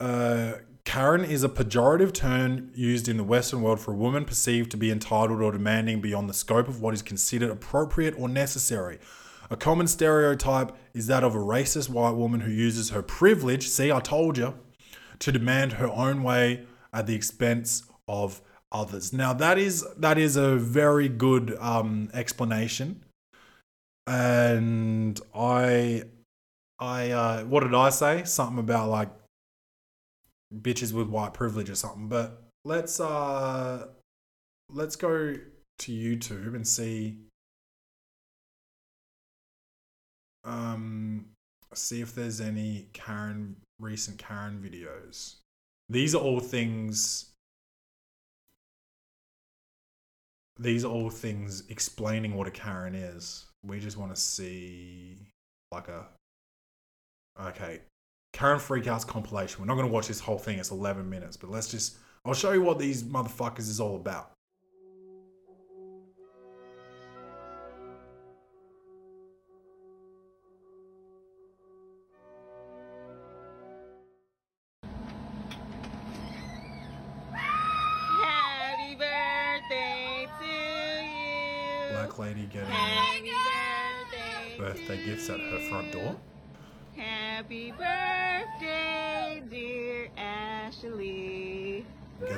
Uh, 0.00 0.54
Karen 0.84 1.24
is 1.24 1.44
a 1.44 1.48
pejorative 1.48 2.12
term 2.12 2.72
used 2.74 3.08
in 3.08 3.18
the 3.18 3.24
Western 3.24 3.62
world 3.62 3.78
for 3.78 3.92
a 3.92 3.96
woman 3.96 4.24
perceived 4.24 4.72
to 4.72 4.76
be 4.76 4.90
entitled 4.90 5.40
or 5.40 5.52
demanding 5.52 6.00
beyond 6.00 6.28
the 6.28 6.34
scope 6.34 6.66
of 6.66 6.80
what 6.80 6.92
is 6.92 7.02
considered 7.02 7.50
appropriate 7.50 8.16
or 8.18 8.28
necessary. 8.28 8.98
A 9.50 9.56
common 9.56 9.86
stereotype 9.86 10.72
is 10.94 11.06
that 11.06 11.22
of 11.22 11.34
a 11.34 11.38
racist 11.38 11.88
white 11.88 12.14
woman 12.14 12.40
who 12.40 12.50
uses 12.50 12.90
her 12.90 13.02
privilege, 13.02 13.68
see, 13.68 13.92
I 13.92 14.00
told 14.00 14.38
you, 14.38 14.54
to 15.20 15.32
demand 15.32 15.74
her 15.74 15.88
own 15.88 16.22
way 16.22 16.66
at 16.92 17.06
the 17.06 17.14
expense 17.14 17.84
of 18.08 18.40
others. 18.72 19.12
Now 19.12 19.32
that 19.32 19.58
is 19.58 19.86
that 19.96 20.18
is 20.18 20.36
a 20.36 20.56
very 20.56 21.08
good 21.08 21.56
um, 21.60 22.10
explanation, 22.12 23.04
and 24.06 25.20
I 25.34 26.04
I 26.78 27.10
uh, 27.10 27.44
what 27.44 27.60
did 27.60 27.74
I 27.74 27.90
say? 27.90 28.24
Something 28.24 28.58
about 28.58 28.88
like 28.88 29.10
bitches 30.54 30.92
with 30.92 31.08
white 31.08 31.34
privilege 31.34 31.70
or 31.70 31.74
something. 31.74 32.08
But 32.08 32.42
let's 32.64 33.00
uh 33.00 33.86
let's 34.70 34.96
go 34.96 35.34
to 35.78 35.92
YouTube 35.92 36.54
and 36.54 36.66
see 36.66 37.18
um 40.46 41.26
see 41.74 42.00
if 42.00 42.14
there's 42.14 42.40
any 42.40 42.88
Karen 42.92 43.56
recent 43.78 44.18
Karen 44.18 44.62
videos. 44.64 45.36
These 45.88 46.14
are 46.14 46.22
all 46.22 46.40
things 46.40 47.32
these 50.58 50.84
are 50.84 50.90
all 50.90 51.10
things 51.10 51.64
explaining 51.68 52.34
what 52.34 52.46
a 52.46 52.50
Karen 52.50 52.94
is. 52.94 53.44
We 53.62 53.78
just 53.78 53.98
want 53.98 54.14
to 54.14 54.20
see 54.20 55.18
like 55.72 55.88
a 55.88 56.06
okay 57.40 57.80
Karen 58.32 58.58
Freakouts 58.58 59.06
compilation. 59.06 59.60
We're 59.60 59.66
not 59.66 59.74
going 59.74 59.86
to 59.86 59.92
watch 59.92 60.08
this 60.08 60.20
whole 60.20 60.38
thing. 60.38 60.58
It's 60.58 60.70
11 60.70 61.08
minutes, 61.08 61.36
but 61.36 61.50
let's 61.50 61.68
just 61.68 61.96
I'll 62.24 62.34
show 62.34 62.52
you 62.52 62.62
what 62.62 62.78
these 62.78 63.02
motherfuckers 63.02 63.60
is 63.60 63.80
all 63.80 63.96
about. 63.96 64.32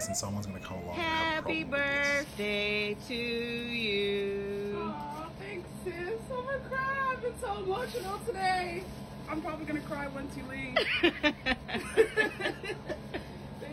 I'm 0.09 0.15
someone's 0.15 0.47
going 0.47 0.61
to 0.61 0.67
come 0.67 0.79
along 0.79 0.97
Happy 0.97 1.05
and 1.05 1.35
have 1.35 1.39
a 1.39 1.43
problem 1.43 1.71
with 1.71 1.73
this. 1.81 2.25
birthday 2.25 2.97
to 3.09 3.15
you. 3.15 4.79
Aw, 4.83 5.27
thanks, 5.39 5.69
sis. 5.85 5.95
I'm 6.33 6.45
gonna 6.45 6.59
cry. 6.61 7.13
I've 7.13 7.23
been 7.23 7.39
so 7.41 7.63
emotional 7.63 8.19
today. 8.27 8.83
I'm 9.29 9.43
probably 9.43 9.67
gonna 9.67 9.81
cry 9.81 10.09
once 10.09 10.35
you 10.37 10.43
leave. 10.51 10.77
Thank 11.03 11.15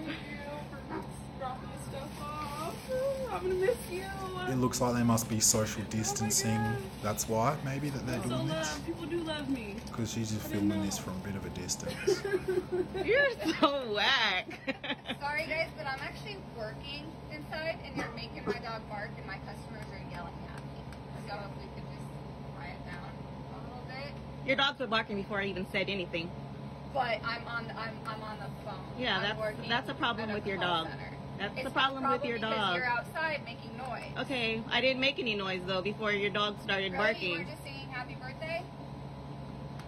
you 0.08 0.14
for 0.70 0.80
dropping 1.40 1.70
this 1.70 1.84
stuff 1.90 2.22
off. 2.22 2.76
I'm 3.32 3.42
gonna 3.42 3.54
miss 3.56 3.78
you. 3.90 4.04
It 4.50 4.58
looks 4.58 4.80
like 4.82 4.94
they 4.96 5.04
must 5.04 5.28
be 5.30 5.40
social 5.40 5.82
oh 5.88 5.92
distancing. 5.92 6.56
God. 6.56 6.76
That's 7.02 7.28
why, 7.28 7.56
maybe, 7.64 7.90
that 7.90 8.06
they're 8.06 8.22
so 8.24 8.30
doing 8.30 8.48
this. 8.48 8.80
People 8.86 9.06
do 9.06 9.18
love 9.20 9.50
me. 9.50 9.76
Because 9.88 10.12
she's 10.12 10.32
just 10.32 10.46
filming 10.48 10.84
this 10.86 10.98
from 10.98 11.14
a 11.14 11.20
bit 11.20 11.36
of 11.36 11.46
a 11.46 11.50
distance. 11.62 12.22
You're 13.04 13.32
so 13.60 13.92
whack. 13.94 14.60
Sorry 15.36 15.48
guys, 15.50 15.68
but 15.78 15.86
I'm 15.86 16.00
actually 16.00 16.38
working 16.58 17.12
inside 17.30 17.76
and 17.86 17.98
you're 17.98 18.10
making 18.16 18.46
my 18.46 18.54
dog 18.54 18.88
bark 18.88 19.10
and 19.18 19.28
my 19.28 19.36
customers 19.40 19.84
are 19.92 20.00
yelling 20.10 20.32
at 20.48 20.64
me. 20.64 20.80
So 21.28 21.36
if 21.36 21.52
we 21.60 21.68
could 21.76 21.84
just 21.92 22.08
quiet 22.56 22.80
down 22.88 23.12
a 23.52 23.60
little 23.68 23.84
bit. 23.86 24.48
Your 24.48 24.56
dogs 24.56 24.80
were 24.80 24.88
barking 24.88 25.18
before 25.18 25.42
I 25.42 25.48
even 25.48 25.68
said 25.74 25.90
anything. 25.90 26.32
But 26.94 27.20
I'm 27.26 27.46
on 27.50 27.68
the, 27.68 27.78
I'm, 27.78 27.96
I'm 28.08 28.24
on 28.24 28.38
the 28.40 28.46
phone. 28.64 28.80
Yeah, 28.98 29.18
I'm 29.18 29.24
that's 29.24 29.68
that's 29.68 29.90
a 29.90 29.94
problem 29.96 30.32
with 30.32 30.48
your 30.48 30.56
dog. 30.56 30.88
center. 30.88 31.12
That's 31.38 31.54
It's 31.56 31.64
the 31.64 31.70
a 31.70 31.74
problem 31.74 32.10
with 32.10 32.24
your 32.24 32.38
dog. 32.38 32.78
You're 32.78 32.86
outside 32.86 33.42
making 33.44 33.76
noise. 33.76 34.16
Okay, 34.18 34.64
I 34.72 34.80
didn't 34.80 35.02
make 35.02 35.20
any 35.20 35.36
noise 35.36 35.64
though 35.66 35.82
before 35.82 36.14
your 36.14 36.30
dog 36.30 36.62
started 36.64 36.94
Really? 36.94 37.04
You 37.04 37.14
barking. 37.14 37.38
were 37.40 37.44
just 37.44 37.64
singing 37.64 37.90
happy 37.90 38.16
birthday? 38.22 38.64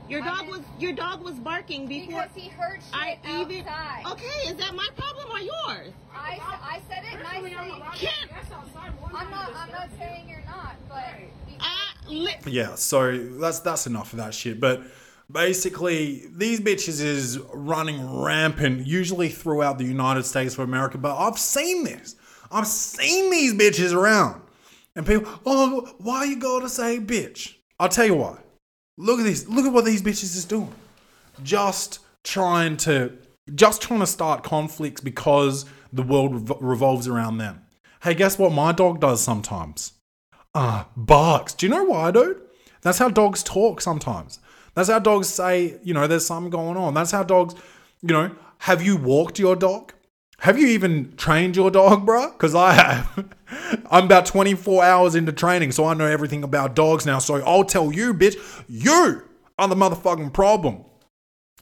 Your 0.10 0.22
dog 0.22 0.39
didn't- 0.39 0.51
was 0.51 0.62
your 0.80 0.93
dog 0.93 1.22
was 1.24 1.36
barking 1.36 1.88
before 1.88 2.22
Because 2.24 2.30
he 2.36 2.49
heard 2.49 2.76
shit 2.82 2.93
I 2.93 3.20
even 3.41 3.68
outside. 3.68 4.03
Okay, 4.14 4.49
is 4.49 4.55
that 4.58 4.74
my 4.76 4.88
problem 4.95 5.28
or 5.32 5.39
yours? 5.39 5.93
I, 6.16 6.39
I 6.41 6.82
said 6.89 7.03
it 7.03 7.24
Personally, 7.24 7.55
I'm 7.55 7.68
nicely. 7.68 7.82
allowed 7.82 7.91
to 7.93 7.97
Can't- 7.99 8.30
guess 8.30 8.51
outside 8.53 9.01
one 9.01 9.16
I'm 9.16 9.30
not, 9.32 9.49
I'm 9.55 9.72
not 9.72 9.89
saying 9.99 10.30
you're 10.30 10.43
not, 10.45 10.76
but 10.88 11.03
ah, 11.60 11.93
I 12.10 12.36
yeah, 12.45 12.76
so 12.76 13.18
that's 13.39 13.60
that's 13.60 13.86
enough 13.88 14.14
of 14.14 14.20
that 14.20 14.34
shit. 14.34 14.60
But 14.62 14.82
basically, 15.30 16.24
these 16.34 16.60
bitches 16.62 17.01
is 17.01 17.38
running 17.53 18.22
rampant, 18.22 18.88
usually 18.88 19.30
throughout 19.30 19.78
the 19.78 19.84
United 19.86 20.24
States 20.26 20.53
of 20.53 20.62
America. 20.62 20.97
But 20.97 21.18
I've 21.18 21.38
seen 21.38 21.84
this. 21.84 22.16
I've 22.49 22.68
seen 22.68 23.30
these 23.30 23.53
bitches 23.53 23.93
around. 23.93 24.41
And 24.95 25.05
people, 25.05 25.30
oh, 25.45 25.93
why 25.99 26.24
you 26.24 26.38
gotta 26.39 26.70
say 26.70 26.97
bitch? 26.99 27.55
I'll 27.80 27.89
tell 27.89 28.05
you 28.05 28.16
why. 28.16 28.38
Look 28.98 29.20
at 29.20 29.24
this. 29.24 29.48
Look 29.48 29.66
at 29.66 29.74
what 29.74 29.86
these 29.86 30.02
bitches 30.02 30.36
is 30.36 30.45
doing. 30.45 30.74
Just 31.43 32.00
trying 32.24 32.78
to, 32.78 33.14
just 33.54 33.82
trying 33.82 34.00
to 34.00 34.08
start 34.08 34.43
conflicts 34.43 35.02
because 35.02 35.66
the 35.93 36.04
world 36.04 36.50
rev- 36.50 36.58
revolves 36.62 37.08
around 37.08 37.38
them. 37.38 37.62
Hey, 38.04 38.14
guess 38.14 38.38
what 38.38 38.52
my 38.52 38.72
dog 38.72 39.00
does 39.00 39.22
sometimes? 39.22 39.93
uh, 40.58 40.86
barks. 40.95 41.54
Do 41.54 41.68
you 41.68 41.70
know 41.70 41.84
why, 41.84 42.10
dude? 42.10 42.41
That's 42.82 42.98
how 42.98 43.10
dogs 43.10 43.43
talk 43.43 43.80
sometimes. 43.80 44.39
That's 44.74 44.89
how 44.89 44.98
dogs 45.00 45.28
say, 45.28 45.78
you 45.84 45.93
know, 45.93 46.08
there's 46.08 46.26
something 46.26 46.50
going 46.50 46.78
on. 46.78 46.95
That's 46.95 47.12
how 47.12 47.24
dogs, 47.24 47.54
you 48.02 48.14
know, 48.14 48.32
have 48.60 48.82
you 48.82 48.98
walked 48.98 49.38
your 49.38 49.56
dog? 49.56 49.93
Have 50.42 50.60
you 50.60 50.68
even 50.68 51.16
trained 51.18 51.56
your 51.56 51.72
dog, 51.72 52.06
bruh? 52.06 52.32
Because 52.32 52.54
I 52.54 52.74
have. 52.74 53.34
I'm 53.90 54.06
about 54.06 54.26
24 54.28 54.84
hours 54.84 55.16
into 55.16 55.32
training, 55.32 55.72
so 55.72 55.86
I 55.86 55.94
know 55.94 56.06
everything 56.06 56.44
about 56.44 56.76
dogs 56.76 57.06
now. 57.06 57.20
So 57.20 57.36
I'll 57.44 57.64
tell 57.64 57.92
you, 57.92 58.14
bitch, 58.14 58.36
you 58.68 59.24
are 59.58 59.68
the 59.68 59.76
motherfucking 59.76 60.34
problem. 60.34 60.86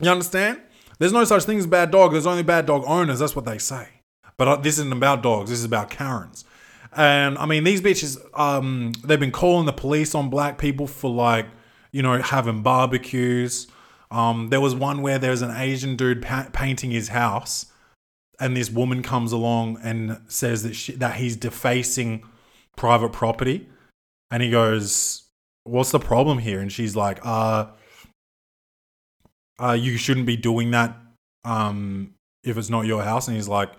You 0.02 0.10
understand? 0.10 0.62
There's 1.00 1.14
no 1.14 1.24
such 1.24 1.44
thing 1.44 1.58
as 1.58 1.68
bad 1.68 1.92
dog. 1.92 2.12
There's 2.12 2.26
only 2.26 2.44
bad 2.44 2.66
dog 2.66 2.84
owners. 2.86 3.20
That's 3.20 3.36
what 3.36 3.46
they 3.46 3.58
say. 3.58 3.88
But 4.38 4.48
uh, 4.48 4.56
this 4.58 4.78
isn't 4.80 4.92
about 4.94 5.24
dogs. 5.24 5.50
This 5.50 5.60
is 5.60 5.66
about 5.66 5.90
Karens. 5.90 6.44
And 6.96 7.38
I 7.38 7.46
mean, 7.46 7.64
these 7.64 7.82
bitches, 7.82 8.18
um, 8.40 8.94
they've 9.04 9.20
been 9.20 9.32
calling 9.32 9.66
the 9.66 9.74
police 9.74 10.16
on 10.16 10.30
black 10.30 10.58
people 10.58 10.88
for 10.88 11.10
like, 11.10 11.48
you 11.92 12.02
know, 12.02 12.22
having 12.22 12.62
barbecues. 12.62 13.68
Um, 14.12 14.50
there 14.50 14.62
was 14.62 14.76
one 14.76 15.02
where 15.02 15.20
there 15.20 15.32
was 15.32 15.42
an 15.42 15.52
Asian 15.52 15.96
dude 15.96 16.22
pa- 16.22 16.48
painting 16.54 16.92
his 16.92 17.10
house, 17.10 17.68
and 18.40 18.56
this 18.56 18.70
woman 18.70 19.02
comes 19.04 19.32
along 19.32 19.80
and 19.84 20.20
says 20.28 20.64
that 20.64 20.76
she, 20.76 20.94
that 20.94 21.16
he's 21.16 21.36
defacing 21.36 22.24
private 22.76 23.14
property, 23.14 23.68
and 24.32 24.44
he 24.44 24.50
goes, 24.50 25.24
"What's 25.64 25.92
the 25.92 26.00
problem 26.00 26.40
here?" 26.40 26.60
And 26.60 26.72
she's 26.72 26.96
like, 26.96 27.20
"Uh, 27.24 27.68
uh, 29.60 29.74
you 29.74 29.98
shouldn't 29.98 30.26
be 30.26 30.38
doing 30.38 30.72
that, 30.72 30.96
um, 31.44 32.14
if 32.44 32.58
it's 32.58 32.70
not 32.70 32.86
your 32.86 33.04
house." 33.04 33.28
And 33.28 33.38
he's 33.38 33.48
like, 33.48 33.72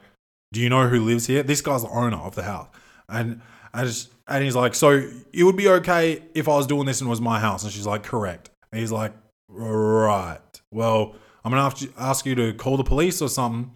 "Do 0.52 0.60
you 0.60 0.68
know 0.68 0.88
who 0.88 1.00
lives 1.00 1.26
here?" 1.26 1.42
This 1.42 1.60
guy's 1.60 1.82
the 1.82 1.88
owner 1.88 2.16
of 2.16 2.34
the 2.34 2.44
house, 2.44 2.68
and 3.08 3.40
and, 3.74 3.86
just, 3.86 4.10
and 4.26 4.42
he's 4.42 4.56
like, 4.56 4.74
"So 4.74 5.08
it 5.32 5.44
would 5.44 5.56
be 5.56 5.68
okay 5.68 6.22
if 6.34 6.48
I 6.48 6.56
was 6.56 6.66
doing 6.66 6.86
this 6.86 7.00
and 7.00 7.08
it 7.08 7.10
was 7.10 7.20
my 7.20 7.40
house?" 7.40 7.62
And 7.62 7.72
she's 7.72 7.86
like, 7.86 8.02
"Correct." 8.02 8.50
And 8.72 8.80
he's 8.80 8.92
like, 8.92 9.12
"Right. 9.48 10.40
Well, 10.72 11.14
I'm 11.44 11.52
gonna 11.52 11.62
have 11.62 11.74
to 11.76 11.88
ask 11.98 12.26
you 12.26 12.34
to 12.36 12.54
call 12.54 12.76
the 12.76 12.84
police 12.84 13.20
or 13.20 13.28
something." 13.28 13.72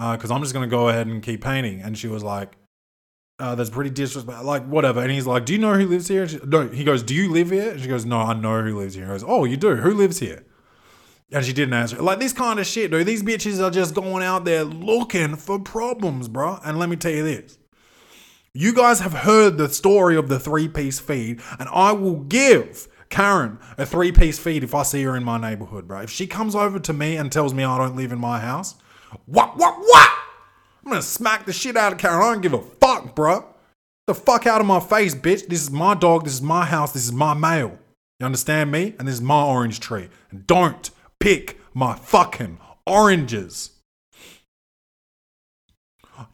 Because 0.00 0.30
I'm 0.30 0.40
just 0.40 0.54
gonna 0.54 0.66
go 0.66 0.88
ahead 0.88 1.06
and 1.06 1.22
keep 1.22 1.42
painting. 1.42 1.80
And 1.82 1.96
she 1.96 2.08
was 2.08 2.22
like, 2.22 2.56
uh, 3.38 3.54
"That's 3.54 3.70
pretty 3.70 3.90
disrespectful." 3.90 4.46
Like 4.46 4.66
whatever. 4.66 5.00
And 5.00 5.10
he's 5.10 5.26
like, 5.26 5.44
"Do 5.44 5.52
you 5.52 5.58
know 5.58 5.74
who 5.74 5.86
lives 5.86 6.08
here?" 6.08 6.26
She, 6.26 6.38
no. 6.44 6.68
He 6.68 6.84
goes, 6.84 7.02
"Do 7.02 7.14
you 7.14 7.30
live 7.30 7.50
here?" 7.50 7.72
And 7.72 7.80
she 7.80 7.88
goes, 7.88 8.04
"No, 8.04 8.18
I 8.18 8.34
know 8.34 8.62
who 8.62 8.78
lives 8.78 8.94
here." 8.94 9.04
He 9.04 9.10
goes, 9.10 9.24
"Oh, 9.26 9.44
you 9.44 9.56
do. 9.56 9.76
Who 9.76 9.92
lives 9.92 10.18
here?" 10.18 10.44
And 11.32 11.44
she 11.44 11.52
didn't 11.52 11.74
answer. 11.74 12.02
Like 12.02 12.18
this 12.18 12.32
kind 12.32 12.58
of 12.58 12.66
shit, 12.66 12.90
dude. 12.90 13.06
These 13.06 13.22
bitches 13.22 13.62
are 13.62 13.70
just 13.70 13.94
going 13.94 14.24
out 14.24 14.44
there 14.44 14.64
looking 14.64 15.36
for 15.36 15.58
problems, 15.58 16.28
bro. 16.28 16.58
And 16.64 16.78
let 16.78 16.88
me 16.88 16.96
tell 16.96 17.12
you 17.12 17.22
this. 17.22 17.58
You 18.52 18.74
guys 18.74 18.98
have 18.98 19.12
heard 19.12 19.58
the 19.58 19.68
story 19.68 20.16
of 20.16 20.28
the 20.28 20.40
three 20.40 20.66
piece 20.66 20.98
feed, 20.98 21.40
and 21.60 21.68
I 21.72 21.92
will 21.92 22.16
give 22.16 22.88
Karen 23.08 23.60
a 23.78 23.86
three 23.86 24.10
piece 24.10 24.40
feed 24.40 24.64
if 24.64 24.74
I 24.74 24.82
see 24.82 25.04
her 25.04 25.16
in 25.16 25.22
my 25.22 25.38
neighborhood, 25.38 25.86
bro. 25.86 26.00
If 26.00 26.10
she 26.10 26.26
comes 26.26 26.56
over 26.56 26.80
to 26.80 26.92
me 26.92 27.16
and 27.16 27.30
tells 27.30 27.54
me 27.54 27.62
I 27.62 27.78
don't 27.78 27.94
live 27.94 28.10
in 28.10 28.18
my 28.18 28.40
house, 28.40 28.74
what, 29.26 29.56
what, 29.56 29.78
what? 29.78 30.10
I'm 30.84 30.90
gonna 30.90 31.02
smack 31.02 31.46
the 31.46 31.52
shit 31.52 31.76
out 31.76 31.92
of 31.92 31.98
Karen. 31.98 32.22
I 32.22 32.32
don't 32.32 32.40
give 32.40 32.54
a 32.54 32.62
fuck, 32.62 33.14
bro. 33.14 33.44
The 34.06 34.14
fuck 34.14 34.46
out 34.46 34.60
of 34.60 34.66
my 34.66 34.80
face, 34.80 35.14
bitch. 35.14 35.46
This 35.46 35.62
is 35.62 35.70
my 35.70 35.94
dog. 35.94 36.24
This 36.24 36.34
is 36.34 36.42
my 36.42 36.64
house. 36.64 36.92
This 36.92 37.04
is 37.04 37.12
my 37.12 37.34
mail. 37.34 37.78
You 38.18 38.26
understand 38.26 38.70
me? 38.72 38.94
And 38.98 39.06
this 39.06 39.16
is 39.16 39.20
my 39.20 39.44
orange 39.44 39.80
tree. 39.80 40.08
And 40.30 40.46
don't 40.46 40.90
pick 41.20 41.60
my 41.74 41.94
fucking 41.94 42.58
oranges. 42.86 43.70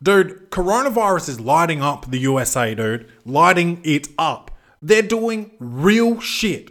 Dude, 0.03 0.51
coronavirus 0.51 1.29
is 1.29 1.41
lighting 1.41 1.83
up 1.83 2.11
the 2.11 2.19
USA, 2.19 2.75
dude. 2.75 3.11
Lighting 3.25 3.81
it 3.85 4.09
up. 4.19 4.51
They're 4.81 5.03
doing 5.03 5.53
real 5.59 6.21
shit. 6.21 6.71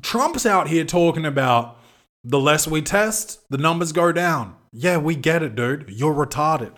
Trump's 0.00 0.46
out 0.46 0.68
here 0.68 0.84
talking 0.84 1.24
about 1.24 1.78
the 2.24 2.40
less 2.40 2.66
we 2.66 2.82
test, 2.82 3.40
the 3.48 3.58
numbers 3.58 3.92
go 3.92 4.12
down. 4.12 4.54
Yeah, 4.80 4.98
we 4.98 5.16
get 5.16 5.42
it, 5.42 5.56
dude. 5.56 5.86
You're 5.88 6.14
retarded. 6.14 6.70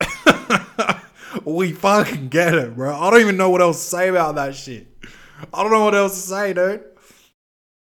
we 1.44 1.72
fucking 1.72 2.28
get 2.28 2.54
it, 2.54 2.74
bro. 2.74 2.96
I 2.98 3.10
don't 3.10 3.20
even 3.20 3.36
know 3.36 3.50
what 3.50 3.60
else 3.60 3.76
to 3.76 3.90
say 3.90 4.08
about 4.08 4.36
that 4.36 4.54
shit. 4.54 4.88
I 5.52 5.62
don't 5.62 5.70
know 5.70 5.84
what 5.84 5.94
else 5.94 6.14
to 6.14 6.28
say, 6.28 6.54
dude. 6.54 6.82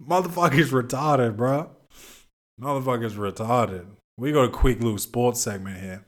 Motherfucker's 0.05 0.73
retarded, 0.73 1.37
bro. 1.37 1.71
Motherfucker's 2.61 3.15
retarded. 3.15 3.87
We 4.17 4.33
got 4.33 4.47
a 4.47 4.51
quick 4.51 4.81
little 4.81 4.99
sports 4.99 5.41
segment 5.41 5.79
here. 5.81 6.05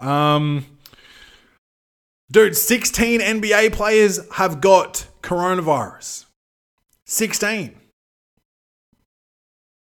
Um, 0.00 0.66
dude, 2.32 2.56
16 2.56 3.20
NBA 3.20 3.72
players 3.74 4.28
have 4.32 4.60
got 4.60 5.06
coronavirus. 5.22 6.24
16. 7.06 7.77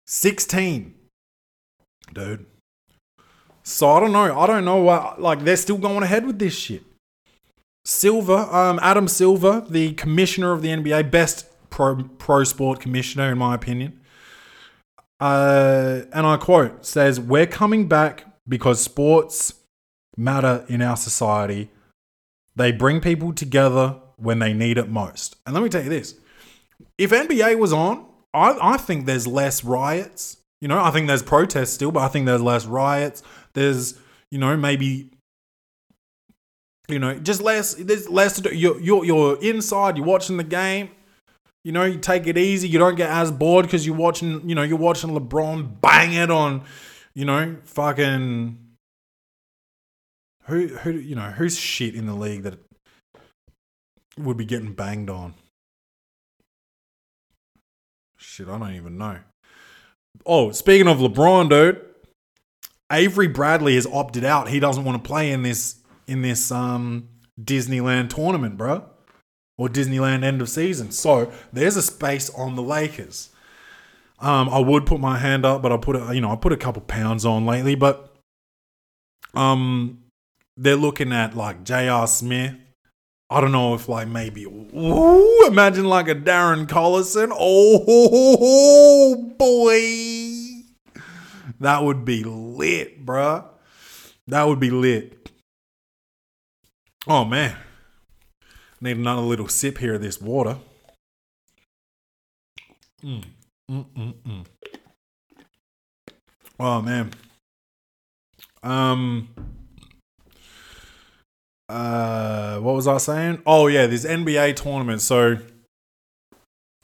16. 0.09 0.95
Dude. 2.11 2.47
So 3.61 3.91
I 3.91 3.99
don't 3.99 4.11
know. 4.11 4.39
I 4.39 4.47
don't 4.47 4.65
know 4.65 4.77
why. 4.77 5.13
like 5.19 5.43
they're 5.43 5.55
still 5.55 5.77
going 5.77 6.01
ahead 6.01 6.25
with 6.25 6.39
this 6.39 6.57
shit. 6.57 6.81
Silver, 7.85 8.37
um, 8.51 8.79
Adam 8.81 9.07
Silver, 9.07 9.63
the 9.69 9.93
commissioner 9.93 10.51
of 10.51 10.63
the 10.63 10.69
NBA, 10.69 11.11
best 11.11 11.45
pro 11.69 12.03
pro 12.17 12.43
sport 12.43 12.79
commissioner 12.79 13.31
in 13.31 13.37
my 13.37 13.53
opinion. 13.53 13.99
Uh, 15.19 16.01
and 16.11 16.25
I 16.25 16.37
quote 16.37 16.83
says, 16.87 17.19
"We're 17.19 17.45
coming 17.45 17.87
back 17.87 18.25
because 18.47 18.81
sports 18.81 19.53
matter 20.17 20.65
in 20.67 20.81
our 20.81 20.97
society. 20.97 21.69
They 22.55 22.71
bring 22.71 22.99
people 22.99 23.31
together 23.31 23.97
when 24.17 24.39
they 24.39 24.53
need 24.53 24.79
it 24.79 24.89
most." 24.89 25.35
And 25.45 25.53
let 25.53 25.63
me 25.63 25.69
tell 25.69 25.83
you 25.83 25.89
this: 25.89 26.15
if 26.97 27.11
NBA 27.11 27.59
was 27.59 27.71
on, 27.71 28.08
I, 28.33 28.73
I 28.73 28.77
think 28.77 29.05
there's 29.05 29.27
less 29.27 29.63
riots. 29.63 30.37
You 30.61 30.67
know, 30.67 30.79
I 30.79 30.91
think 30.91 31.07
there's 31.07 31.23
protests 31.23 31.73
still, 31.73 31.91
but 31.91 32.01
I 32.01 32.09
think 32.09 32.25
there's 32.25 32.41
less 32.41 32.65
riots. 32.65 33.23
There's, 33.53 33.97
you 34.29 34.37
know, 34.37 34.57
maybe, 34.57 35.09
you 36.87 36.99
know, 36.99 37.15
just 37.15 37.41
less. 37.41 37.75
There's 37.75 38.09
less 38.09 38.35
to 38.35 38.41
do. 38.41 38.55
You're 38.55 38.79
you're, 38.79 39.05
you're 39.05 39.41
inside. 39.41 39.97
You're 39.97 40.05
watching 40.05 40.37
the 40.37 40.43
game. 40.43 40.89
You 41.63 41.71
know, 41.71 41.85
you 41.85 41.97
take 41.97 42.27
it 42.27 42.37
easy. 42.37 42.67
You 42.67 42.79
don't 42.79 42.95
get 42.95 43.09
as 43.09 43.31
bored 43.31 43.65
because 43.65 43.85
you're 43.85 43.95
watching. 43.95 44.47
You 44.47 44.55
know, 44.55 44.63
you're 44.63 44.77
watching 44.77 45.11
LeBron 45.11 45.81
bang 45.81 46.13
it 46.13 46.29
on. 46.29 46.63
You 47.13 47.25
know, 47.25 47.57
fucking. 47.63 48.57
Who 50.43 50.67
who 50.67 50.91
you 50.91 51.15
know 51.15 51.29
who's 51.31 51.57
shit 51.57 51.95
in 51.95 52.05
the 52.05 52.15
league 52.15 52.43
that 52.43 52.59
would 54.17 54.37
be 54.37 54.45
getting 54.45 54.73
banged 54.73 55.09
on? 55.09 55.35
Shit, 58.39 58.47
I 58.47 58.57
don't 58.57 58.73
even 58.73 58.97
know. 58.97 59.19
Oh, 60.25 60.51
speaking 60.51 60.87
of 60.87 60.99
LeBron, 60.99 61.49
dude, 61.49 61.85
Avery 62.89 63.27
Bradley 63.27 63.75
has 63.75 63.85
opted 63.85 64.23
out. 64.23 64.47
He 64.47 64.61
doesn't 64.61 64.85
want 64.85 65.03
to 65.03 65.05
play 65.05 65.33
in 65.33 65.43
this 65.43 65.75
in 66.07 66.21
this 66.21 66.49
um 66.49 67.09
Disneyland 67.37 68.15
tournament, 68.15 68.55
bro, 68.55 68.85
or 69.57 69.67
Disneyland 69.67 70.23
end 70.23 70.41
of 70.41 70.47
season. 70.47 70.91
So 70.91 71.33
there's 71.51 71.75
a 71.75 71.81
space 71.81 72.29
on 72.29 72.55
the 72.55 72.61
Lakers. 72.61 73.27
Um, 74.19 74.47
I 74.47 74.59
would 74.59 74.85
put 74.85 75.01
my 75.01 75.17
hand 75.17 75.45
up, 75.45 75.61
but 75.61 75.73
I 75.73 75.77
put 75.77 75.97
a, 75.97 76.15
you 76.15 76.21
know 76.21 76.31
I 76.31 76.37
put 76.37 76.53
a 76.53 76.57
couple 76.57 76.81
pounds 76.83 77.25
on 77.25 77.45
lately, 77.45 77.75
but 77.75 78.15
um, 79.33 80.05
they're 80.55 80.77
looking 80.77 81.11
at 81.11 81.35
like 81.35 81.65
J.R. 81.65 82.07
Smith. 82.07 82.55
I 83.31 83.41
don't 83.41 83.51
know 83.51 83.75
if 83.75 83.87
like 83.87 84.07
maybe 84.07 84.45
ooh, 84.45 85.45
imagine 85.45 85.85
like 85.85 86.07
a 86.07 86.15
Darren 86.15 86.65
Collison. 86.65 87.29
Oh 87.31 89.15
boy. 89.37 91.01
That 91.59 91.83
would 91.83 92.05
be 92.05 92.23
lit, 92.23 93.05
bruh. 93.05 93.45
That 94.27 94.47
would 94.47 94.59
be 94.59 94.71
lit. 94.71 95.29
Oh 97.07 97.23
man. 97.23 97.55
Need 98.81 98.97
another 98.97 99.21
little 99.21 99.47
sip 99.47 99.77
here 99.77 99.95
of 99.95 100.01
this 100.01 100.19
water. 100.21 100.57
Mm. 103.03 103.23
Mm, 103.69 103.85
mm, 103.95 104.13
mm. 104.23 104.45
Oh 106.59 106.81
man. 106.81 107.11
Um 108.63 109.29
uh, 111.69 112.57
what 112.59 112.75
was 112.75 112.87
I 112.87 112.97
saying? 112.97 113.43
Oh 113.45 113.67
yeah, 113.67 113.85
this 113.85 114.03
NBA 114.03 114.55
tournament. 114.55 115.01
So 115.01 115.37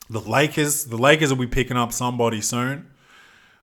the 0.08 0.20
Lakers, 0.20 0.84
the 0.84 0.96
Lakers 0.96 1.30
will 1.30 1.40
be 1.40 1.48
picking 1.48 1.76
up 1.76 1.92
somebody 1.92 2.40
soon. 2.40 2.88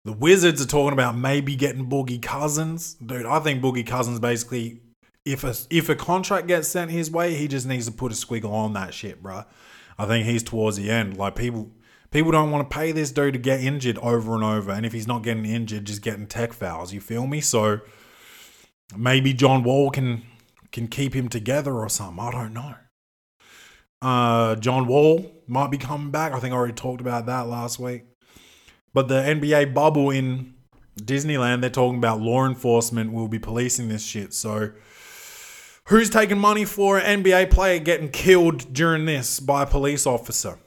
The 0.04 0.12
Wizards 0.12 0.62
are 0.62 0.68
talking 0.68 0.92
about 0.92 1.18
maybe 1.18 1.56
getting 1.56 1.90
Boogie 1.90 2.22
Cousins. 2.22 2.96
Dude, 2.96 3.26
I 3.26 3.40
think 3.40 3.64
Boogie 3.64 3.88
Cousins 3.88 4.20
basically, 4.20 4.82
if 5.24 5.46
a 5.46 5.56
if 5.70 5.88
a 5.88 5.96
contract 5.96 6.48
gets 6.48 6.68
sent 6.68 6.92
his 6.92 7.10
way, 7.10 7.36
he 7.36 7.48
just 7.48 7.66
needs 7.66 7.86
to 7.86 7.94
put 7.94 8.12
a 8.12 8.16
squiggle 8.16 8.52
on 8.52 8.74
that 8.74 8.94
shit, 8.94 9.24
bruh. 9.24 9.46
I 9.98 10.06
think 10.06 10.26
he's 10.26 10.44
towards 10.44 10.76
the 10.76 10.92
end. 10.92 11.16
Like 11.16 11.38
people, 11.38 11.72
people 12.12 12.34
don't 12.34 12.52
want 12.52 12.70
to 12.70 12.76
pay 12.76 12.92
this 12.92 13.14
dude 13.14 13.34
to 13.34 13.40
get 13.40 13.62
injured 13.62 13.98
over 14.00 14.36
and 14.36 14.44
over, 14.44 14.72
and 14.72 14.86
if 14.86 14.92
he's 14.92 15.08
not 15.08 15.24
getting 15.24 15.46
injured, 15.46 15.86
just 15.86 16.02
getting 16.02 16.28
tech 16.28 16.52
fouls. 16.52 16.92
You 16.92 17.00
feel 17.00 17.26
me? 17.26 17.40
So 17.40 17.80
maybe 18.98 19.32
John 19.32 19.64
Wall 19.64 19.90
can 19.90 20.24
can 20.74 20.88
keep 20.88 21.14
him 21.14 21.30
together 21.30 21.74
or 21.74 21.88
something. 21.88 22.20
I 22.20 22.32
don't 22.32 22.54
know. 22.54 22.76
Uh, 24.02 24.56
John 24.58 24.88
Wall 24.88 25.32
might 25.48 25.72
be 25.72 25.78
coming 25.78 26.12
back. 26.12 26.34
I 26.34 26.40
think 26.40 26.54
I 26.54 26.58
already 26.58 26.74
talked 26.74 27.00
about 27.00 27.28
that 27.28 27.48
last 27.48 27.80
week. 27.80 28.04
But 28.94 29.08
the 29.08 29.22
NBA 29.22 29.74
bubble 29.74 30.10
in 30.10 30.56
Disneyland, 31.00 31.62
they're 31.62 31.70
talking 31.70 31.98
about 31.98 32.20
law 32.20 32.46
enforcement 32.46 33.14
will 33.14 33.30
be 33.30 33.40
policing 33.40 33.88
this 33.88 34.04
shit. 34.04 34.34
So, 34.34 34.72
who's 35.86 36.10
taking 36.10 36.38
money 36.38 36.66
for 36.66 36.98
an 36.98 37.24
NBA 37.24 37.50
player 37.50 37.80
getting 37.80 38.10
killed 38.10 38.74
during 38.74 39.06
this 39.06 39.40
by 39.40 39.64
a 39.64 39.66
police 39.66 40.06
officer? 40.06 40.60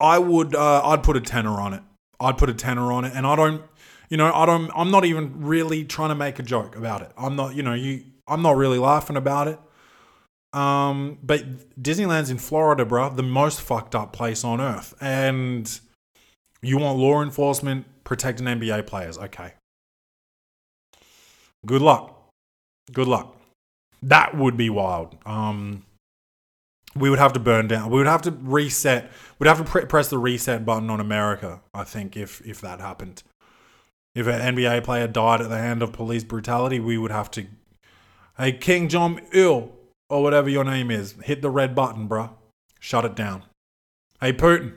I 0.00 0.18
would, 0.18 0.54
uh, 0.54 0.82
I'd 0.84 1.02
put 1.02 1.16
a 1.16 1.20
tenner 1.20 1.60
on 1.60 1.74
it. 1.74 1.82
I'd 2.18 2.38
put 2.38 2.48
a 2.48 2.54
tenner 2.54 2.92
on 2.92 3.04
it, 3.04 3.12
and 3.14 3.26
I 3.26 3.36
don't, 3.36 3.62
you 4.08 4.16
know, 4.16 4.32
I 4.32 4.46
don't. 4.46 4.70
I'm 4.74 4.90
not 4.90 5.04
even 5.04 5.44
really 5.44 5.84
trying 5.84 6.10
to 6.10 6.14
make 6.14 6.38
a 6.38 6.42
joke 6.42 6.76
about 6.76 7.02
it. 7.02 7.12
I'm 7.16 7.36
not, 7.36 7.54
you 7.54 7.62
know, 7.62 7.74
you. 7.74 8.04
I'm 8.26 8.42
not 8.42 8.56
really 8.56 8.78
laughing 8.78 9.16
about 9.16 9.48
it. 9.48 9.58
Um, 10.52 11.18
but 11.22 11.42
Disneyland's 11.82 12.30
in 12.30 12.38
Florida, 12.38 12.84
bro, 12.84 13.10
the 13.10 13.22
most 13.22 13.60
fucked 13.60 13.94
up 13.94 14.12
place 14.12 14.44
on 14.44 14.60
earth, 14.60 14.94
and 15.00 15.80
you 16.62 16.78
want 16.78 16.98
law 16.98 17.22
enforcement 17.22 17.86
protecting 18.04 18.46
NBA 18.46 18.86
players. 18.86 19.18
Okay. 19.18 19.52
Good 21.66 21.82
luck. 21.82 22.30
Good 22.92 23.08
luck. 23.08 23.36
That 24.02 24.36
would 24.36 24.56
be 24.56 24.70
wild. 24.70 25.16
Um, 25.26 25.84
we 26.94 27.10
would 27.10 27.18
have 27.18 27.32
to 27.32 27.40
burn 27.40 27.66
down. 27.66 27.90
We 27.90 27.98
would 27.98 28.06
have 28.06 28.22
to 28.22 28.30
reset. 28.30 29.10
We'd 29.38 29.48
have 29.48 29.58
to 29.58 29.64
pre- 29.64 29.86
press 29.86 30.08
the 30.08 30.18
reset 30.18 30.64
button 30.64 30.90
on 30.90 31.00
America. 31.00 31.60
I 31.72 31.84
think 31.84 32.16
if 32.16 32.44
if 32.46 32.60
that 32.60 32.80
happened, 32.80 33.22
if 34.14 34.26
an 34.26 34.54
NBA 34.54 34.84
player 34.84 35.08
died 35.08 35.40
at 35.40 35.48
the 35.48 35.58
hand 35.58 35.82
of 35.82 35.92
police 35.92 36.24
brutality, 36.24 36.78
we 36.78 36.98
would 36.98 37.10
have 37.10 37.30
to. 37.32 37.46
Hey, 38.36 38.52
King 38.52 38.88
Jong 38.88 39.20
Il 39.32 39.70
or 40.08 40.22
whatever 40.22 40.48
your 40.48 40.64
name 40.64 40.90
is, 40.90 41.14
hit 41.22 41.42
the 41.42 41.50
red 41.50 41.74
button, 41.74 42.08
bruh. 42.08 42.30
Shut 42.80 43.04
it 43.04 43.14
down. 43.14 43.44
Hey, 44.20 44.32
Putin, 44.32 44.74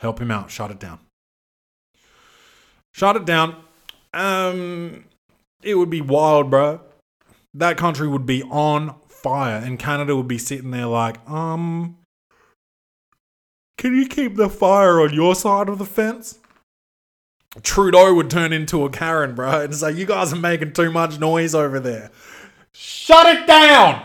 help 0.00 0.20
him 0.20 0.30
out. 0.30 0.50
Shut 0.50 0.70
it 0.70 0.78
down. 0.78 1.00
Shut 2.92 3.16
it 3.16 3.24
down. 3.24 3.56
Um, 4.12 5.04
it 5.62 5.76
would 5.76 5.90
be 5.90 6.00
wild, 6.00 6.50
bro. 6.50 6.80
That 7.54 7.76
country 7.76 8.08
would 8.08 8.26
be 8.26 8.42
on 8.44 8.94
fire, 9.08 9.56
and 9.56 9.78
Canada 9.78 10.16
would 10.16 10.28
be 10.28 10.38
sitting 10.38 10.70
there 10.70 10.86
like, 10.86 11.16
um, 11.28 11.96
can 13.78 13.96
you 13.96 14.06
keep 14.06 14.36
the 14.36 14.50
fire 14.50 15.00
on 15.00 15.14
your 15.14 15.34
side 15.34 15.68
of 15.68 15.78
the 15.78 15.86
fence? 15.86 16.38
Trudeau 17.62 18.14
would 18.14 18.30
turn 18.30 18.52
into 18.52 18.84
a 18.84 18.90
Karen, 18.90 19.34
bro, 19.34 19.62
and 19.62 19.74
say, 19.74 19.90
"You 19.92 20.06
guys 20.06 20.32
are 20.32 20.36
making 20.36 20.74
too 20.74 20.92
much 20.92 21.18
noise 21.18 21.54
over 21.54 21.80
there. 21.80 22.10
Shut 22.74 23.26
it 23.26 23.46
down." 23.46 24.04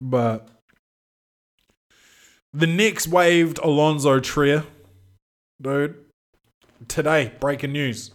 But 0.00 0.48
the 2.52 2.66
Knicks 2.66 3.06
waived 3.06 3.58
Allonzo 3.58 4.22
Trier, 4.22 4.64
dude. 5.60 5.96
Today, 6.88 7.32
breaking 7.40 7.72
news. 7.72 8.10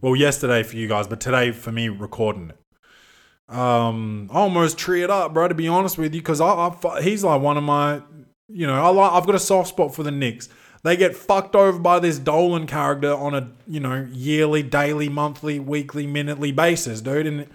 Well, 0.00 0.14
yesterday 0.14 0.62
for 0.62 0.76
you 0.76 0.86
guys, 0.86 1.08
but 1.08 1.20
today 1.20 1.50
for 1.50 1.72
me 1.72 1.88
recording 1.88 2.50
it. 2.50 3.54
Um, 3.54 4.30
I 4.32 4.38
almost 4.38 4.78
treed 4.78 5.10
up, 5.10 5.34
bro. 5.34 5.48
To 5.48 5.54
be 5.54 5.66
honest 5.66 5.98
with 5.98 6.14
you, 6.14 6.20
because 6.20 6.40
I, 6.40 6.46
I, 6.48 7.02
he's 7.02 7.24
like 7.24 7.40
one 7.40 7.56
of 7.56 7.64
my, 7.64 8.02
you 8.48 8.66
know, 8.66 8.74
I 8.74 8.88
like, 8.90 9.12
I've 9.12 9.26
got 9.26 9.34
a 9.34 9.40
soft 9.40 9.70
spot 9.70 9.94
for 9.94 10.02
the 10.02 10.10
Knicks. 10.10 10.48
They 10.84 10.96
get 10.96 11.16
fucked 11.16 11.56
over 11.56 11.78
by 11.78 11.98
this 11.98 12.18
Dolan 12.18 12.66
character 12.66 13.12
on 13.12 13.34
a, 13.34 13.50
you 13.66 13.80
know, 13.80 14.06
yearly, 14.12 14.62
daily, 14.62 15.08
monthly, 15.08 15.58
weekly, 15.58 16.06
minutely 16.06 16.52
basis, 16.52 17.00
dude. 17.00 17.26
And 17.26 17.48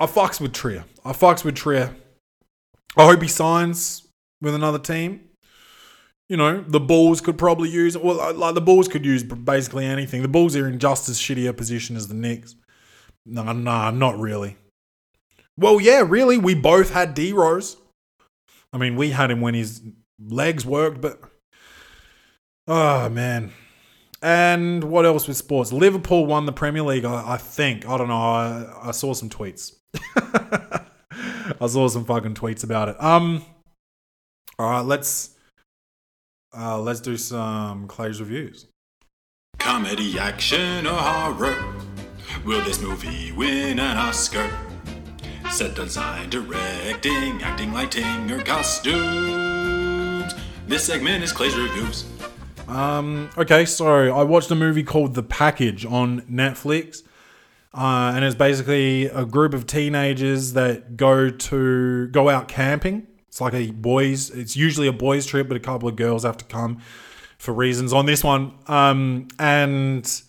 I 0.00 0.06
fucks 0.06 0.40
with 0.40 0.52
Trier. 0.52 0.84
I 1.04 1.12
fucks 1.12 1.44
with 1.44 1.54
Trier. 1.54 1.94
I 2.96 3.04
hope 3.06 3.22
he 3.22 3.28
signs 3.28 4.06
with 4.40 4.54
another 4.54 4.78
team. 4.78 5.20
you 6.28 6.36
know, 6.36 6.62
the 6.66 6.80
Bulls 6.80 7.20
could 7.20 7.36
probably 7.36 7.68
use 7.68 7.96
well, 7.96 8.20
uh, 8.20 8.32
like 8.32 8.54
the 8.54 8.60
Bulls 8.60 8.88
could 8.88 9.04
use 9.04 9.22
basically 9.22 9.84
anything. 9.84 10.22
The 10.22 10.28
Bulls 10.28 10.56
are 10.56 10.68
in 10.68 10.78
just 10.78 11.08
as 11.08 11.18
shitty 11.18 11.48
a 11.48 11.52
position 11.52 11.96
as 11.96 12.08
the 12.08 12.14
Knicks. 12.14 12.56
No, 13.26 13.52
nah, 13.52 13.90
not 13.90 14.18
really. 14.18 14.56
Well, 15.56 15.80
yeah, 15.80 16.02
really, 16.06 16.38
we 16.38 16.54
both 16.54 16.92
had 16.92 17.14
D 17.14 17.32
Rose. 17.32 17.76
I 18.72 18.78
mean, 18.78 18.96
we 18.96 19.10
had 19.10 19.30
him 19.30 19.40
when 19.40 19.54
his 19.54 19.82
legs 20.18 20.66
worked, 20.66 21.00
but 21.00 21.20
oh 22.68 23.08
man. 23.08 23.52
And 24.22 24.84
what 24.84 25.04
else 25.04 25.28
with 25.28 25.36
sports? 25.36 25.70
Liverpool 25.70 26.24
won 26.24 26.46
the 26.46 26.52
Premier 26.52 26.82
League, 26.82 27.04
I, 27.04 27.34
I 27.34 27.36
think. 27.36 27.86
I 27.86 27.98
don't 27.98 28.08
know. 28.08 28.16
I, 28.16 28.88
I 28.88 28.90
saw 28.92 29.12
some 29.12 29.28
tweets. 29.28 29.74
I 31.60 31.66
saw 31.66 31.88
some 31.88 32.06
fucking 32.06 32.34
tweets 32.34 32.64
about 32.64 32.88
it. 32.88 33.02
Um, 33.02 33.44
all 34.58 34.70
right, 34.70 34.80
let's 34.80 35.36
uh, 36.56 36.78
let's 36.80 37.00
do 37.00 37.16
some 37.16 37.86
Clay's 37.86 38.20
reviews. 38.20 38.66
Comedy, 39.58 40.18
action, 40.18 40.86
or 40.86 40.96
horror? 40.96 41.74
Will 42.44 42.62
this 42.64 42.80
movie 42.80 43.32
win 43.32 43.78
an 43.78 43.96
Oscar? 43.96 44.50
Set 45.50 45.74
design, 45.74 46.30
directing, 46.30 47.42
acting, 47.42 47.72
lighting, 47.72 48.30
or 48.30 48.42
costumes? 48.42 50.34
This 50.66 50.84
segment 50.84 51.22
is 51.24 51.32
Clay's 51.32 51.56
reviews. 51.56 52.04
Um, 52.68 53.30
okay, 53.36 53.64
so 53.64 54.14
I 54.14 54.22
watched 54.22 54.50
a 54.50 54.54
movie 54.54 54.82
called 54.82 55.14
The 55.14 55.22
Package 55.22 55.84
on 55.84 56.22
Netflix. 56.22 57.02
Uh, 57.76 58.12
and 58.14 58.24
it's 58.24 58.36
basically 58.36 59.06
a 59.06 59.24
group 59.24 59.52
of 59.52 59.66
teenagers 59.66 60.52
that 60.52 60.96
go 60.96 61.28
to 61.28 62.06
go 62.08 62.28
out 62.28 62.46
camping. 62.46 63.06
It's 63.26 63.40
like 63.40 63.52
a 63.52 63.72
boys. 63.72 64.30
It's 64.30 64.56
usually 64.56 64.86
a 64.86 64.92
boys 64.92 65.26
trip, 65.26 65.48
but 65.48 65.56
a 65.56 65.60
couple 65.60 65.88
of 65.88 65.96
girls 65.96 66.22
have 66.22 66.36
to 66.36 66.44
come 66.44 66.80
for 67.36 67.52
reasons. 67.52 67.92
On 67.92 68.06
this 68.06 68.22
one, 68.22 68.52
um, 68.68 69.26
and 69.40 70.22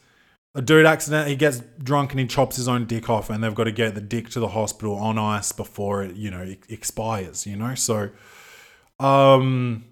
a 0.55 0.61
dude 0.61 0.87
accidentally 0.87 1.31
he 1.31 1.35
gets 1.35 1.61
drunk 1.83 2.11
and 2.11 2.19
he 2.19 2.25
chops 2.25 2.55
his 2.55 2.67
own 2.67 2.85
dick 2.85 3.11
off, 3.11 3.29
and 3.29 3.43
they've 3.43 3.53
got 3.53 3.65
to 3.65 3.71
get 3.71 3.93
the 3.93 4.01
dick 4.01 4.29
to 4.29 4.39
the 4.39 4.47
hospital 4.47 4.95
on 4.95 5.19
ice 5.19 5.51
before 5.51 6.01
it, 6.01 6.15
you 6.15 6.31
know, 6.31 6.41
it 6.41 6.63
expires. 6.67 7.45
You 7.45 7.57
know, 7.57 7.75
so, 7.75 8.09
um, 8.99 9.85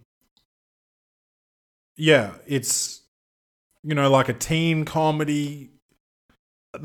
yeah, 1.95 2.33
it's 2.47 3.01
you 3.83 3.95
know 3.95 4.09
like 4.09 4.29
a 4.29 4.33
teen 4.33 4.85
comedy 4.85 5.73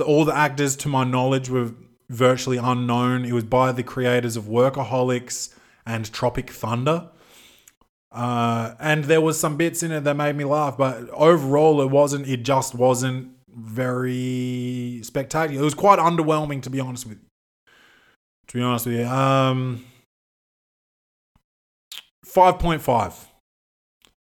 all 0.04 0.24
the 0.24 0.36
actors, 0.36 0.76
to 0.76 0.88
my 0.88 1.04
knowledge, 1.04 1.48
were 1.48 1.72
virtually 2.08 2.58
unknown. 2.58 3.24
It 3.24 3.32
was 3.32 3.44
by 3.44 3.72
the 3.72 3.82
creators 3.82 4.36
of 4.36 4.44
Workaholics 4.44 5.54
and 5.86 6.10
Tropic 6.12 6.50
Thunder. 6.50 7.08
Uh, 8.10 8.74
and 8.80 9.04
there 9.04 9.20
was 9.20 9.38
some 9.38 9.56
bits 9.56 9.82
in 9.82 9.92
it 9.92 10.04
that 10.04 10.14
made 10.14 10.34
me 10.34 10.44
laugh, 10.44 10.78
but 10.78 11.08
overall, 11.10 11.80
it 11.82 11.90
wasn't. 11.90 12.26
It 12.26 12.42
just 12.42 12.74
wasn't 12.74 13.32
very 13.54 15.00
spectacular. 15.02 15.60
It 15.60 15.64
was 15.64 15.74
quite 15.74 15.98
underwhelming, 15.98 16.62
to 16.62 16.70
be 16.70 16.80
honest 16.80 17.06
with 17.06 17.18
you. 17.18 17.24
To 18.48 18.56
be 18.56 18.62
honest 18.62 18.86
with 18.86 18.94
you, 19.00 19.06
um, 19.06 19.84
five 22.24 22.58
point 22.58 22.80
five. 22.80 23.27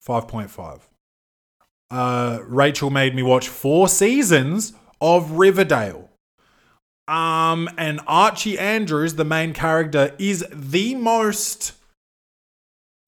Five 0.05 0.27
point 0.27 0.51
five. 0.51 0.87
Uh, 1.89 2.39
Rachel 2.43 2.91
made 2.91 3.15
me 3.15 3.23
watch 3.23 3.47
four 3.47 3.87
seasons 3.87 4.73
of 5.01 5.31
Riverdale. 5.31 6.09
Um, 7.07 7.69
and 7.77 7.99
Archie 8.07 8.57
Andrews, 8.57 9.15
the 9.15 9.25
main 9.25 9.53
character, 9.53 10.13
is 10.19 10.45
the 10.51 10.95
most 10.95 11.73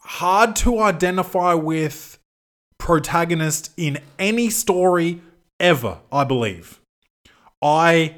hard 0.02 0.56
to 0.58 0.80
identify 0.80 1.54
with 1.54 2.18
protagonist 2.78 3.72
in 3.78 4.00
any 4.18 4.50
story 4.50 5.22
ever, 5.60 6.00
I 6.12 6.24
believe. 6.24 6.80
I 7.62 8.16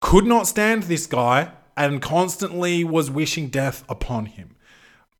could 0.00 0.24
not 0.26 0.46
stand 0.46 0.84
this 0.84 1.06
guy 1.06 1.52
and 1.76 2.00
constantly 2.00 2.84
was 2.84 3.10
wishing 3.10 3.48
death 3.48 3.84
upon 3.88 4.26
him. 4.26 4.56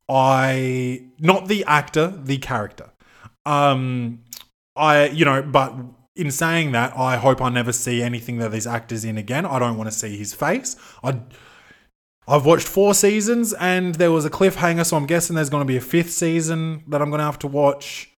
I 0.07 1.05
not 1.19 1.47
the 1.47 1.63
actor, 1.65 2.07
the 2.07 2.37
character. 2.37 2.91
Um 3.45 4.23
I 4.75 5.07
you 5.07 5.25
know, 5.25 5.41
but 5.41 5.75
in 6.15 6.29
saying 6.31 6.73
that, 6.73 6.95
I 6.95 7.17
hope 7.17 7.41
I 7.41 7.49
never 7.49 7.73
see 7.73 8.01
anything 8.01 8.37
that 8.37 8.51
this 8.51 8.67
actor's 8.67 9.03
in 9.03 9.17
again. 9.17 9.45
I 9.45 9.57
don't 9.59 9.77
want 9.77 9.89
to 9.89 9.95
see 9.95 10.17
his 10.17 10.33
face. 10.33 10.75
I 11.03 11.19
I've 12.27 12.45
watched 12.45 12.67
four 12.67 12.93
seasons 12.93 13.53
and 13.53 13.95
there 13.95 14.11
was 14.11 14.23
a 14.23 14.29
cliffhanger, 14.29 14.85
so 14.85 14.95
I'm 14.95 15.05
guessing 15.05 15.35
there's 15.35 15.49
going 15.49 15.61
to 15.61 15.67
be 15.67 15.77
a 15.77 15.81
fifth 15.81 16.11
season 16.11 16.83
that 16.87 17.01
I'm 17.01 17.09
going 17.09 17.19
to 17.19 17.25
have 17.25 17.39
to 17.39 17.47
watch. 17.47 18.09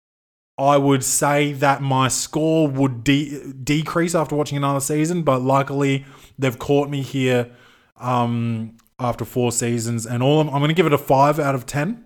I 0.57 0.77
would 0.77 1.03
say 1.03 1.53
that 1.53 1.81
my 1.81 2.07
score 2.07 2.67
would 2.67 3.03
de- 3.03 3.51
decrease 3.51 4.15
after 4.15 4.35
watching 4.35 4.57
another 4.57 4.79
season, 4.79 5.23
but 5.23 5.41
luckily 5.41 6.05
they've 6.39 6.57
caught 6.57 6.89
me 6.89 7.01
here 7.01 7.51
um, 7.97 8.77
after 8.99 9.25
four 9.25 9.51
seasons, 9.51 10.05
and 10.05 10.23
all 10.23 10.39
I'm, 10.39 10.49
I'm 10.49 10.59
going 10.59 10.69
to 10.69 10.75
give 10.75 10.85
it 10.85 10.93
a 10.93 10.97
five 10.97 11.39
out 11.39 11.55
of 11.55 11.65
ten. 11.65 12.05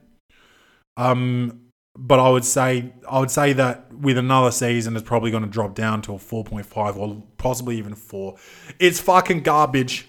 Um, 0.97 1.68
but 1.99 2.19
I 2.19 2.29
would 2.29 2.45
say 2.45 2.93
I 3.07 3.19
would 3.19 3.29
say 3.29 3.53
that 3.53 3.93
with 3.93 4.17
another 4.17 4.51
season, 4.51 4.95
it's 4.95 5.05
probably 5.05 5.31
going 5.31 5.43
to 5.43 5.49
drop 5.49 5.75
down 5.75 6.01
to 6.03 6.13
a 6.13 6.19
four 6.19 6.43
point 6.43 6.65
five 6.65 6.97
or 6.97 7.21
possibly 7.37 7.77
even 7.77 7.93
four. 7.93 8.37
It's 8.79 8.99
fucking 8.99 9.41
garbage. 9.41 10.07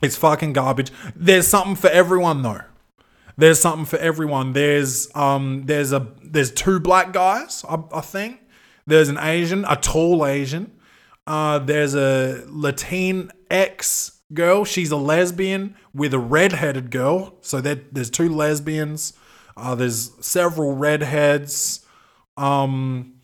It's 0.00 0.16
fucking 0.16 0.52
garbage. 0.52 0.92
There's 1.16 1.48
something 1.48 1.74
for 1.74 1.90
everyone 1.90 2.42
though. 2.42 2.62
There's 3.36 3.60
something 3.60 3.84
for 3.84 3.98
everyone. 3.98 4.52
There's 4.52 5.14
um 5.16 5.64
there's 5.66 5.92
a 5.92 6.06
there's 6.22 6.52
two 6.52 6.78
black 6.78 7.12
guys, 7.12 7.64
I, 7.68 7.82
I 7.92 8.00
think. 8.00 8.40
There's 8.86 9.08
an 9.08 9.18
Asian, 9.18 9.64
a 9.68 9.76
tall 9.76 10.24
Asian. 10.24 10.70
Uh 11.26 11.58
there's 11.58 11.96
a 11.96 12.44
Latin 12.48 13.32
ex 13.50 14.20
girl. 14.32 14.64
She's 14.64 14.92
a 14.92 14.96
lesbian 14.96 15.74
with 15.92 16.14
a 16.14 16.18
red-headed 16.18 16.90
girl. 16.90 17.36
So 17.40 17.60
there, 17.60 17.80
there's 17.90 18.10
two 18.10 18.28
lesbians. 18.28 19.12
Uh 19.56 19.74
there's 19.74 20.12
several 20.24 20.74
redheads. 20.74 21.84
Um 22.36 23.14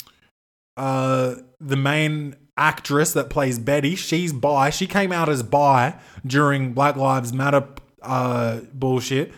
uh 0.76 1.34
the 1.60 1.76
main 1.76 2.36
actress 2.56 3.14
that 3.14 3.30
plays 3.30 3.58
Betty, 3.58 3.94
she's 3.96 4.32
bi. 4.32 4.70
She 4.70 4.86
came 4.86 5.12
out 5.12 5.28
as 5.28 5.42
bi 5.42 5.98
during 6.26 6.74
Black 6.74 6.94
Lives 6.96 7.32
Matter 7.32 7.66
uh, 8.02 8.60
bullshit 8.72 9.32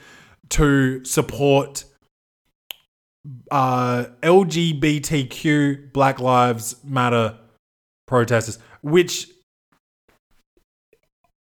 to 0.51 1.05
support 1.05 1.85
uh, 3.51 4.07
LGBTQ 4.23 5.93
Black 5.93 6.21
Lives 6.21 6.77
Matter 6.85 7.39
protesters, 8.07 8.59
which 8.83 9.29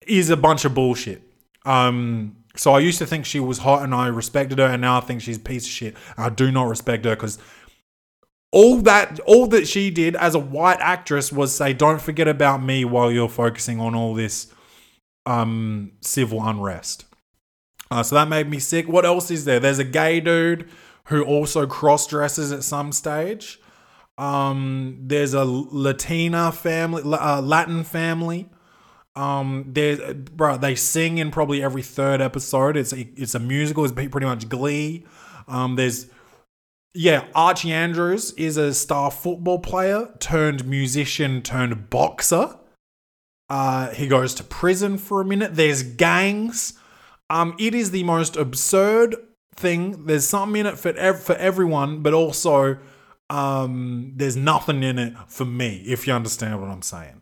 is 0.05 0.29
a 0.29 0.37
bunch 0.37 0.65
of 0.65 0.73
bullshit. 0.73 1.21
Um, 1.65 2.37
so 2.57 2.73
I 2.73 2.79
used 2.79 2.97
to 2.99 3.05
think 3.05 3.25
she 3.25 3.39
was 3.39 3.59
hot 3.59 3.83
and 3.83 3.93
I 3.93 4.07
respected 4.07 4.59
her, 4.59 4.65
and 4.65 4.81
now 4.81 4.97
I 4.97 5.01
think 5.01 5.21
she's 5.21 5.37
a 5.37 5.41
piece 5.41 5.65
of 5.65 5.71
shit. 5.71 5.95
I 6.17 6.29
do 6.29 6.51
not 6.51 6.67
respect 6.67 7.05
her 7.05 7.15
because 7.15 7.37
all 8.51 8.77
that 8.77 9.19
all 9.21 9.47
that 9.47 9.67
she 9.67 9.91
did 9.91 10.15
as 10.15 10.33
a 10.33 10.39
white 10.39 10.79
actress 10.79 11.31
was 11.31 11.53
say 11.53 11.73
don't 11.73 12.01
forget 12.01 12.27
about 12.27 12.63
me 12.63 12.85
while 12.85 13.11
you're 13.11 13.29
focusing 13.29 13.79
on 13.79 13.93
all 13.93 14.13
this 14.13 14.53
um 15.25 15.91
civil 16.01 16.41
unrest. 16.41 17.05
Uh, 17.89 18.03
so 18.03 18.15
that 18.15 18.27
made 18.27 18.49
me 18.49 18.59
sick. 18.59 18.87
What 18.87 19.05
else 19.05 19.31
is 19.31 19.45
there? 19.45 19.59
There's 19.59 19.79
a 19.79 19.83
gay 19.83 20.19
dude 20.19 20.69
who 21.05 21.23
also 21.23 21.65
cross 21.65 22.07
dresses 22.07 22.51
at 22.51 22.63
some 22.63 22.91
stage. 22.91 23.59
Um 24.17 24.97
there's 25.01 25.33
a 25.33 25.45
latina 25.45 26.51
family 26.51 27.03
uh, 27.03 27.41
latin 27.41 27.83
family 27.83 28.49
um 29.17 29.65
there's 29.67 29.99
bro 30.13 30.57
they 30.57 30.75
sing 30.75 31.17
in 31.17 31.31
probably 31.31 31.63
every 31.63 31.81
third 31.81 32.21
episode 32.21 32.77
it's 32.77 32.93
a, 32.93 33.07
it's 33.15 33.35
a 33.35 33.39
musical 33.39 33.83
it's 33.83 33.93
pretty 33.93 34.25
much 34.25 34.47
glee 34.47 35.05
um 35.47 35.75
there's 35.75 36.07
yeah, 36.97 37.25
Archie 37.35 37.71
Andrews 37.71 38.31
is 38.33 38.57
a 38.57 38.73
star 38.73 39.11
football 39.11 39.59
player 39.59 40.09
turned 40.17 40.65
musician 40.65 41.43
turned 41.43 41.91
boxer. 41.91 42.57
Uh, 43.51 43.91
he 43.91 44.07
goes 44.07 44.33
to 44.33 44.43
prison 44.43 44.97
for 44.97 45.21
a 45.21 45.25
minute. 45.25 45.55
There's 45.55 45.83
gangs. 45.83 46.73
Um, 47.29 47.55
it 47.59 47.75
is 47.75 47.91
the 47.91 48.03
most 48.03 48.35
absurd 48.35 49.15
thing. 49.55 50.07
There's 50.07 50.27
something 50.27 50.59
in 50.61 50.65
it 50.65 50.79
for 50.79 50.89
ev- 50.89 51.21
for 51.21 51.35
everyone, 51.35 52.01
but 52.01 52.15
also 52.15 52.79
um, 53.29 54.13
there's 54.15 54.35
nothing 54.35 54.81
in 54.81 54.97
it 54.97 55.13
for 55.27 55.45
me. 55.45 55.83
If 55.85 56.07
you 56.07 56.13
understand 56.13 56.59
what 56.59 56.71
I'm 56.71 56.81
saying. 56.81 57.21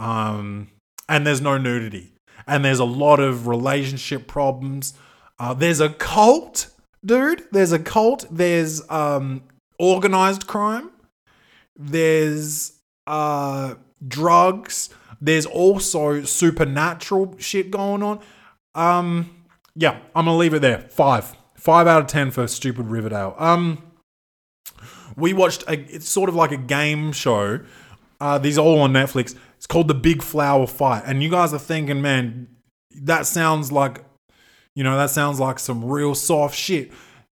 Um, 0.00 0.68
and 1.12 1.26
there's 1.26 1.42
no 1.42 1.58
nudity, 1.58 2.14
and 2.46 2.64
there's 2.64 2.78
a 2.78 2.86
lot 2.86 3.20
of 3.20 3.46
relationship 3.46 4.26
problems. 4.26 4.94
Uh, 5.38 5.52
there's 5.52 5.78
a 5.78 5.90
cult 5.90 6.68
dude. 7.04 7.44
There's 7.52 7.72
a 7.72 7.78
cult. 7.78 8.26
There's 8.30 8.82
um 8.90 9.42
organized 9.78 10.46
crime. 10.46 10.90
There's 11.76 12.72
uh 13.06 13.74
drugs. 14.08 14.88
There's 15.20 15.44
also 15.46 16.22
supernatural 16.22 17.36
shit 17.38 17.70
going 17.70 18.02
on. 18.02 18.20
Um 18.74 19.44
yeah, 19.74 19.98
I'm 20.14 20.24
gonna 20.24 20.36
leave 20.38 20.54
it 20.54 20.62
there. 20.62 20.80
Five. 20.88 21.36
Five 21.54 21.86
out 21.86 22.00
of 22.00 22.06
ten 22.08 22.30
for 22.30 22.46
stupid 22.46 22.86
Riverdale. 22.86 23.34
Um 23.38 23.82
we 25.14 25.34
watched 25.34 25.62
a, 25.68 25.78
it's 25.94 26.08
sort 26.08 26.30
of 26.30 26.34
like 26.34 26.52
a 26.52 26.56
game 26.56 27.12
show. 27.12 27.60
Uh, 28.22 28.38
these 28.38 28.56
are 28.56 28.64
all 28.64 28.82
on 28.82 28.92
Netflix. 28.92 29.34
It's 29.56 29.66
called 29.66 29.88
The 29.88 29.94
Big 29.94 30.22
Flower 30.22 30.68
Fight. 30.68 31.02
And 31.06 31.24
you 31.24 31.28
guys 31.28 31.52
are 31.52 31.58
thinking, 31.58 32.00
man, 32.00 32.46
that 33.02 33.26
sounds 33.26 33.72
like, 33.72 34.04
you 34.76 34.84
know, 34.84 34.96
that 34.96 35.10
sounds 35.10 35.40
like 35.40 35.58
some 35.58 35.84
real 35.84 36.14
soft 36.14 36.56
shit. 36.56 36.92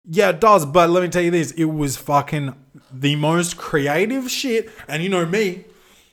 Yeah, 0.07 0.29
it 0.29 0.39
does. 0.39 0.63
But 0.63 0.91
let 0.91 1.01
me 1.01 1.09
tell 1.09 1.23
you 1.23 1.31
this 1.31 1.49
it 1.53 1.65
was 1.65 1.97
fucking 1.97 2.53
the 2.93 3.15
most 3.15 3.57
creative 3.57 4.29
shit. 4.29 4.69
And 4.87 5.01
you 5.01 5.09
know 5.09 5.25
me, 5.25 5.65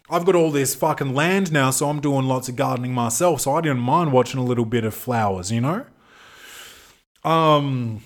I've 0.08 0.24
got 0.24 0.34
all 0.34 0.50
this 0.50 0.74
fucking 0.74 1.14
land 1.14 1.52
now, 1.52 1.68
so 1.70 1.90
I'm 1.90 2.00
doing 2.00 2.24
lots 2.24 2.48
of 2.48 2.56
gardening 2.56 2.94
myself. 2.94 3.42
So 3.42 3.54
I 3.54 3.60
didn't 3.60 3.80
mind 3.80 4.10
watching 4.10 4.40
a 4.40 4.44
little 4.44 4.64
bit 4.64 4.84
of 4.84 4.94
flowers, 4.94 5.52
you 5.52 5.60
know? 5.60 5.84
Um, 7.24 8.02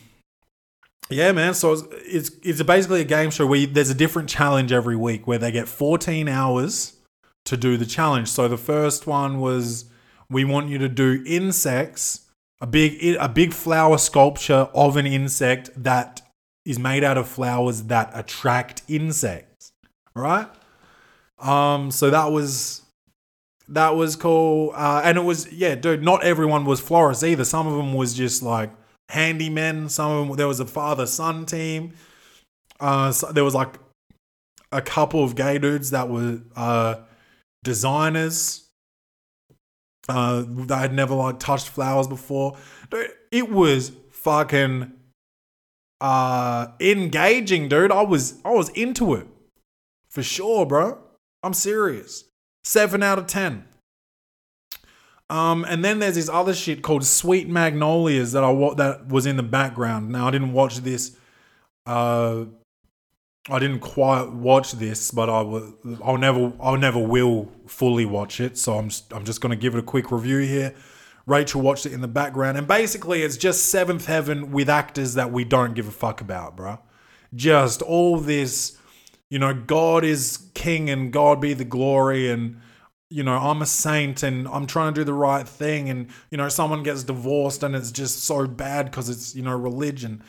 yeah, 1.08 1.32
man. 1.32 1.54
So 1.54 1.72
it's 1.72 1.82
it's, 1.92 2.30
it's 2.42 2.62
basically 2.62 3.00
a 3.00 3.04
game 3.04 3.30
show 3.30 3.46
where 3.46 3.60
you, 3.60 3.66
there's 3.66 3.90
a 3.90 3.94
different 3.94 4.28
challenge 4.28 4.72
every 4.72 4.96
week 4.96 5.26
where 5.26 5.38
they 5.38 5.50
get 5.50 5.68
14 5.68 6.28
hours 6.28 6.94
to 7.44 7.56
do 7.56 7.76
the 7.76 7.86
challenge. 7.86 8.28
So 8.28 8.48
the 8.48 8.56
first 8.56 9.06
one 9.06 9.40
was 9.40 9.86
we 10.28 10.44
want 10.44 10.68
you 10.68 10.78
to 10.78 10.88
do 10.88 11.22
insects, 11.26 12.26
a 12.60 12.66
big 12.66 13.16
a 13.18 13.28
big 13.28 13.52
flower 13.52 13.98
sculpture 13.98 14.68
of 14.74 14.96
an 14.96 15.06
insect 15.06 15.70
that 15.76 16.22
is 16.64 16.78
made 16.78 17.04
out 17.04 17.16
of 17.16 17.28
flowers 17.28 17.84
that 17.84 18.10
attract 18.12 18.82
insects, 18.88 19.72
right? 20.14 20.48
Um, 21.38 21.90
so 21.90 22.10
that 22.10 22.32
was 22.32 22.82
that 23.68 23.94
was 23.94 24.16
cool, 24.16 24.72
uh, 24.74 25.02
and 25.04 25.18
it 25.18 25.22
was 25.22 25.52
yeah, 25.52 25.74
dude. 25.74 26.02
Not 26.02 26.24
everyone 26.24 26.64
was 26.64 26.80
florists 26.80 27.22
either. 27.22 27.44
Some 27.44 27.66
of 27.66 27.76
them 27.76 27.94
was 27.94 28.14
just 28.14 28.42
like 28.42 28.70
handymen. 29.10 29.90
Some 29.90 30.10
of 30.10 30.28
them 30.28 30.36
there 30.36 30.48
was 30.48 30.60
a 30.60 30.66
father 30.66 31.06
son 31.06 31.46
team. 31.46 31.92
Uh, 32.80 33.12
so 33.12 33.32
there 33.32 33.44
was 33.44 33.54
like 33.54 33.74
a 34.72 34.82
couple 34.82 35.24
of 35.24 35.34
gay 35.34 35.58
dudes 35.58 35.90
that 35.90 36.08
were 36.08 36.40
uh, 36.54 36.96
designers. 37.64 38.62
Uh, 40.08 40.44
that 40.46 40.78
had 40.78 40.94
never 40.94 41.14
like 41.16 41.40
touched 41.40 41.66
flowers 41.66 42.06
before. 42.06 42.56
Dude, 42.90 43.10
it 43.32 43.50
was 43.50 43.90
fucking 44.10 44.92
uh 46.00 46.68
engaging, 46.78 47.68
dude. 47.68 47.90
I 47.90 48.02
was 48.02 48.34
I 48.44 48.50
was 48.50 48.68
into 48.70 49.14
it 49.14 49.26
for 50.08 50.22
sure, 50.22 50.64
bro. 50.64 50.98
I'm 51.42 51.54
serious. 51.54 52.24
Seven 52.64 53.02
out 53.02 53.18
of 53.18 53.26
ten. 53.26 53.64
Um, 55.28 55.64
and 55.68 55.84
then 55.84 55.98
there's 55.98 56.14
this 56.14 56.28
other 56.28 56.54
shit 56.54 56.82
called 56.82 57.04
Sweet 57.04 57.48
Magnolias 57.48 58.32
that 58.32 58.44
I 58.44 58.50
wa- 58.50 58.74
that 58.74 59.08
was 59.08 59.26
in 59.26 59.36
the 59.36 59.42
background. 59.42 60.10
Now 60.10 60.28
I 60.28 60.30
didn't 60.30 60.52
watch 60.52 60.78
this. 60.78 61.16
Uh, 61.84 62.44
I 63.48 63.58
didn't 63.58 63.80
quite 63.80 64.30
watch 64.30 64.72
this, 64.72 65.10
but 65.10 65.28
I 65.28 65.40
will. 65.42 65.74
I'll 66.04 66.18
never. 66.18 66.52
I'll 66.60 66.76
never 66.76 66.98
will 66.98 67.50
fully 67.66 68.04
watch 68.04 68.40
it. 68.40 68.56
So 68.58 68.74
I'm. 68.74 68.90
I'm 69.12 69.24
just 69.24 69.40
gonna 69.40 69.56
give 69.56 69.74
it 69.74 69.78
a 69.78 69.82
quick 69.82 70.10
review 70.10 70.38
here. 70.38 70.74
Rachel 71.26 71.60
watched 71.60 71.86
it 71.86 71.92
in 71.92 72.00
the 72.00 72.08
background, 72.08 72.56
and 72.56 72.68
basically 72.68 73.22
it's 73.22 73.36
just 73.36 73.66
Seventh 73.66 74.06
Heaven 74.06 74.52
with 74.52 74.68
actors 74.68 75.14
that 75.14 75.32
we 75.32 75.44
don't 75.44 75.74
give 75.74 75.88
a 75.88 75.92
fuck 75.92 76.20
about, 76.20 76.56
bro. 76.56 76.78
Just 77.34 77.82
all 77.82 78.18
this, 78.18 78.78
you 79.28 79.40
know, 79.40 79.52
God 79.52 80.04
is 80.04 80.48
king 80.54 80.88
and 80.88 81.12
God 81.12 81.40
be 81.40 81.52
the 81.52 81.64
glory, 81.64 82.30
and 82.30 82.60
you 83.08 83.22
know, 83.22 83.36
I'm 83.36 83.62
a 83.62 83.66
saint 83.66 84.22
and 84.22 84.48
I'm 84.48 84.66
trying 84.66 84.94
to 84.94 85.00
do 85.00 85.04
the 85.04 85.12
right 85.12 85.46
thing, 85.46 85.88
and 85.88 86.08
you 86.30 86.38
know, 86.38 86.48
someone 86.48 86.82
gets 86.82 87.04
divorced 87.04 87.62
and 87.62 87.76
it's 87.76 87.92
just 87.92 88.24
so 88.24 88.46
bad 88.46 88.86
because 88.86 89.08
it's 89.08 89.34
you 89.34 89.42
know 89.42 89.56
religion. 89.56 90.22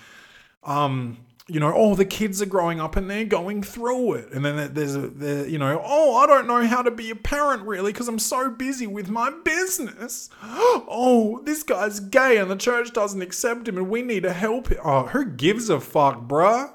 Um, 0.63 1.17
you 1.49 1.61
know, 1.61 1.73
oh, 1.73 1.95
the 1.95 2.05
kids 2.05 2.41
are 2.41 2.45
growing 2.45 2.81
up 2.81 2.97
and 2.97 3.09
they're 3.09 3.23
going 3.23 3.63
through 3.63 4.13
it, 4.13 4.31
and 4.33 4.43
then 4.43 4.73
there's 4.73 4.95
a, 4.95 5.07
there, 5.07 5.47
you 5.47 5.57
know, 5.57 5.81
oh, 5.83 6.17
I 6.17 6.27
don't 6.27 6.45
know 6.45 6.67
how 6.67 6.81
to 6.81 6.91
be 6.91 7.09
a 7.09 7.15
parent 7.15 7.63
really 7.63 7.93
because 7.93 8.09
I'm 8.09 8.19
so 8.19 8.49
busy 8.49 8.85
with 8.85 9.09
my 9.09 9.31
business. 9.43 10.29
Oh, 10.89 11.41
this 11.43 11.63
guy's 11.63 11.99
gay 11.99 12.37
and 12.37 12.49
the 12.49 12.55
church 12.55 12.93
doesn't 12.93 13.21
accept 13.21 13.67
him, 13.67 13.77
and 13.77 13.89
we 13.89 14.01
need 14.01 14.23
to 14.23 14.33
help 14.33 14.69
him. 14.69 14.79
Oh, 14.83 15.07
who 15.07 15.25
gives 15.25 15.69
a 15.69 15.79
fuck, 15.79 16.27
bruh? 16.27 16.71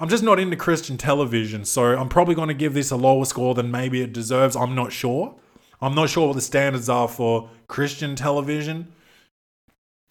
I'm 0.00 0.08
just 0.08 0.22
not 0.22 0.38
into 0.38 0.56
Christian 0.56 0.96
television, 0.96 1.64
so 1.64 1.96
I'm 1.96 2.08
probably 2.08 2.36
going 2.36 2.48
to 2.48 2.54
give 2.54 2.72
this 2.72 2.92
a 2.92 2.96
lower 2.96 3.24
score 3.24 3.54
than 3.54 3.70
maybe 3.70 4.00
it 4.00 4.12
deserves. 4.12 4.54
I'm 4.54 4.76
not 4.76 4.92
sure. 4.92 5.34
I'm 5.82 5.94
not 5.94 6.08
sure 6.08 6.28
what 6.28 6.34
the 6.36 6.40
standards 6.40 6.88
are 6.88 7.08
for 7.08 7.50
Christian 7.66 8.14
television. 8.14 8.92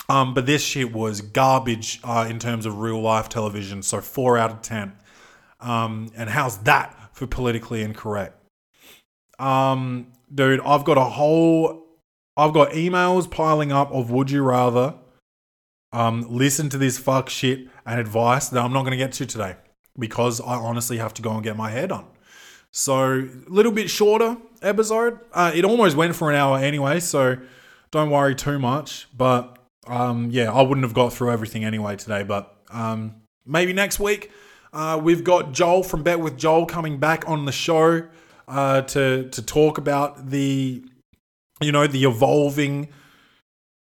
Um, 0.09 0.33
but 0.33 0.45
this 0.45 0.61
shit 0.61 0.91
was 0.91 1.21
garbage 1.21 2.01
uh, 2.03 2.27
in 2.29 2.37
terms 2.37 2.65
of 2.65 2.79
real 2.79 3.01
life 3.01 3.29
television, 3.29 3.81
so 3.81 4.01
four 4.01 4.37
out 4.37 4.51
of 4.51 4.61
ten. 4.61 4.93
Um, 5.61 6.11
and 6.15 6.29
how's 6.29 6.59
that 6.59 7.09
for 7.13 7.25
politically 7.25 7.81
incorrect? 7.81 8.35
Um, 9.39 10.07
dude, 10.33 10.59
I've 10.61 10.83
got 10.83 10.97
a 10.97 11.03
whole, 11.03 11.85
I've 12.35 12.53
got 12.53 12.71
emails 12.71 13.29
piling 13.29 13.71
up 13.71 13.91
of 13.91 14.11
would 14.11 14.31
you 14.31 14.43
rather. 14.43 14.95
Um, 15.93 16.25
listen 16.29 16.69
to 16.69 16.77
this 16.77 16.97
fuck 16.97 17.29
shit 17.29 17.67
and 17.85 17.99
advice 17.99 18.49
that 18.49 18.61
I'm 18.61 18.73
not 18.73 18.81
going 18.81 18.91
to 18.91 18.97
get 18.97 19.13
to 19.13 19.25
today 19.25 19.55
because 19.97 20.39
I 20.41 20.55
honestly 20.55 20.97
have 20.97 21.13
to 21.15 21.21
go 21.21 21.31
and 21.31 21.43
get 21.43 21.55
my 21.55 21.71
hair 21.71 21.87
done. 21.87 22.05
So, 22.71 23.21
a 23.21 23.49
little 23.49 23.71
bit 23.71 23.89
shorter 23.89 24.37
episode. 24.61 25.19
Uh, 25.33 25.51
it 25.55 25.65
almost 25.65 25.95
went 25.95 26.15
for 26.15 26.29
an 26.29 26.35
hour 26.35 26.57
anyway, 26.57 26.99
so 26.99 27.37
don't 27.91 28.09
worry 28.09 28.35
too 28.35 28.59
much. 28.59 29.07
But 29.15 29.57
um, 29.87 30.29
yeah, 30.31 30.51
I 30.51 30.61
wouldn't 30.61 30.83
have 30.83 30.93
got 30.93 31.13
through 31.13 31.31
everything 31.31 31.63
anyway 31.63 31.95
today. 31.95 32.23
But 32.23 32.55
um, 32.69 33.15
maybe 33.45 33.73
next 33.73 33.99
week. 33.99 34.31
Uh, 34.73 34.99
we've 35.01 35.23
got 35.23 35.53
Joel 35.53 35.81
from 35.81 36.03
Bet 36.03 36.19
with 36.19 36.37
Joel 36.37 36.65
coming 36.65 36.99
back 36.99 37.23
on 37.27 37.45
the 37.45 37.51
show 37.51 38.07
uh, 38.47 38.81
to 38.81 39.29
to 39.29 39.41
talk 39.41 39.77
about 39.77 40.29
the 40.29 40.83
you 41.61 41.71
know 41.71 41.87
the 41.87 42.03
evolving 42.03 42.89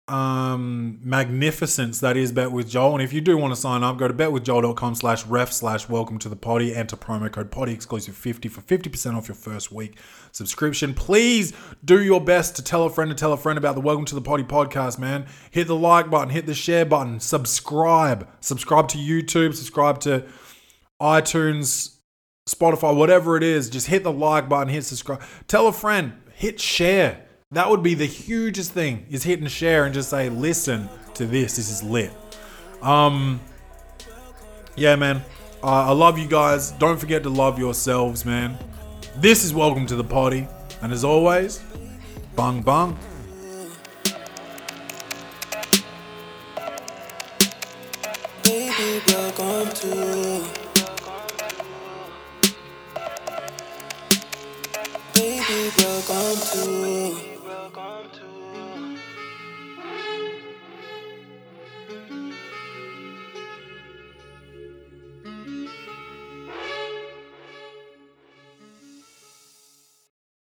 um 0.10 0.99
magnificence 1.01 2.01
that 2.01 2.18
is 2.18 2.34
bet 2.34 2.51
with 2.51 2.70
joel. 2.70 2.91
And 2.93 3.01
if 3.01 3.14
you 3.14 3.22
do 3.22 3.38
want 3.38 3.56
to 3.56 3.60
sign 3.60 3.84
up 3.84 3.97
go 3.97 4.06
to 4.06 4.14
betwithjoel.com 4.14 4.95
slash 4.95 5.26
ref 5.26 5.54
slash 5.54 5.88
welcome 5.88 6.20
to 6.20 6.28
the 6.28 6.36
poddy 6.36 6.76
enter 6.76 6.97
promo 6.97 7.32
code 7.32 7.51
poddy 7.51 7.72
exclusive 7.72 8.14
50 8.14 8.49
for 8.49 8.60
50% 8.60 9.16
off 9.16 9.30
your 9.30 9.36
first 9.36 9.72
week 9.72 9.97
subscription. 10.34 10.93
Please 10.93 11.54
do 11.86 12.04
your 12.04 12.20
best 12.20 12.58
to 12.58 12.62
tell 12.62 12.84
a 12.84 12.89
friend 12.89 13.12
to 13.12 13.16
tell 13.16 13.32
a 13.32 13.38
friend 13.38 13.58
about 13.58 13.76
the 13.76 13.82
welcome 13.82 14.04
to 14.04 14.16
the 14.16 14.22
poddy 14.22 14.43
podcast 14.43 14.99
man. 14.99 15.26
Hit 15.51 15.68
the 15.68 15.76
like 15.76 16.10
button 16.10 16.32
hit 16.32 16.47
the 16.47 16.54
share 16.54 16.86
button 16.86 17.22
subscribe. 17.22 18.28
Subscribe 18.41 18.89
to 18.89 18.97
youtube 18.97 19.54
subscribe 19.54 20.01
to 20.01 20.26
itunes 21.01 21.95
spotify 22.49 22.93
whatever 22.93 23.38
it 23.38 23.43
is. 23.43 23.70
Just 23.70 23.88
hit 23.88 24.04
the 24.04 24.12
like 24.12 24.49
button 24.49 24.68
hit 24.68 24.84
subscribe 24.84 25.22
tell 25.47 25.68
a 25.68 25.72
friend 25.72 26.12
hit 26.34 26.60
share 26.60 27.22
that 27.54 27.70
would 27.70 27.84
be 27.84 27.93
the 27.93 28.06
hugest 28.06 28.72
thing 28.72 29.06
is 29.12 29.24
hit 29.24 29.39
and 29.39 29.49
share 29.49 29.86
and 29.86 29.93
just 29.93 30.10
say, 30.10 30.30
listen 30.30 30.89
to 31.14 31.26
this. 31.26 31.56
This 31.56 31.70
is 31.70 31.84
lit. 31.84 32.12
Um, 32.82 33.39
yeah, 34.76 34.95
man. 34.95 35.24
Uh, 35.64 35.89
I 35.89 35.91
love 35.91 36.18
you 36.18 36.28
guys. 36.28 36.72
Don't 36.72 36.97
forget 36.97 37.24
to 37.24 37.30
love 37.30 37.60
yourselves, 37.60 38.26
man. 38.26 38.58
This 39.18 39.45
is 39.45 39.54
welcome 39.54 39.86
to 39.86 39.95
the 39.95 40.04
poddy, 40.04 40.47
and 40.82 40.91
as 40.91 41.04
always, 41.04 41.62
bung 42.36 42.64
bung. 42.64 42.97